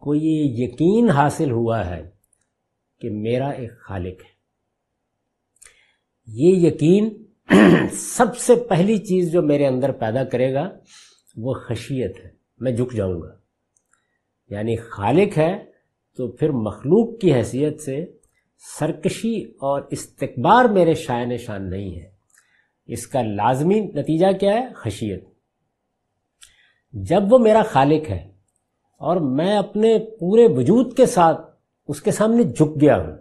کو 0.00 0.14
یہ 0.14 0.44
یقین 0.44 1.10
حاصل 1.10 1.50
ہوا 1.50 1.86
ہے 1.86 2.10
کہ 3.00 3.10
میرا 3.10 3.48
ایک 3.48 3.80
خالق 3.80 4.20
ہے۔ 4.20 4.40
یہ 6.26 6.66
یقین 6.66 7.29
سب 7.92 8.36
سے 8.36 8.54
پہلی 8.54 8.98
چیز 8.98 9.32
جو 9.32 9.42
میرے 9.42 9.66
اندر 9.66 9.92
پیدا 9.92 10.24
کرے 10.24 10.54
گا 10.54 10.70
وہ 11.36 11.54
خشیت 11.54 12.16
ہے، 12.24 12.30
میں 12.58 12.72
جھک 12.72 12.92
جاؤں 12.92 13.22
گا۔ 13.22 13.28
یعنی 14.48 14.76
خالق 14.76 15.38
ہے 15.38 15.64
تو 16.16 16.28
پھر 16.28 16.50
مخلوق 16.50 17.20
کی 17.20 17.34
حیثیت 17.34 17.80
سے 17.80 18.06
سرکشی 18.78 19.44
اور 19.44 19.82
استقبار 19.90 20.64
میرے 20.64 20.94
شائن 20.94 21.36
شان 21.36 21.70
نہیں 21.70 22.00
ہے۔ 22.00 22.10
اس 22.86 23.06
کا 23.06 23.22
لازمی 23.22 23.80
نتیجہ 23.80 24.32
کیا 24.32 24.52
ہے؟ 24.52 24.66
خشیت۔ 24.74 25.24
جب 26.92 27.22
وہ 27.30 27.38
میرا 27.38 27.62
خالق 27.62 28.10
ہے 28.10 28.32
اور 28.98 29.16
میں 29.16 29.56
اپنے 29.56 29.98
پورے 30.20 30.46
وجود 30.46 30.96
کے 30.96 31.06
ساتھ 31.06 31.40
اس 31.88 32.02
کے 32.02 32.10
سامنے 32.10 32.42
جھک 32.42 32.80
گیا 32.80 32.96
ہوں 32.96 33.16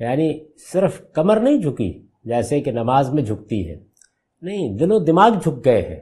یعنی 0.00 0.56
صرف 0.72 1.02
کمر 1.12 1.40
نہیں 1.40 1.58
جھکی 1.58 2.07
جیسے 2.28 2.60
کہ 2.60 2.70
نماز 2.70 3.10
میں 3.10 3.22
جھکتی 3.22 3.70
ہے۔ 3.70 3.80
نہیں 4.42 4.78
دل 4.78 4.92
و 4.92 4.98
دماغ 4.98 5.30
جھک 5.30 5.64
گئے 5.64 5.82
ہیں۔ 5.82 6.00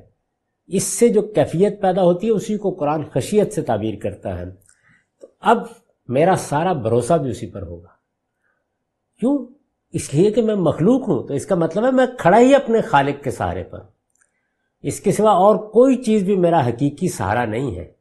اس 0.67 0.83
سے 0.83 1.09
جو 1.09 1.23
کیفیت 1.23 1.83
پیدا 1.83 2.03
ہوتی 2.03 2.27
ہے، 2.27 2.33
اسی 2.33 2.57
کو 2.57 2.71
قرآن 2.71 3.03
خشیت 3.13 3.53
سے 3.53 3.63
تعبیر 3.63 3.95
کرتا 4.03 4.39
ہے۔ 4.39 4.45
تو 5.21 5.27
اب 5.41 5.59
میرا 6.09 6.35
سارا 6.39 6.73
بھروسہ 6.73 7.15
بھی 7.15 7.31
اسی 7.31 7.47
پر 7.47 7.63
ہوگا۔ 7.63 7.89
کیوں؟ 9.21 9.47
اس 9.93 10.15
لیے 10.15 10.31
کہ 10.31 10.43
میں 10.43 10.55
مخلوق 10.55 11.09
ہوں، 11.09 11.27
تو 11.27 11.35
اس 11.35 11.47
کا 11.47 11.55
مطلب 11.55 11.85
ہے 11.85 11.91
میں 11.91 12.07
کھڑا 12.19 12.41
ہی 12.41 12.55
اپنے 12.55 12.81
خالق 12.81 13.25
کے 13.25 13.31
سہارے 13.31 13.65
پر۔ 13.65 13.79
اس 14.83 15.01
کے 15.01 15.13
سوا 15.13 15.31
اور 15.31 15.57
کوئی 15.57 15.97
چیز 15.97 16.23
بھی 16.23 16.37
میرا 16.37 16.67
حقیقی 16.67 17.09
سہارا 17.09 17.45
نہیں 17.45 17.77
ہے۔ 17.77 17.93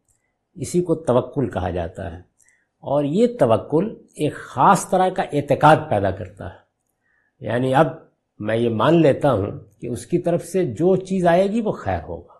اسی 0.53 0.81
کو 0.81 0.95
توکل 0.95 1.49
کہا 1.49 1.69
جاتا 1.69 2.11
ہے۔ 2.11 2.17
اور 2.79 3.03
یہ 3.03 3.27
توکل 3.39 3.95
ایک 4.15 4.33
خاص 4.35 4.89
طرح 4.89 5.09
کا 5.09 5.23
اعتقاد 5.23 5.75
پیدا 5.89 6.11
کرتا 6.11 6.49
ہے۔ 6.49 6.65
یعنی 7.39 7.75
اب 7.75 8.04
میں 8.39 8.55
یہ 8.55 8.69
مان 8.69 9.01
لیتا 9.01 9.33
ہوں 9.33 9.51
کہ 9.81 9.87
اس 9.87 10.05
کی 10.05 10.17
طرف 10.17 10.43
سے 10.43 10.65
جو 10.65 10.95
چیز 10.95 11.27
آئے 11.27 11.47
گی 11.47 11.61
وہ 11.61 11.71
خیر 11.71 11.99
ہوگا۔ 12.07 12.33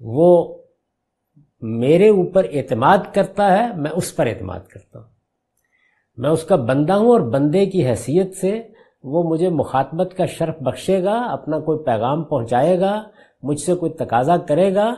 وہ 0.00 0.58
میرے 1.60 2.08
اوپر 2.08 2.46
اعتماد 2.52 2.98
کرتا 3.14 3.58
ہے، 3.58 3.76
میں 3.76 3.90
اس 3.90 4.16
پر 4.16 4.26
اعتماد 4.26 4.60
کرتا 4.60 4.98
ہوں۔ 4.98 5.06
میں 6.16 6.30
اس 6.30 6.42
کا 6.42 6.56
بندہ 6.56 6.92
ہوں 6.92 7.08
اور 7.08 7.20
بندے 7.20 7.66
کی 7.66 7.86
حیثیت 7.86 8.36
سے 8.36 8.62
وہ 9.04 9.22
مجھے 9.22 9.48
مخاطبت 9.48 10.16
کا 10.16 10.26
شرف 10.26 10.54
بخشے 10.60 11.04
گا، 11.04 11.20
اپنا 11.20 11.58
کوئی 11.58 11.78
پیغام 11.84 12.24
پہنچائے 12.24 12.80
گا، 12.80 13.02
مجھ 13.42 13.60
سے 13.60 13.74
کوئی 13.74 13.92
تقاضا 13.92 14.36
کرے 14.36 14.74
گا، 14.74 14.94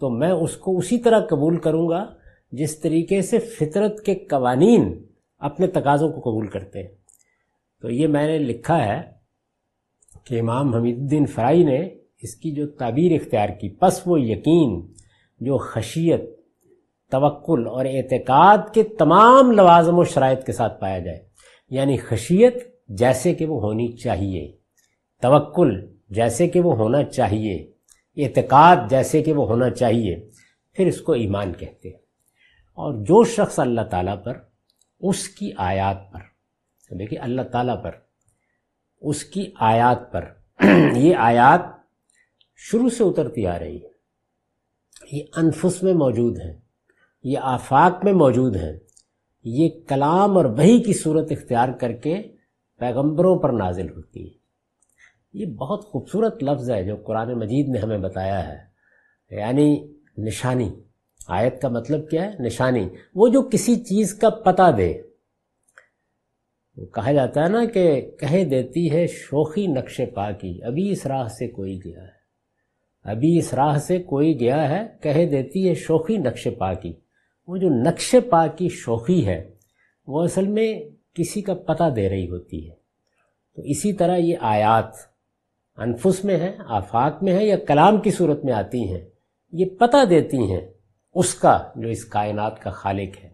تو 0.00 0.10
میں 0.10 0.30
اس 0.30 0.56
کو 0.56 0.78
اسی 0.78 0.98
طرح 0.98 1.20
قبول 1.20 1.56
کروں 1.56 1.88
گا 1.88 2.14
جس 2.52 2.80
طریقے 2.80 3.22
سے 3.22 3.38
فطرت 3.38 4.00
کے 4.00 4.14
قوانین 4.14 5.02
اپنے 5.38 5.66
تقاضوں 5.66 6.12
کو 6.12 6.20
قبول 6.20 6.46
کرتے 6.46 6.82
ہیں۔ 6.82 7.03
تو 7.84 7.90
یہ 7.90 8.06
میں 8.06 8.26
نے 8.26 8.38
لکھا 8.38 8.84
ہے 8.84 9.02
کہ 10.24 10.40
امام 10.40 10.74
حمید 10.74 10.98
الدین 10.98 11.26
فرائی 11.26 11.64
نے 11.64 11.88
اس 12.22 12.34
کی 12.34 12.50
جو 12.50 12.66
تعبیر 12.66 13.12
اختیار 13.12 13.48
کی، 13.48 13.68
پس 13.68 14.00
وہ 14.06 14.20
یقین، 14.20 14.92
جو 15.40 15.58
خشیت، 15.58 16.20
توکل 17.10 17.66
اور 17.66 17.84
اعتقاد 17.84 18.58
کے 18.74 18.82
تمام 18.82 19.50
لوازم 19.50 19.98
و 19.98 20.04
شرائط 20.04 20.46
کے 20.46 20.52
ساتھ 20.52 20.80
پایا 20.80 20.98
جائے۔ 20.98 21.28
یعنی 21.70 21.96
خشیت 21.96 22.54
جیسے 22.88 23.34
کہ 23.34 23.46
وہ 23.46 23.62
ہونی 23.62 23.92
چاہیے، 23.92 24.56
توکل 25.22 25.94
جیسے 26.08 26.48
کہ 26.48 26.60
وہ 26.60 26.76
ہونا 26.76 27.04
چاہیے، 27.04 27.72
اعتقاد 28.16 28.76
جیسے 28.90 29.22
کہ 29.22 29.32
وہ 29.32 29.46
ہونا 29.46 29.70
چاہیے، 29.70 30.30
پھر 30.72 30.86
اس 30.86 31.00
کو 31.00 31.12
ایمان 31.12 31.52
کہتے 31.52 31.88
ہیں۔ 31.88 31.98
اور 32.72 32.94
جو 32.94 33.24
شخص 33.24 33.58
اللہ 33.58 33.80
تعالیٰ 33.80 34.24
پر، 34.24 34.38
اس 35.00 35.28
کی 35.28 35.50
آیات 35.56 36.12
پر 36.12 36.33
دیکھیے 36.98 37.18
اللہ 37.18 37.42
تعالیٰ 37.42 37.82
پر، 37.82 37.90
اس 39.00 39.24
کی 39.24 39.52
آیات 39.54 40.12
پر، 40.12 40.24
یہ 40.96 41.16
آیات 41.16 41.60
شروع 42.56 42.88
سے 42.88 43.04
اترتی 43.04 43.46
آ 43.46 43.58
رہی 43.58 43.84
ہے 43.84 43.88
یہ 45.12 45.24
انفس 45.36 45.82
میں 45.82 45.94
موجود 45.94 46.40
ہیں، 46.40 46.54
یہ 47.22 47.38
آفاق 47.42 48.04
میں 48.04 48.12
موجود 48.12 48.56
ہیں، 48.56 48.72
یہ 49.44 49.68
کلام 49.88 50.36
اور 50.36 50.44
وہی 50.44 50.82
کی 50.82 50.92
صورت 50.92 51.32
اختیار 51.32 51.68
کر 51.68 51.92
کے 51.92 52.22
پیغمبروں 52.78 53.38
پر 53.38 53.52
نازل 53.52 53.90
ہوتی 53.90 54.26
ہے 54.26 54.44
یہ 55.32 55.46
بہت 55.46 55.84
خوبصورت 55.84 56.42
لفظ 56.42 56.70
ہے 56.70 56.84
جو 56.84 56.96
قرآن 56.96 57.32
مجید 57.38 57.68
نے 57.68 57.78
ہمیں 57.78 57.98
بتایا 57.98 58.48
ہے۔ 58.48 58.74
یعنی 59.30 59.94
نشانی۔ 60.18 60.70
آیت 61.28 61.62
کا 61.62 61.68
مطلب 61.68 62.10
کیا 62.10 62.24
ہے؟ 62.24 62.30
نشانی۔ 62.38 62.88
وہ 63.14 63.28
جو 63.28 63.42
کسی 63.42 63.76
چیز 63.76 64.14
کا 64.14 64.30
پتہ 64.30 64.70
دے 64.76 65.02
کہا 66.76 67.12
جاتا 67.12 67.44
ہے 67.44 67.48
نا 67.48 67.64
کہ 67.64 68.10
کہہ 68.20 68.44
دیتی 68.44 68.90
ہے 68.90 69.06
شوخی 69.06 69.66
نقش 69.66 70.00
پا 70.14 70.30
کی 70.30 70.64
ابھی 70.64 70.90
اس 70.90 71.06
راہ 71.06 71.28
سے 71.28 71.48
کوئی 71.48 71.78
گیا 71.84 72.02
ہے۔ 72.02 72.24
ابھی 73.04 73.38
اس 73.38 73.54
راہ 73.54 73.78
سے 73.78 74.02
کوئی 74.02 74.40
گیا 74.40 74.68
ہے، 74.68 74.86
کہہ 75.00 75.26
دیتی 75.26 75.68
ہے 75.68 75.74
شوخی 75.74 76.16
نقش 76.16 76.48
پا 76.58 76.74
کی 76.74 76.92
وہ 77.46 77.56
جو 77.56 77.68
نقش 77.68 78.14
پا 78.30 78.46
کی 78.46 78.68
شوخی 78.68 79.26
ہے، 79.26 79.50
وہ 80.06 80.24
اصل 80.24 80.48
میں 80.48 80.80
کسی 81.14 81.42
کا 81.42 81.54
پتہ 81.54 81.90
دے 81.96 82.08
رہی 82.08 82.28
ہوتی 82.28 82.70
ہے۔ 82.70 82.74
تو 83.56 83.62
اسی 83.62 83.92
طرح 83.92 84.16
یہ 84.16 84.36
آیات 84.40 84.94
انفس 85.76 86.24
میں 86.24 86.36
ہے 86.36 86.52
آفاق 86.68 87.22
میں 87.22 87.32
ہے 87.32 87.46
یا 87.46 87.56
کلام 87.56 88.00
کی 88.00 88.10
صورت 88.10 88.44
میں 88.44 88.52
آتی 88.52 88.92
ہیں، 88.92 89.04
یہ 89.52 89.66
پتہ 89.66 90.04
دیتی 90.04 90.38
ہیں 90.38 90.60
اس 91.14 91.34
کا 91.34 91.70
جو 91.76 91.88
اس 91.88 92.04
کائنات 92.04 92.62
کا 92.62 92.70
خالق 92.70 93.24
ہے۔ 93.24 93.28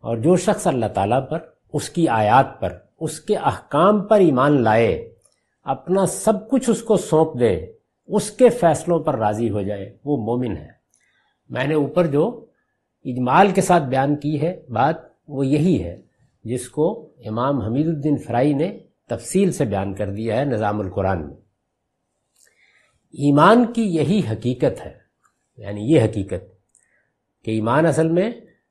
اور 0.00 0.16
جو 0.16 0.36
شخص 0.36 0.66
اللہ 0.66 0.86
تعالیٰ 0.86 1.28
پر 1.30 1.51
اس 1.72 1.90
کی 1.90 2.08
آیات 2.08 2.60
پر، 2.60 2.78
اس 3.00 3.20
کے 3.20 3.36
احکام 3.36 4.06
پر 4.06 4.20
ایمان 4.20 4.62
لائے، 4.62 5.14
اپنا 5.62 6.06
سب 6.06 6.50
کچھ 6.50 6.70
اس 6.70 6.82
کو 6.82 6.96
سونپ 6.96 7.40
دے، 7.40 7.66
اس 8.06 8.30
کے 8.30 8.48
فیصلوں 8.48 9.00
پر 9.00 9.18
راضی 9.18 9.50
ہو 9.50 9.62
جائے، 9.62 9.96
وہ 10.04 10.16
مومن 10.16 10.56
ہے۔ 10.56 10.68
میں 11.50 11.66
نے 11.66 11.74
اوپر 11.74 12.06
جو 12.06 12.46
اجمال 13.04 13.50
کے 13.50 13.60
ساتھ 13.60 13.82
بیان 13.82 14.16
کی 14.16 14.42
ہے، 14.42 14.62
بات 14.68 14.96
وہ 15.28 15.46
یہی 15.46 15.84
ہے، 15.84 16.02
جس 16.44 16.68
کو 16.68 17.12
امام 17.24 17.60
حمید 17.60 17.86
الدین 17.86 18.16
فرائی 18.16 18.54
نے 18.54 18.78
تفصیل 19.08 19.52
سے 19.52 19.64
بیان 19.64 19.94
کر 19.94 20.10
دیا 20.10 20.36
ہے 20.36 20.44
نظام 20.44 20.80
القرآن 20.80 21.26
میں۔ 21.26 21.36
ایمان 23.12 23.72
کی 23.72 23.82
یہی 23.82 24.22
حقیقت 24.30 24.86
ہے 24.86 24.98
یعنی 25.56 25.92
یہ 25.92 26.02
حقیقت 26.04 26.44
کہ 27.44 27.50
ایمان 27.50 27.86
اصل 27.86 28.08
میں 28.08 28.30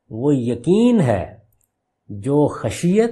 وہ 0.09 0.35
یقین 0.35 1.01
ہے 1.01 1.40
جو 2.19 2.47
خشیت، 2.47 3.11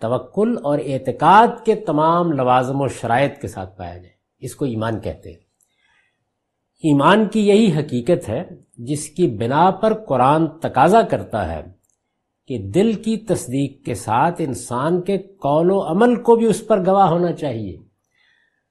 توکل 0.00 0.56
اور 0.62 0.78
اعتقاد 0.86 1.64
کے 1.64 1.74
تمام 1.74 2.32
لوازم 2.32 2.80
و 2.80 2.88
شرائط 2.88 3.40
کے 3.40 3.48
ساتھ 3.48 3.78
پایا 3.78 3.96
جائے، 3.96 4.10
اس 4.38 4.54
کو 4.54 4.64
ایمان 4.64 5.00
کہتے 5.00 5.30
ہیں۔ 5.30 5.36
ایمان 6.82 7.28
کی 7.28 7.48
یہی 7.48 7.72
حقیقت 7.78 8.28
ہے 8.28 8.44
جس 8.78 9.08
کی 9.08 9.26
بنا 9.26 9.70
پر 9.70 9.94
قرآن 9.94 10.46
تقاضا 10.46 11.02
کرتا 11.02 11.52
ہے 11.52 11.60
کہ 12.48 12.58
دل 12.58 12.92
کی 12.92 13.16
تصدیق 13.16 13.84
کے 13.84 13.94
ساتھ 13.94 14.42
انسان 14.44 15.02
کے 15.02 15.18
قول 15.18 15.70
و 15.70 15.82
عمل 15.82 16.22
کو 16.22 16.36
بھی 16.36 16.46
اس 16.46 16.66
پر 16.66 16.86
گواہ 16.86 17.08
ہونا 17.08 17.32
چاہیے۔ 17.32 17.76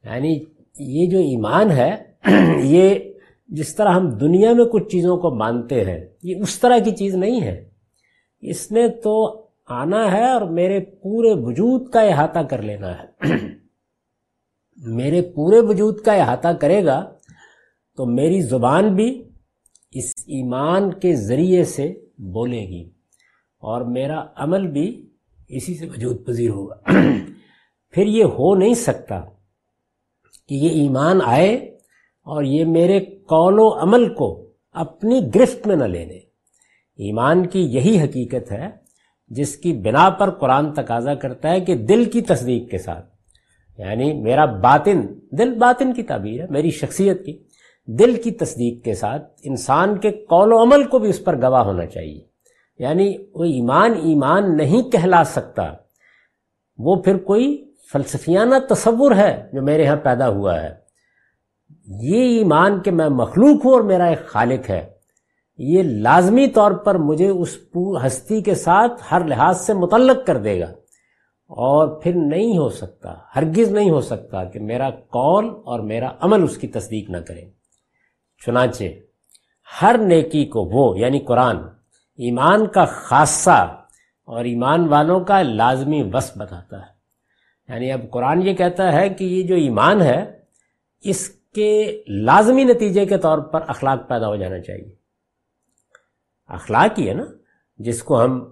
یعنی 0.04 0.40
یہ 0.80 1.10
جو 1.10 1.18
ایمان 1.18 1.72
ہے، 1.72 1.96
یہ 2.64 2.96
جس 3.48 3.76
طرح 3.76 3.90
ہم 3.90 4.10
دنیا 4.10 4.54
میں 4.54 4.66
کچھ 4.66 4.90
چیزوں 4.92 5.18
کو 5.18 5.36
مانتے 5.36 5.86
ہیں، 5.86 6.06
یہ 6.24 6.36
اس 6.42 6.60
طرح 6.60 6.78
کی 6.80 6.92
چیز 6.92 7.16
نہیں 7.16 7.42
ہے۔ 7.42 7.69
اس 8.42 8.72
نے 8.72 8.88
تو 8.88 9.46
آنا 9.68 10.12
ہے 10.12 10.32
اور 10.32 10.42
میرے 10.42 10.80
پورے 10.80 11.34
وجود 11.34 11.90
کا 11.90 12.02
احاطہ 12.02 12.40
کر 12.40 12.62
لینا 12.62 13.04
ہے۔ 13.04 13.28
میرے 14.78 15.22
پورے 15.22 15.60
وجود 15.60 16.02
کا 16.02 16.14
احاطہ 16.14 16.48
کرے 16.48 16.86
گا 16.86 17.12
تو 17.98 18.06
میری 18.06 18.42
زبان 18.42 18.96
بھی 18.96 19.24
اس 19.92 20.14
ایمان 20.18 20.94
کے 20.94 21.16
ذریعے 21.16 21.64
سے 21.64 21.94
بولے 22.18 22.60
گی 22.60 22.90
اور 23.60 23.82
میرا 23.82 24.26
عمل 24.36 24.68
بھی 24.68 25.10
اسی 25.48 25.78
سے 25.78 25.86
وجود 25.86 26.26
پذیر 26.26 26.50
ہوگا۔ 26.50 26.76
پھر 27.90 28.06
یہ 28.06 28.24
ہو 28.24 28.56
نہیں 28.56 28.74
سکتا 28.74 29.22
کہ 30.50 30.56
یہ 30.56 30.70
ایمان 30.70 31.20
آئے 31.26 31.56
اور 32.26 32.44
یہ 32.44 32.66
میرے 32.66 33.00
قول 33.00 33.60
و 33.60 33.80
عمل 33.80 34.14
کو 34.14 34.52
اپنی 34.72 35.22
گرفت 35.36 35.68
میں 35.68 35.76
نہ 35.76 35.84
لینے۔ 35.84 36.29
ایمان 37.00 37.46
کی 37.46 37.60
یہی 37.60 38.02
حقیقت 38.02 38.52
ہے 38.52 38.70
جس 39.28 39.56
کی 39.58 39.74
بنا 39.74 40.10
پر 40.10 40.30
قرآن 40.30 40.74
تقاضا 40.74 41.16
کرتا 41.16 41.50
ہے 41.50 41.60
کہ 41.60 41.76
دل 41.76 42.06
کی 42.06 42.22
تصدیق 42.22 42.72
کے 42.72 42.78
ساتھ 42.78 43.06
یعنی 43.78 44.14
میرا 44.14 44.46
باطن، 44.46 45.02
دل 45.32 45.58
باطن 45.58 45.94
کی 45.94 46.04
تعبیر 46.04 46.42
ہے، 46.42 46.46
میری 46.50 46.70
شخصیت 46.70 47.26
کی، 47.26 47.44
دل 47.86 48.22
کی 48.22 48.32
تصدیق 48.32 48.84
کے 48.84 48.94
ساتھ 48.94 49.32
انسان 49.44 49.98
کے 49.98 50.12
قول 50.12 50.54
و 50.54 50.62
عمل 50.62 50.84
کو 50.84 51.00
بھی 51.00 51.10
اس 51.10 51.24
پر 51.24 51.42
گواہ 51.42 51.64
ہونا 51.64 51.86
چاہیے۔ 51.86 52.22
یعنی 52.80 53.14
وہ 53.34 53.44
ایمان 53.44 53.92
ایمان 53.92 54.58
نہیں 54.58 54.84
کہلا 54.84 55.24
سکتا۔ 55.24 55.74
وہ 56.78 56.96
پھر 56.96 57.18
کوئی 57.18 57.74
فلسفیانہ 57.92 58.56
تصور 58.70 59.16
ہے 59.16 59.50
جو 59.54 59.62
میرے 59.62 59.88
ہاں 59.88 59.96
پیدا 59.96 60.30
ہوا 60.30 60.62
ہے۔ 60.64 60.76
یہ 61.86 62.38
ایمان 62.38 62.80
کہ 62.80 62.92
میں 62.92 63.10
مخلوق 63.10 63.66
ہوں 63.66 63.74
اور 63.74 63.82
میرا 63.82 64.06
ایک 64.06 64.26
خالق 64.26 64.70
ہے۔ 64.70 64.99
یہ 65.62 65.84
لازمی 65.84 66.48
طور 66.48 66.72
پر 66.72 66.96
مجھے 66.96 67.28
اس 67.28 67.58
ہستی 68.06 68.42
کے 68.42 68.56
ساتھ 68.56 69.04
ہر 69.12 69.26
لحاظ 69.26 69.62
سے 69.62 69.74
متعلق 69.74 70.28
کر 70.28 70.38
دے 70.38 70.60
گا۔ 70.60 70.72
اور 71.48 71.88
پھر 71.88 72.12
نہیں 72.16 72.58
ہو 72.58 72.70
سکتا، 72.70 73.16
ہرگز 73.36 73.72
نہیں 73.72 73.90
ہو 73.90 74.02
سکتا 74.02 74.44
کہ 74.44 74.60
میرا 74.60 74.90
قول 74.90 75.46
اور 75.46 75.80
میرا 75.80 76.12
عمل 76.20 76.44
اس 76.44 76.58
کی 76.58 76.68
تصدیق 76.68 77.10
نہ 77.10 77.18
کرے۔ 77.18 77.42
چنانچہ، 78.46 78.84
ہر 79.82 79.96
نیکی 79.98 80.46
کو 80.46 80.64
وہ 80.64 81.00
یعنی 81.00 81.20
قرآن، 81.20 81.58
ایمان 82.16 82.68
کا 82.68 82.86
خاصہ 82.86 83.86
اور 84.26 84.46
ایمان 84.46 84.88
والوں 84.88 85.20
کا 85.20 85.42
لازمی 85.42 86.10
وصف 86.14 86.38
بتاتا 86.38 86.80
ہے۔ 86.80 87.00
یعنی 87.74 87.92
اب 87.92 88.00
قرآن 88.12 88.48
یہ 88.48 88.54
کہتا 88.54 88.94
ہے 88.94 89.10
کہ 89.10 89.24
یہ 89.24 89.44
جو 89.44 89.56
ایمان 89.56 90.02
ہے، 90.02 90.40
اس 91.02 91.30
کے 91.30 92.04
لازمی 92.08 92.64
نتیجے 92.64 93.06
کے 93.06 93.18
طور 93.18 93.38
پر 93.38 93.60
اخلاق 93.68 94.10
پیدا 94.10 94.28
ہو 94.28 94.36
جانا 94.36 94.60
چاہیے۔ 94.60 94.99
اخلاق 96.50 97.00
ہی 97.00 97.10
ہے 97.10 97.14
نا، 97.14 97.26
جس 97.78 98.04
کو 98.04 98.24
ہم 98.24 98.52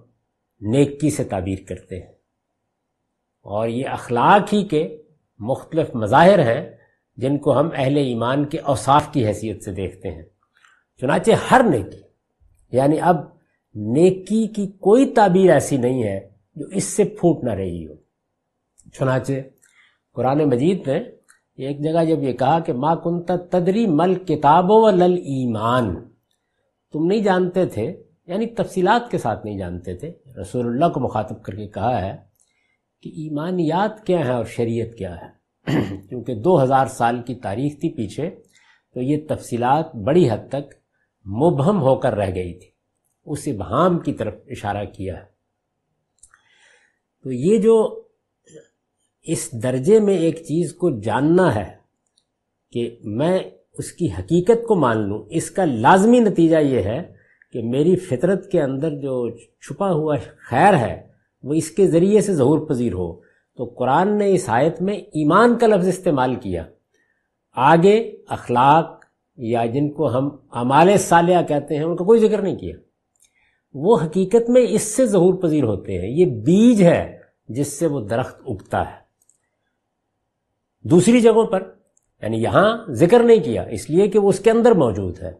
نیکی 0.60 1.10
سے 1.10 1.24
تعبیر 1.24 1.58
کرتے 1.68 2.00
ہیں۔ 2.00 2.12
اور 3.42 3.68
یہ 3.68 3.88
اخلاق 3.88 4.54
ہی 4.54 4.68
کے 4.68 5.02
مختلف 5.38 5.94
مظاہر 5.94 6.38
ہیں، 6.38 6.70
جن 7.16 7.38
کو 7.38 7.60
ہم 7.60 7.68
اہل 7.74 7.96
ایمان 7.96 8.44
کے 8.44 8.58
اوصاف 8.58 9.12
کی 9.12 9.26
حیثیت 9.26 9.62
سے 9.62 9.72
دیکھتے 9.72 10.10
ہیں۔ 10.10 10.22
چنانچہ 11.00 11.30
ہر 11.50 11.60
نیکی 11.70 12.00
یعنی 12.72 13.00
اب 13.00 13.16
نیکی 13.74 14.46
کی 14.46 14.66
کوئی 14.66 15.12
تعبیر 15.12 15.50
ایسی 15.50 15.76
نہیں 15.76 16.04
ہے 16.04 16.28
جو 16.56 16.66
اس 16.66 16.84
سے 16.84 17.04
پھوٹ 17.04 17.44
نہ 17.44 17.50
رہی 17.50 17.86
ہو۔ 17.86 17.94
چنانچہ 18.92 19.32
قرآن 20.14 20.38
مجید 20.38 20.88
نے 20.88 20.98
ایک 21.56 21.80
جگہ 21.80 22.04
جب 22.04 22.22
یہ 22.22 22.32
کہا 22.32 22.60
کہ 22.60 22.72
ما 22.72 22.94
کنتا 22.94 23.36
تدری 23.36 23.86
مل 23.86 24.14
کتابوں 24.14 24.82
و 24.82 24.90
لل 24.90 25.12
ایمان 25.12 26.07
تم 26.92 27.06
نہیں 27.06 27.20
جانتے 27.20 27.66
تھے 27.66 28.02
یعنی 28.26 28.46
تفصیلات 28.46 29.10
کے 29.10 29.18
ساتھ 29.18 29.46
نہیں 29.46 29.58
جانتے 29.58 29.96
تھے۔ 29.96 30.12
رسول 30.40 30.66
اللہ 30.66 30.84
کو 30.88 31.00
مخاطب 31.00 31.42
کر 31.42 31.54
کے 31.54 31.68
کہا 31.68 32.02
ہے 32.02 32.16
کہ 33.02 33.08
ایمانیات 33.08 34.06
کیا 34.06 34.18
ہیں 34.18 34.34
اور 34.34 34.44
شریعت 34.44 34.98
کیا 34.98 35.16
ہے؟ 35.16 35.38
کیونکہ 36.08 36.34
دو 36.34 36.62
ہزار 36.62 36.86
سال 36.86 37.22
کی 37.22 37.34
تاریخ 37.34 37.72
تھی 37.80 37.88
پیچھے، 37.88 38.30
تو 38.94 39.02
یہ 39.02 39.16
تفصیلات 39.28 39.94
بڑی 39.94 40.30
حد 40.30 40.48
تک 40.48 40.74
مبہم 41.26 41.80
ہو 41.82 41.96
کر 41.96 42.14
رہ 42.14 42.34
گئی 42.34 42.54
تھی۔ 42.54 42.68
اس 43.26 43.38
ابہام 43.46 43.98
کی 43.98 44.12
طرف 44.12 44.34
اشارہ 44.46 44.84
کیا 44.84 45.16
ہے۔ 45.16 45.24
تو 47.22 47.32
یہ 47.32 47.58
جو 47.58 48.02
اس 49.22 49.62
درجے 49.62 50.00
میں 50.00 50.14
ایک 50.14 50.36
چیز 50.36 50.74
کو 50.74 51.00
جاننا 51.00 51.54
ہے 51.54 51.76
کہ 52.72 52.98
میں 53.04 53.38
اس 53.78 53.92
کی 53.92 54.08
حقیقت 54.18 54.66
کو 54.68 54.74
مان 54.74 55.08
لوں۔ 55.08 55.22
اس 55.30 55.50
کا 55.50 55.64
لازمی 55.64 56.20
نتیجہ 56.20 56.56
یہ 56.56 56.82
ہے 56.82 57.12
کہ 57.52 57.62
میری 57.62 57.96
فطرت 57.96 58.50
کے 58.50 58.62
اندر 58.62 58.90
جو 58.90 59.30
چھپا 59.36 59.90
ہوا 59.90 60.16
خیر 60.48 60.76
ہے، 60.76 61.08
وہ 61.42 61.54
اس 61.54 61.70
کے 61.70 61.86
ذریعے 61.86 62.20
سے 62.20 62.34
ظہور 62.34 62.66
پذیر 62.66 62.92
ہو۔ 62.92 63.20
تو 63.56 63.64
قرآن 63.64 64.18
نے 64.18 64.34
اس 64.34 64.44
آیت 64.46 64.82
میں 64.82 64.94
ایمان 64.94 65.58
کا 65.58 65.66
لفظ 65.66 65.88
استعمال 65.88 66.34
کیا۔ 66.34 66.64
آگے 67.52 68.16
اخلاق 68.28 69.04
یا 69.36 69.66
جن 69.66 69.90
کو 69.90 70.18
ہم 70.18 70.28
امال 70.50 70.98
صالحہ 70.98 71.42
کہتے 71.42 71.76
ہیں، 71.76 71.84
ان 71.84 71.96
کا 71.96 72.04
کوئی 72.04 72.20
ذکر 72.20 72.42
نہیں 72.42 72.56
کیا۔ 72.56 72.76
وہ 73.74 73.96
حقیقت 74.04 74.50
میں 74.50 74.66
اس 74.68 74.82
سے 74.82 75.06
ظہور 75.06 75.34
پذیر 75.34 75.64
ہوتے 75.64 76.00
ہیں۔ 76.00 76.08
یہ 76.08 76.26
بیج 76.26 76.82
ہے 76.82 77.18
جس 77.48 77.78
سے 77.78 77.86
وہ 77.86 78.00
درخت 78.00 78.42
اگتا 78.46 78.90
ہے۔ 78.90 79.08
دوسری 80.88 81.20
جگہوں 81.20 81.46
پر 81.46 81.77
یعنی 82.22 82.42
یہاں 82.42 82.78
ذکر 82.90 83.20
نہیں 83.20 83.42
کیا، 83.42 83.62
اس 83.62 83.90
لیے 83.90 84.08
کہ 84.08 84.18
وہ 84.18 84.28
اس 84.28 84.40
کے 84.40 84.50
اندر 84.50 84.72
موجود 84.72 85.18
ہے۔ 85.18 85.32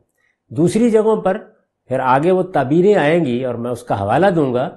دوسری 0.49 0.91
جگہوں 0.91 1.23
پر 1.23 1.39
پھر 1.89 2.01
آگے 2.01 2.31
وہ 2.31 2.43
تعبیریں 2.43 2.95
آئیں 2.95 3.25
گی 3.25 3.45
اور 3.45 3.55
میں 3.55 3.71
اس 3.71 3.83
کا 3.83 4.01
حوالہ 4.01 4.27
دوں 4.27 4.55
گا 4.55 4.71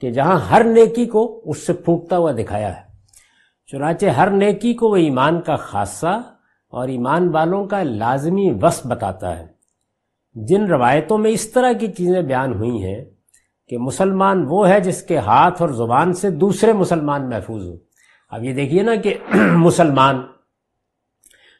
کہ 0.00 0.10
جہاں 0.10 0.38
ہر 0.38 0.64
نیکی 0.64 1.06
کو 1.06 1.42
اس 1.44 1.66
سے 1.66 1.72
پھوٹتا 1.72 2.18
ہوا 2.18 2.32
دکھایا 2.32 2.76
ہے۔ 2.76 2.80
چنانچہ 3.66 4.06
ہر 4.06 4.30
نیکی 4.30 4.74
کو 4.74 4.88
وہ 4.88 4.96
ایمان 4.96 5.40
کا 5.40 5.56
خاصہ 5.56 6.20
اور 6.70 6.88
ایمان 6.88 7.28
والوں 7.28 7.66
کا 7.66 7.82
لازمی 7.82 8.50
وصف 8.62 8.86
بتاتا 8.86 9.38
ہے۔ 9.38 9.46
جن 10.34 10.66
روایتوں 10.66 11.18
میں 11.18 11.30
اس 11.30 11.50
طرح 11.50 11.72
کی 11.72 11.86
چیزیں 11.86 12.22
بیان 12.22 12.54
ہوئی 12.54 12.82
ہیں 12.82 13.04
کہ 13.68 13.78
مسلمان 13.78 14.46
وہ 14.48 14.68
ہے 14.68 14.80
جس 14.80 15.02
کے 15.02 15.18
ہاتھ 15.18 15.62
اور 15.62 15.70
زبان 15.70 16.12
سے 16.12 16.30
دوسرے 16.30 16.72
مسلمان 16.72 17.28
محفوظ 17.28 17.68
ہوں۔ 17.68 17.76
اب 18.30 18.44
یہ 18.44 18.54
دیکھیے 18.54 18.82
نا 18.82 18.94
کہ 18.94 19.14
مسلمان 19.56 20.22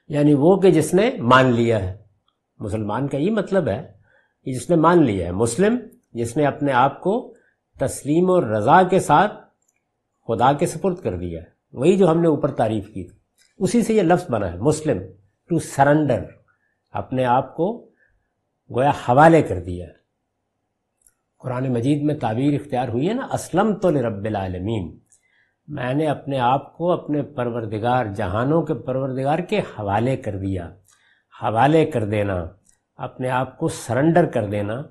یعنی 0.09 0.35
وہ 0.35 0.57
کہ 0.61 0.71
جس 0.71 0.95
نے 0.95 1.11
مان 1.19 1.53
لیا 1.53 1.83
ہے۔ 1.83 1.97
مسلمان 2.59 3.09
کا 3.09 3.17
یہ 3.17 3.31
مطلب 3.31 3.69
ہے 3.69 3.93
کہ 4.45 4.53
جس 4.53 4.71
نے 4.71 4.77
مان 4.77 5.03
لیا 5.03 5.27
ہے۔ 5.27 5.33
مسلم 5.33 5.79
جس 6.13 6.37
نے 6.37 6.47
اپنے 6.47 6.73
آپ 6.73 7.01
کو 7.01 7.35
تسلیم 7.81 8.31
اور 8.31 8.43
رضا 8.43 8.83
کے 8.83 9.01
ساتھ 9.01 9.33
خدا 10.29 10.53
کے 10.53 10.67
سپرد 10.67 11.01
کر 11.01 11.17
دیا 11.17 11.43
ہے۔ 11.43 11.47
وہی 11.73 11.97
جو 11.97 12.11
ہم 12.11 12.21
نے 12.21 12.29
اوپر 12.29 12.51
تعریف 12.51 12.87
کی 12.87 13.05
تھی۔ 13.05 13.19
اسی 13.59 13.83
سے 13.83 13.95
یہ 13.95 14.03
لفظ 14.03 14.31
بنا 14.31 14.53
ہے۔ 14.53 14.59
مسلم 14.59 14.99
ٹو 15.49 15.59
سرنڈر 15.59 16.25
اپنے 16.91 17.25
آپ 17.25 17.57
کو 17.57 17.91
گویا 18.71 18.91
حوالے 18.91 19.43
کر 19.43 19.61
دیا 19.61 19.87
ہے۔ 19.87 19.93
قرآن 21.39 21.73
مجید 21.73 22.03
میں 22.03 22.15
تعبیر 22.15 22.61
اختیار 22.61 22.89
ہوئی 22.89 23.09
ہے 23.09 23.15
نا 23.15 23.27
اسلم 23.33 23.75
تو 23.75 23.91
رب 23.91 24.25
العالمین۔ 24.25 24.99
میں 25.69 25.95
نے 25.95 26.07
اپنے 26.07 26.39
آپ 26.39 26.77
کو 26.77 26.93
اپنے 26.93 27.23
پروردگار 27.23 28.07
جہانوں 28.07 28.63
کے 28.63 28.75
پروردگار 28.75 29.39
کے 29.39 29.59
حوالے 29.59 30.17
کر 30.17 30.39
دیا۔ 30.39 30.75
حوالے 31.43 31.87
کر 31.87 32.05
دینا، 32.05 32.47
اپنے 32.97 33.31
آپ 33.31 33.59
کو 33.59 33.69
سرنڈر 33.69 34.27
کر 34.27 34.47
دینا، 34.47 34.83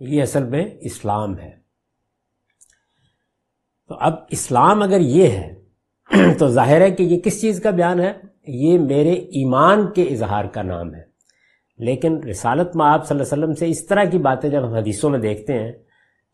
یہ 0.00 0.22
اصل 0.22 0.44
میں 0.44 0.64
اسلام 0.80 1.38
ہے۔ 1.38 1.56
تو 3.88 3.94
اب 4.00 4.12
اسلام 4.30 4.82
اگر 4.82 5.00
یہ 5.00 5.26
ہے، 5.26 5.54
تو 6.38 6.48
ظاہر 6.48 6.80
ہے 6.80 6.90
کہ 6.90 7.02
یہ 7.02 7.20
کس 7.20 7.40
چیز 7.40 7.62
کا 7.62 7.70
بیان 7.70 8.00
ہے؟ 8.00 8.12
یہ 8.46 8.78
میرے 8.78 9.12
ایمان 9.12 9.92
کے 9.92 10.02
اظہار 10.02 10.44
کا 10.44 10.62
نام 10.62 10.94
ہے۔ 10.94 11.02
لیکن 11.78 12.24
رسالت 12.24 12.76
میں 12.76 12.86
آپ 12.86 13.06
صلی 13.06 13.18
اللہ 13.18 13.34
علیہ 13.34 13.44
وسلم 13.44 13.54
سے 13.54 13.68
اس 13.68 13.86
طرح 13.86 14.04
کی 14.04 14.18
باتیں 14.18 14.50
جب 14.50 14.68
ہم 14.68 14.74
حدیثوں 14.74 15.10
میں 15.10 15.18
دیکھتے 15.18 15.52
ہیں 15.52 15.72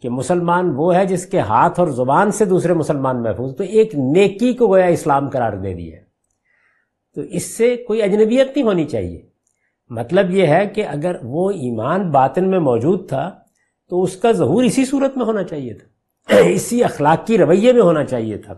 کہ 0.05 0.11
مسلمان 0.11 0.73
وہ 0.77 0.95
ہے 0.95 1.07
جس 1.07 1.27
کے 1.27 1.39
ہاتھ 1.39 1.81
اور 1.81 1.89
زبان 1.89 2.31
سے 2.31 2.45
دوسرے 2.45 2.73
مسلمان 2.73 3.23
محفوظ 3.23 3.57
تو 3.57 3.65
ایک 3.65 3.95
نیکی 3.95 4.53
کو 4.53 4.69
گویا 4.69 4.85
اسلام 4.85 5.29
قرار 5.29 5.53
دے 5.53 5.75
دیا 5.75 5.99
تو 7.15 7.21
اس 7.21 7.43
سے 7.43 7.77
کوئی 7.77 8.03
اجنبیت 8.03 8.47
نہیں 8.47 8.63
ہونی 8.63 8.85
چاہیے۔ 8.85 9.23
مطلب 9.91 10.31
یہ 10.31 10.47
ہے 10.47 10.67
کہ 10.67 10.87
اگر 10.87 11.17
وہ 11.23 11.51
ایمان 11.51 12.11
باطن 12.11 12.51
میں 12.51 12.59
موجود 12.59 13.09
تھا، 13.09 13.31
تو 13.89 14.03
اس 14.03 14.17
کا 14.17 14.33
ظہور 14.33 14.63
اسی 14.63 14.85
صورت 14.85 15.17
میں 15.17 15.27
ہونا 15.27 15.43
چاہیے 15.43 15.75
تھا۔ 15.75 16.35
اسی 16.45 16.85
اخلاقی 16.85 17.39
رویے 17.39 17.73
میں 17.73 17.83
ہونا 17.83 18.05
چاہیے 18.05 18.39
تھا۔ 18.39 18.53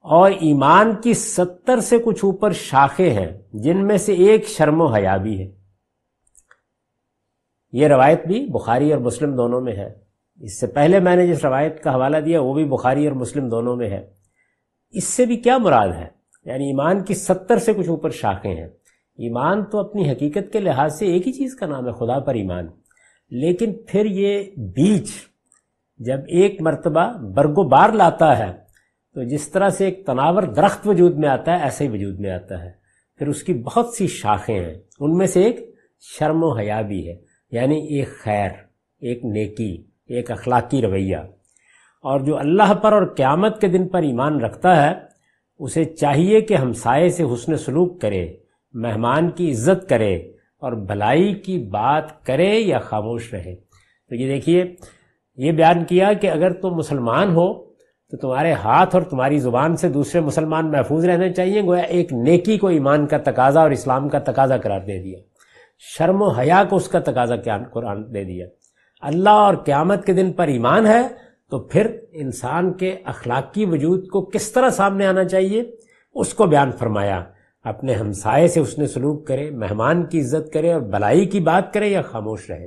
اور 0.00 0.30
ایمان 0.30 0.94
کی 0.94 1.14
ستر 1.14 1.80
سے 1.80 1.98
کچھ 1.98 2.24
اوپر 2.24 2.52
شاخیں 2.52 3.10
ہیں، 3.10 3.38
جن 3.52 3.86
میں 3.86 3.98
سے 3.98 4.12
ایک 4.12 4.48
شرم 4.48 4.80
و 4.80 4.86
حیا 4.86 5.16
بھی 5.16 5.40
ہے۔ 5.40 5.55
یہ 7.72 7.86
روایت 7.86 8.26
بھی 8.26 8.46
بخاری 8.46 8.92
اور 8.92 9.00
مسلم 9.00 9.36
دونوں 9.36 9.60
میں 9.60 9.72
ہے۔ 9.72 9.94
اس 10.40 10.60
سے 10.60 10.66
پہلے 10.66 11.00
میں 11.00 11.16
نے 11.16 11.26
جس 11.26 11.44
روایت 11.44 11.82
کا 11.82 11.94
حوالہ 11.94 12.16
دیا، 12.16 12.40
وہ 12.40 12.54
بھی 12.54 12.64
بخاری 12.64 13.06
اور 13.06 13.16
مسلم 13.16 13.48
دونوں 13.48 13.76
میں 13.76 13.90
ہے۔ 13.90 14.06
اس 14.90 15.04
سے 15.04 15.26
بھی 15.26 15.36
کیا 15.36 15.58
مراد 15.58 15.88
ہے؟ 15.88 16.06
یعنی 16.44 16.66
ایمان 16.66 17.04
کی 17.04 17.14
ستر 17.14 17.58
سے 17.58 17.72
کچھ 17.72 17.88
اوپر 17.88 18.10
شاخیں 18.10 18.54
ہیں۔ 18.54 18.68
ایمان 19.16 19.64
تو 19.64 19.78
اپنی 19.78 20.10
حقیقت 20.12 20.52
کے 20.52 20.60
لحاظ 20.60 20.98
سے 20.98 21.06
ایک 21.06 21.26
ہی 21.26 21.32
چیز 21.32 21.54
کا 21.54 21.66
نام 21.66 21.86
ہے، 21.86 21.92
خدا 21.92 22.18
پر 22.18 22.34
ایمان۔ 22.34 22.66
لیکن 23.30 23.74
پھر 23.86 24.04
یہ 24.04 24.42
بیچ 24.56 25.10
جب 25.96 26.18
ایک 26.28 26.62
مرتبہ 26.62 27.18
برگ 27.18 27.54
و 27.56 27.62
بار 27.62 27.90
لاتا 27.90 28.38
ہے، 28.38 28.52
تو 29.14 29.22
جس 29.22 29.48
طرح 29.48 29.70
سے 29.70 29.84
ایک 29.84 30.06
تناور 30.06 30.42
درخت 30.42 30.88
وجود 30.88 31.18
میں 31.18 31.28
آتا 31.28 31.58
ہے، 31.58 31.62
ایسے 31.62 31.84
ہی 31.84 31.88
وجود 31.88 32.20
میں 32.20 32.30
آتا 32.30 32.64
ہے۔ 32.64 32.70
پھر 33.16 33.26
اس 33.28 33.42
کی 33.42 33.54
بہت 33.54 33.94
سی 33.94 34.06
شاخیں 34.06 34.64
ہیں۔ 34.64 34.74
ان 35.00 35.18
میں 35.18 35.26
سے 35.26 35.42
ایک 35.44 35.74
شرم 36.00 36.44
و 36.44 36.56
حیا 36.56 36.80
بھی 36.80 37.08
ہے۔ 37.08 37.25
یعنی 37.50 37.86
ایک 37.86 38.08
خیر، 38.08 38.50
ایک 39.00 39.24
نیکی، 39.24 39.82
ایک 40.06 40.30
اخلاقی 40.30 40.82
رویہ۔ 40.82 41.16
اور 42.02 42.20
جو 42.20 42.38
اللہ 42.38 42.74
پر 42.74 42.92
اور 42.92 43.02
قیامت 43.16 43.60
کے 43.60 43.66
دن 43.66 43.88
پر 43.88 44.02
ایمان 44.02 44.40
رکھتا 44.40 44.90
ہے، 44.90 44.94
اسے 45.58 45.84
چاہیے 45.84 46.40
کہ 46.40 46.54
ہم 46.54 46.72
سائے 46.72 47.08
سے 47.08 47.22
حسن 47.22 47.56
سلوک 47.56 48.00
کرے، 48.00 48.32
مہمان 48.72 49.30
کی 49.30 49.50
عزت 49.50 49.88
کرے 49.88 50.16
اور 50.58 50.72
بھلائی 50.72 51.34
کی 51.34 51.58
بات 51.58 52.24
کرے 52.24 52.60
یا 52.60 52.78
خاموش 52.78 53.34
رہے۔ 53.34 53.54
تو 54.08 54.14
یہ 54.14 54.34
دیکھیے، 54.34 54.64
یہ 55.36 55.52
بیان 55.52 55.84
کیا 55.84 56.12
کہ 56.12 56.30
اگر 56.30 56.52
تم 56.52 56.70
مسلمان 56.70 57.28
ہو، 57.30 57.54
تو 58.10 58.16
تمہارے 58.16 58.52
ہاتھ 58.52 58.94
اور 58.94 59.02
تمہاری 59.02 59.38
زبان 59.38 59.76
سے 59.76 59.88
دوسرے 59.88 60.20
مسلمان 60.20 60.70
محفوظ 60.70 61.04
رہنے 61.04 61.32
چاہیے، 61.32 61.62
گویا 61.62 61.82
ایک 61.82 62.12
نیکی 62.12 62.58
کو 62.58 62.66
ایمان 62.66 63.06
کا 63.06 63.18
تقاضا 63.18 63.60
اور 63.60 63.70
اسلام 63.70 64.08
کا 64.08 64.18
تقاضا 64.18 64.56
قرار 64.56 64.80
دے 64.80 65.02
دیا۔ 65.02 65.18
شرم 65.78 66.22
و 66.22 66.28
حیا 66.28 66.64
کو 66.70 66.76
اس 66.76 66.88
کا 66.88 66.98
تقاضا 66.98 67.36
قرآن 67.72 68.14
دے 68.14 68.24
دیا۔ 68.24 68.46
اللہ 69.00 69.30
اور 69.30 69.54
قیامت 69.54 70.06
کے 70.06 70.12
دن 70.12 70.32
پر 70.32 70.48
ایمان 70.48 70.86
ہے، 70.86 71.08
تو 71.50 71.58
پھر 71.58 71.96
انسان 72.12 72.72
کے 72.72 72.96
اخلاقی 73.04 73.64
وجود 73.64 74.08
کو 74.08 74.24
کس 74.24 74.52
طرح 74.52 74.70
سامنے 74.70 75.06
آنا 75.06 75.24
چاہیے؟ 75.24 75.62
اس 76.14 76.34
کو 76.34 76.46
بیان 76.46 76.72
فرمایا۔ 76.72 77.24
اپنے 77.64 77.94
ہمسائے 77.94 78.48
سے 78.48 78.60
اس 78.60 78.78
نے 78.78 78.86
سلوک 78.86 79.26
کرے، 79.26 79.50
مہمان 79.50 80.06
کی 80.06 80.20
عزت 80.20 80.52
کرے 80.52 80.72
اور 80.72 80.80
بلائی 80.80 81.26
کی 81.26 81.40
بات 81.40 81.74
کرے 81.74 81.88
یا 81.88 82.02
خاموش 82.02 82.50
رہے۔ 82.50 82.66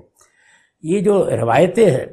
یہ 0.82 1.00
جو 1.00 1.30
روایتیں 1.30 1.92
ہیں، 1.92 2.06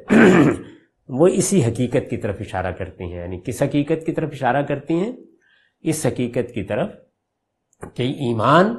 وہ 1.07 1.27
اسی 1.27 1.63
حقیقت 1.63 2.09
کی 2.09 2.17
طرف 2.17 2.35
اشارہ 2.39 2.71
کرتی 2.71 3.03
ہیں۔ 3.03 3.21
یعنی 3.21 3.41
کس 3.45 3.61
حقیقت 3.61 4.05
کی 4.05 4.11
طرف 4.11 4.29
اشارہ 4.31 4.61
کرتی 4.61 4.93
ہیں؟ 4.93 5.11
اس 5.81 6.05
حقیقت 6.05 6.53
کی 6.53 6.63
طرف 6.63 6.89
کہ 7.93 8.03
ایمان 8.03 8.75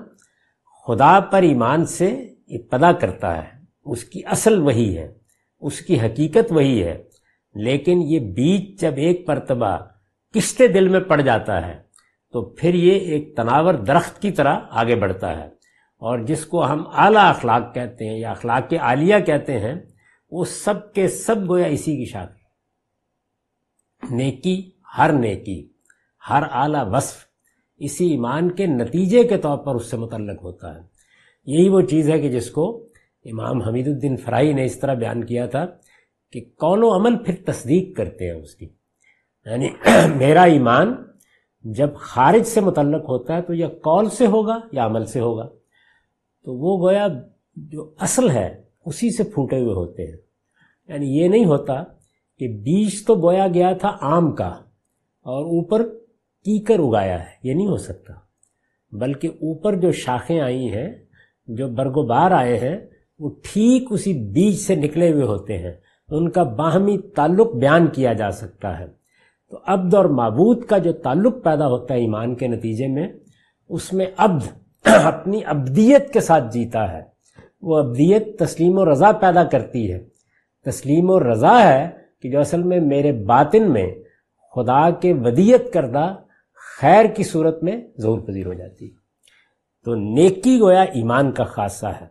خدا 0.89 1.20
پر 1.20 1.43
ایمان 1.43 1.86
سے 1.86 2.34
ابتدا 2.49 2.93
کرتا 2.93 3.39
ہے۔ 3.39 3.59
اس 3.84 4.05
کی 4.05 4.20
اصل 4.24 4.59
وہی 4.59 4.99
ہے، 4.99 5.14
اس 5.61 5.80
کی 5.80 6.01
حقیقت 6.01 6.53
وہی 6.53 6.84
ہے۔ 6.84 7.03
لیکن 7.55 8.03
یہ 8.03 8.20
بیج 8.20 8.80
جب 8.80 8.93
ایک 8.97 9.28
مرتبہ 9.28 9.76
کشتے 10.34 10.66
دل 10.66 10.89
میں 10.89 11.01
پڑ 11.01 11.20
جاتا 11.20 11.66
ہے، 11.66 11.82
تو 12.32 12.45
پھر 12.45 12.74
یہ 12.74 12.93
ایک 12.93 13.36
تناور 13.36 13.74
درخت 13.74 14.22
کی 14.22 14.30
طرح 14.30 14.61
آگے 14.70 14.95
بڑھتا 14.95 15.39
ہے۔ 15.39 15.47
اور 15.99 16.18
جس 16.18 16.47
کو 16.47 16.66
ہم 16.66 16.84
اعلیٰ 16.93 17.28
اخلاق 17.28 17.74
کہتے 17.74 18.09
ہیں 18.09 18.18
یا 18.18 18.30
اخلاق 18.30 18.70
کے 18.70 18.76
عالیہ 18.76 19.18
کہتے 19.26 19.61
ہیں، 19.61 19.74
وہ 20.30 20.45
سب 20.45 20.93
کے 20.93 21.09
سب 21.09 21.51
گویا 21.51 21.66
اسی 21.66 21.97
کی 21.97 22.05
شاخ 22.05 22.28
نیکی 24.11 24.70
ہر 24.99 25.12
نیکی، 25.12 25.68
ہر 26.30 26.43
اعلیٰ 26.53 26.84
وصف 26.93 27.28
اسی 27.79 28.11
ایمان 28.11 28.51
کے 28.51 28.66
نتیجے 28.66 29.24
کے 29.24 29.39
طور 29.39 29.59
پر 29.59 29.74
اس 29.74 29.87
سے 29.87 29.97
متعلق 29.97 30.43
ہوتا 30.43 30.74
ہے۔ 30.74 30.81
یہی 31.47 31.68
وہ 31.68 31.81
چیز 31.81 32.11
ہے 32.11 32.20
کہ 32.20 32.29
جس 32.29 32.51
کو 32.51 32.89
امام 33.24 33.62
حمید 33.62 33.89
الدین 33.89 34.16
فرائی 34.16 34.53
نے 34.53 34.64
اس 34.64 34.81
طرح 34.81 34.95
بیان 34.95 35.24
کیا 35.24 35.47
تھا 35.47 35.66
کہ 36.33 36.41
قول 36.41 36.85
و 36.85 36.95
عمل 36.95 37.24
پھر 37.24 37.35
تصدیق 37.47 37.97
کرتے 37.97 38.24
ہیں 38.24 38.43
اس 38.43 38.55
کی۔ 38.55 38.68
یعنی 39.47 39.68
میرا 40.16 40.43
ایمان 40.43 40.95
جب 41.62 41.95
خارج 41.95 42.43
سے 42.43 42.61
متعلق 42.61 43.09
ہوتا 43.09 43.37
ہے 43.37 43.43
تو 43.43 43.55
یا 43.55 43.68
قول 43.68 44.11
سے 44.11 44.26
ہوگا 44.26 44.61
یا 44.72 44.87
عمل 44.87 45.05
سے 45.05 45.20
ہوگا۔ 45.20 45.49
تو 46.45 46.55
وہ 46.55 46.83
گویا 46.83 47.07
جو 47.57 47.95
اصل 47.99 48.31
ہے 48.31 48.62
اسی 48.87 49.11
سے 49.11 49.22
پھوٹے 49.22 49.61
ہوئے 49.61 49.74
ہوتے 49.74 50.07
ہیں۔ 50.07 50.16
یعنی 50.89 51.18
یہ 51.18 51.29
نہیں 51.29 51.45
ہوتا 51.45 51.85
کہ 52.39 52.49
بیج 52.49 53.05
تو 53.07 53.14
بویا 53.14 53.47
گیا 53.55 53.72
تھا 53.72 53.97
آم 54.01 54.35
کا 54.35 54.49
اور 55.22 55.45
اوپر 55.45 55.89
کیکر 56.45 56.78
اگایا 56.78 57.20
ہے، 57.20 57.30
یہ 57.43 57.55
نہیں 57.55 57.66
ہو 57.66 57.76
سکتا۔ 57.76 58.12
بلکہ 58.93 59.26
اوپر 59.26 59.76
جو 59.76 59.93
شاخیں 59.93 60.41
آئی 60.41 60.72
ہیں، 60.72 60.93
جو 61.47 61.68
برگوبار 61.68 62.30
آئے 62.30 62.59
ہیں، 62.59 62.76
وہ 63.18 63.30
ٹھیک 63.43 63.89
اسی 63.91 64.12
بیج 64.12 64.55
سے 64.55 64.74
نکلے 64.74 65.12
ہوئے 65.12 65.24
ہوتے 65.24 65.59
ہیں۔ 65.59 65.72
ان 66.09 66.30
کا 66.30 66.43
باہمی 66.43 66.99
تعلق 66.99 67.55
بیان 67.55 67.86
کیا 67.86 68.12
جا 68.12 68.30
سکتا 68.30 68.78
ہے۔ 68.78 68.86
تو 69.51 69.59
عبد 69.66 69.95
اور 69.95 70.05
معبود 70.05 70.64
کا 70.64 70.78
جو 70.78 70.93
تعلق 70.93 71.45
پیدا 71.45 71.68
ہوتا 71.68 71.95
ہے 71.95 71.99
ایمان 71.99 72.34
کے 72.34 72.47
نتیجے 72.47 72.86
میں، 72.86 73.09
اس 73.68 73.93
میں 73.93 74.07
عبد 74.16 74.47
اپنی 75.05 75.45
ابدیت 75.45 76.12
کے 76.12 76.20
ساتھ 76.20 76.53
جیتا 76.53 76.93
ہے۔ 76.93 77.03
وہ 77.62 77.78
ابدیت 77.78 78.39
تسلیم 78.39 78.78
و 78.78 78.93
رضا 78.93 79.12
پیدا 79.12 79.45
کرتی 79.45 79.93
ہے۔ 79.93 80.05
تسلیم 80.64 81.11
و 81.11 81.32
رضا 81.32 81.62
ہے 81.62 81.91
کہ 82.22 82.30
جو 82.30 82.41
اصل 82.41 82.62
میں 82.62 82.80
میرے 82.80 83.12
باطن 83.12 83.72
میں 83.72 83.95
خدا 84.55 84.91
کے 84.91 85.12
ودیت 85.12 85.72
کردہ 85.72 86.14
خیر 86.81 87.05
کی 87.05 87.22
صورت 87.22 87.62
میں 87.62 87.81
ظہور 88.01 88.18
پذیر 88.18 88.47
ہو 88.47 88.53
جاتی 88.53 88.91
تو 89.85 89.95
نیکی 89.95 90.59
گویا 90.61 90.83
ایمان 90.83 91.33
کا 91.33 91.45
خاصہ 91.45 91.87
ہے 91.87 92.05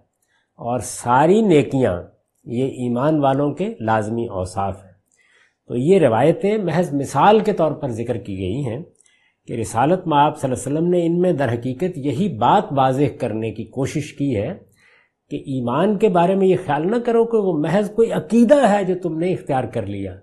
اور 0.56 0.80
ساری 0.80 1.42
نیکیاں 1.42 2.04
یہ 2.46 2.66
ایمان 2.66 3.20
والوں 3.20 3.52
کے 3.52 3.74
لازمی 3.80 4.28
اوصاف 4.28 4.86
ہیں۔ 4.86 4.92
تو 5.68 5.76
یہ 5.76 6.00
روایتیں 6.00 6.58
محض 6.58 6.94
مثال 6.94 7.40
کے 7.40 7.54
طور 7.54 7.72
پر 7.72 7.88
ذکر 7.88 8.18
کی 8.18 8.38
گئی 8.38 8.66
ہیں 8.66 8.80
کہ 9.48 9.54
رسالت 9.54 10.08
میں 10.08 10.18
آپ 10.18 10.40
صلی 10.40 10.52
اللہ 10.52 10.68
علیہ 10.68 10.78
وسلم 10.78 10.92
نے 10.92 11.06
ان 11.06 11.22
میں 11.22 11.34
در 11.34 11.54
حقیقت 11.54 11.98
یہی 11.98 12.38
بات 12.38 12.64
واضح 12.72 13.18
کرنے 13.20 13.52
کی 13.52 13.66
کوشش 13.66 14.14
کی 14.14 14.36
ہے 14.36 14.54
کہ 15.30 15.36
ایمان 15.36 15.98
کے 15.98 16.10
بارے 16.10 16.36
میں 16.36 16.48
یہ 16.48 16.56
خیال 16.66 16.92
نہ 16.92 16.96
کرو 17.06 17.26
کہ 17.26 17.38
وہ 17.38 17.58
محض 17.58 17.92
کوئی 17.92 18.12
عقیدہ 18.12 18.70
ہے 18.70 18.84
جو 18.84 18.96
تم 19.04 19.18
نے 19.18 19.34
اختیار 19.34 19.64
کر 19.64 19.86
لیا۔ 19.86 20.16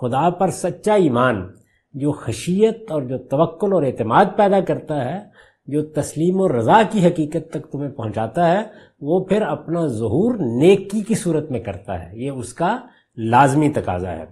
خدا 0.00 0.30
پر 0.30 0.50
سچا 0.50 0.94
ایمان 0.94 1.48
جو 1.92 2.12
خشیت 2.12 2.90
اور 2.90 3.02
جو 3.02 3.18
توکل 3.18 3.72
اور 3.72 3.82
اعتماد 3.82 4.24
پیدا 4.36 4.60
کرتا 4.60 5.04
ہے، 5.04 5.24
جو 5.66 5.82
تسلیم 5.82 6.40
و 6.40 6.48
رضا 6.48 6.82
کی 6.90 7.06
حقیقت 7.06 7.50
تک 7.50 7.72
تمہیں 7.72 7.90
پہنچاتا 7.90 8.50
ہے، 8.50 8.62
وہ 9.00 9.24
پھر 9.24 9.42
اپنا 9.42 9.86
ظہور 9.86 10.34
نیکی 10.34 11.00
کی 11.00 11.14
صورت 11.14 11.50
میں 11.50 11.60
کرتا 11.60 12.02
ہے۔ 12.02 12.18
یہ 12.18 12.30
اس 12.30 12.54
کا 12.54 12.78
لازمی 13.16 13.68
تقاضا 13.68 14.12
ہے۔ 14.12 14.24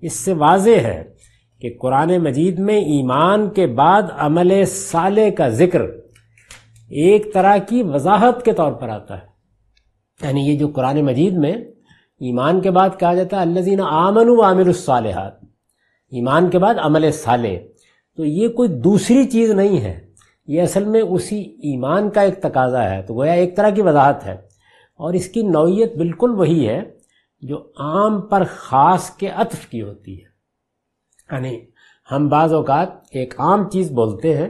اس 0.00 0.12
سے 0.12 0.32
واضح 0.32 0.70
ہے 0.70 1.04
کہ 1.60 1.74
قرآن 1.80 2.18
مجید 2.18 2.58
میں 2.58 2.76
ایمان 2.76 3.50
کے 3.50 3.66
بعد 3.66 4.02
عمل 4.18 4.64
صالح 4.64 5.30
کا 5.36 5.48
ذکر 5.48 5.80
ایک 6.88 7.34
طرح 7.34 7.56
کی 7.56 7.82
وضاحت 7.82 8.44
کے 8.44 8.52
طور 8.52 8.72
پر 8.72 8.88
آتا 8.88 9.18
ہے۔ 9.18 9.26
یعنی 10.22 10.40
یہ 10.40 10.58
جو 10.58 10.68
قرآن 10.68 11.00
مجید 11.00 11.32
میں 11.32 11.52
ایمان 12.20 12.60
کے 12.60 12.70
بعد 12.70 12.88
کہا 12.98 13.14
جاتا 13.14 13.36
ہے 13.36 13.42
اللہ 13.42 13.82
آمن 13.82 14.28
و 14.28 14.42
عامر 14.42 14.66
الصالحات 14.66 15.45
ایمان 16.10 16.50
کے 16.50 16.58
بعد 16.58 16.74
عمل 16.78 17.10
صالح۔ 17.10 17.56
تو 18.16 18.24
یہ 18.24 18.48
کوئی 18.48 18.68
دوسری 18.68 19.24
چیز 19.24 19.50
نہیں 19.50 19.80
ہے۔ 19.80 20.06
یہ 20.46 20.62
اصل 20.62 20.84
میں 20.84 21.00
اسی 21.00 21.40
ایمان 21.42 22.10
کا 22.10 22.20
ایک 22.20 22.34
تقاضا 22.38 22.90
ہے۔ 22.90 23.02
تو 23.02 23.14
گویا 23.14 23.32
ایک 23.32 23.56
طرح 23.56 23.70
کی 23.70 23.82
وضاحت 23.82 24.26
ہے۔ 24.26 24.32
اور 24.96 25.12
اس 25.12 25.28
کی 25.28 25.42
نوعیت 25.42 25.96
بالکل 25.96 26.30
وہی 26.30 26.68
ہے 26.68 26.82
جو 27.40 27.72
عام 27.76 28.20
پر 28.20 28.42
خاص 28.48 29.10
کے 29.10 29.28
عطف 29.28 29.66
کی 29.66 29.82
ہوتی 29.82 30.22
ہے۔ 30.22 30.36
یعنی 31.32 31.60
ہم 32.10 32.28
بعض 32.28 32.52
اوقات 32.52 32.88
ایک 33.10 33.40
عام 33.40 33.70
چیز 33.70 33.92
بولتے 33.92 34.36
ہیں 34.36 34.48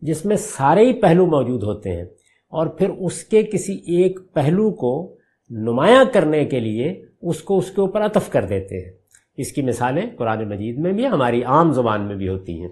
جس 0.00 0.24
میں 0.24 0.36
سارے 0.36 0.80
ہی 0.80 0.92
پہلو 0.92 1.26
موجود 1.26 1.62
ہوتے 1.62 1.92
ہیں 1.92 2.04
اور 2.48 2.66
پھر 2.66 2.88
اس 2.88 3.24
کے 3.24 3.42
کسی 3.42 3.72
ایک 3.74 4.18
پہلو 4.32 4.70
کو 4.70 5.16
نمایاں 5.50 6.04
کرنے 6.12 6.44
کے 6.44 6.60
لیے 6.60 7.04
اس 7.22 7.42
کو 7.42 7.58
اس 7.58 7.70
کے 7.70 7.80
اوپر 7.80 8.04
عطف 8.04 8.30
کر 8.30 8.44
دیتے 8.44 8.84
ہیں۔ 8.84 9.03
اس 9.36 9.52
کی 9.52 9.62
مثالیں 9.62 10.02
قرآن 10.16 10.48
مجید 10.48 10.78
میں 10.78 10.92
بھی، 10.92 11.06
ہماری 11.06 11.42
عام 11.42 11.72
زبان 11.72 12.06
میں 12.06 12.16
بھی 12.16 12.28
ہوتی 12.28 12.60
ہیں۔ 12.60 12.68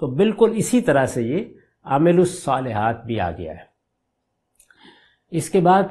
تو 0.00 0.06
بالکل 0.06 0.52
اسی 0.56 0.80
طرح 0.80 1.06
سے 1.06 1.22
یہ 1.22 1.38
عامل 1.82 2.18
الصالحات 2.18 3.04
بھی 3.04 3.20
آ 3.20 3.30
گیا 3.30 3.52
ہے۔ 3.52 3.72
اس 5.30 5.50
کے 5.50 5.60
بعد 5.60 5.82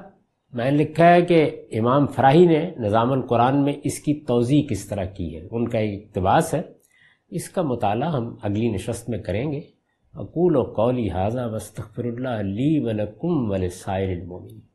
میں 0.54 0.72
نے 0.72 0.78
لکھا 0.78 1.14
ہے 1.14 1.22
کہ 1.22 1.66
امام 1.72 2.08
فراہی 2.08 2.46
نے 2.46 2.72
نظام 2.78 3.12
القرآن 3.12 3.64
میں 3.64 3.74
اس 3.84 4.00
کی 4.00 4.14
توضیع 4.14 4.62
کس 4.62 4.86
طرح 4.86 5.06
کی 5.06 5.36
ہے۔ 5.36 5.48
ان 5.52 5.68
کا 5.68 5.78
ایک 5.78 6.06
اقتباس 6.06 6.54
ہے۔ 6.54 6.62
اس 7.30 7.50
کا 7.50 7.62
مطالعہ 7.62 8.12
ہم 8.12 8.36
اگلی 8.42 8.70
نشست 8.70 9.10
میں 9.10 9.20
کریں 9.20 9.52
گے۔ 9.52 9.62
اقول 10.14 10.56
و 10.56 10.64
قولی 10.64 11.10
حاضہ 11.10 11.50
وسطر 11.52 12.04
اللہ 12.04 12.30
علی 12.30 12.80
ولکم 12.80 13.52
ولسائر 13.52 14.10
المومن 14.10 14.71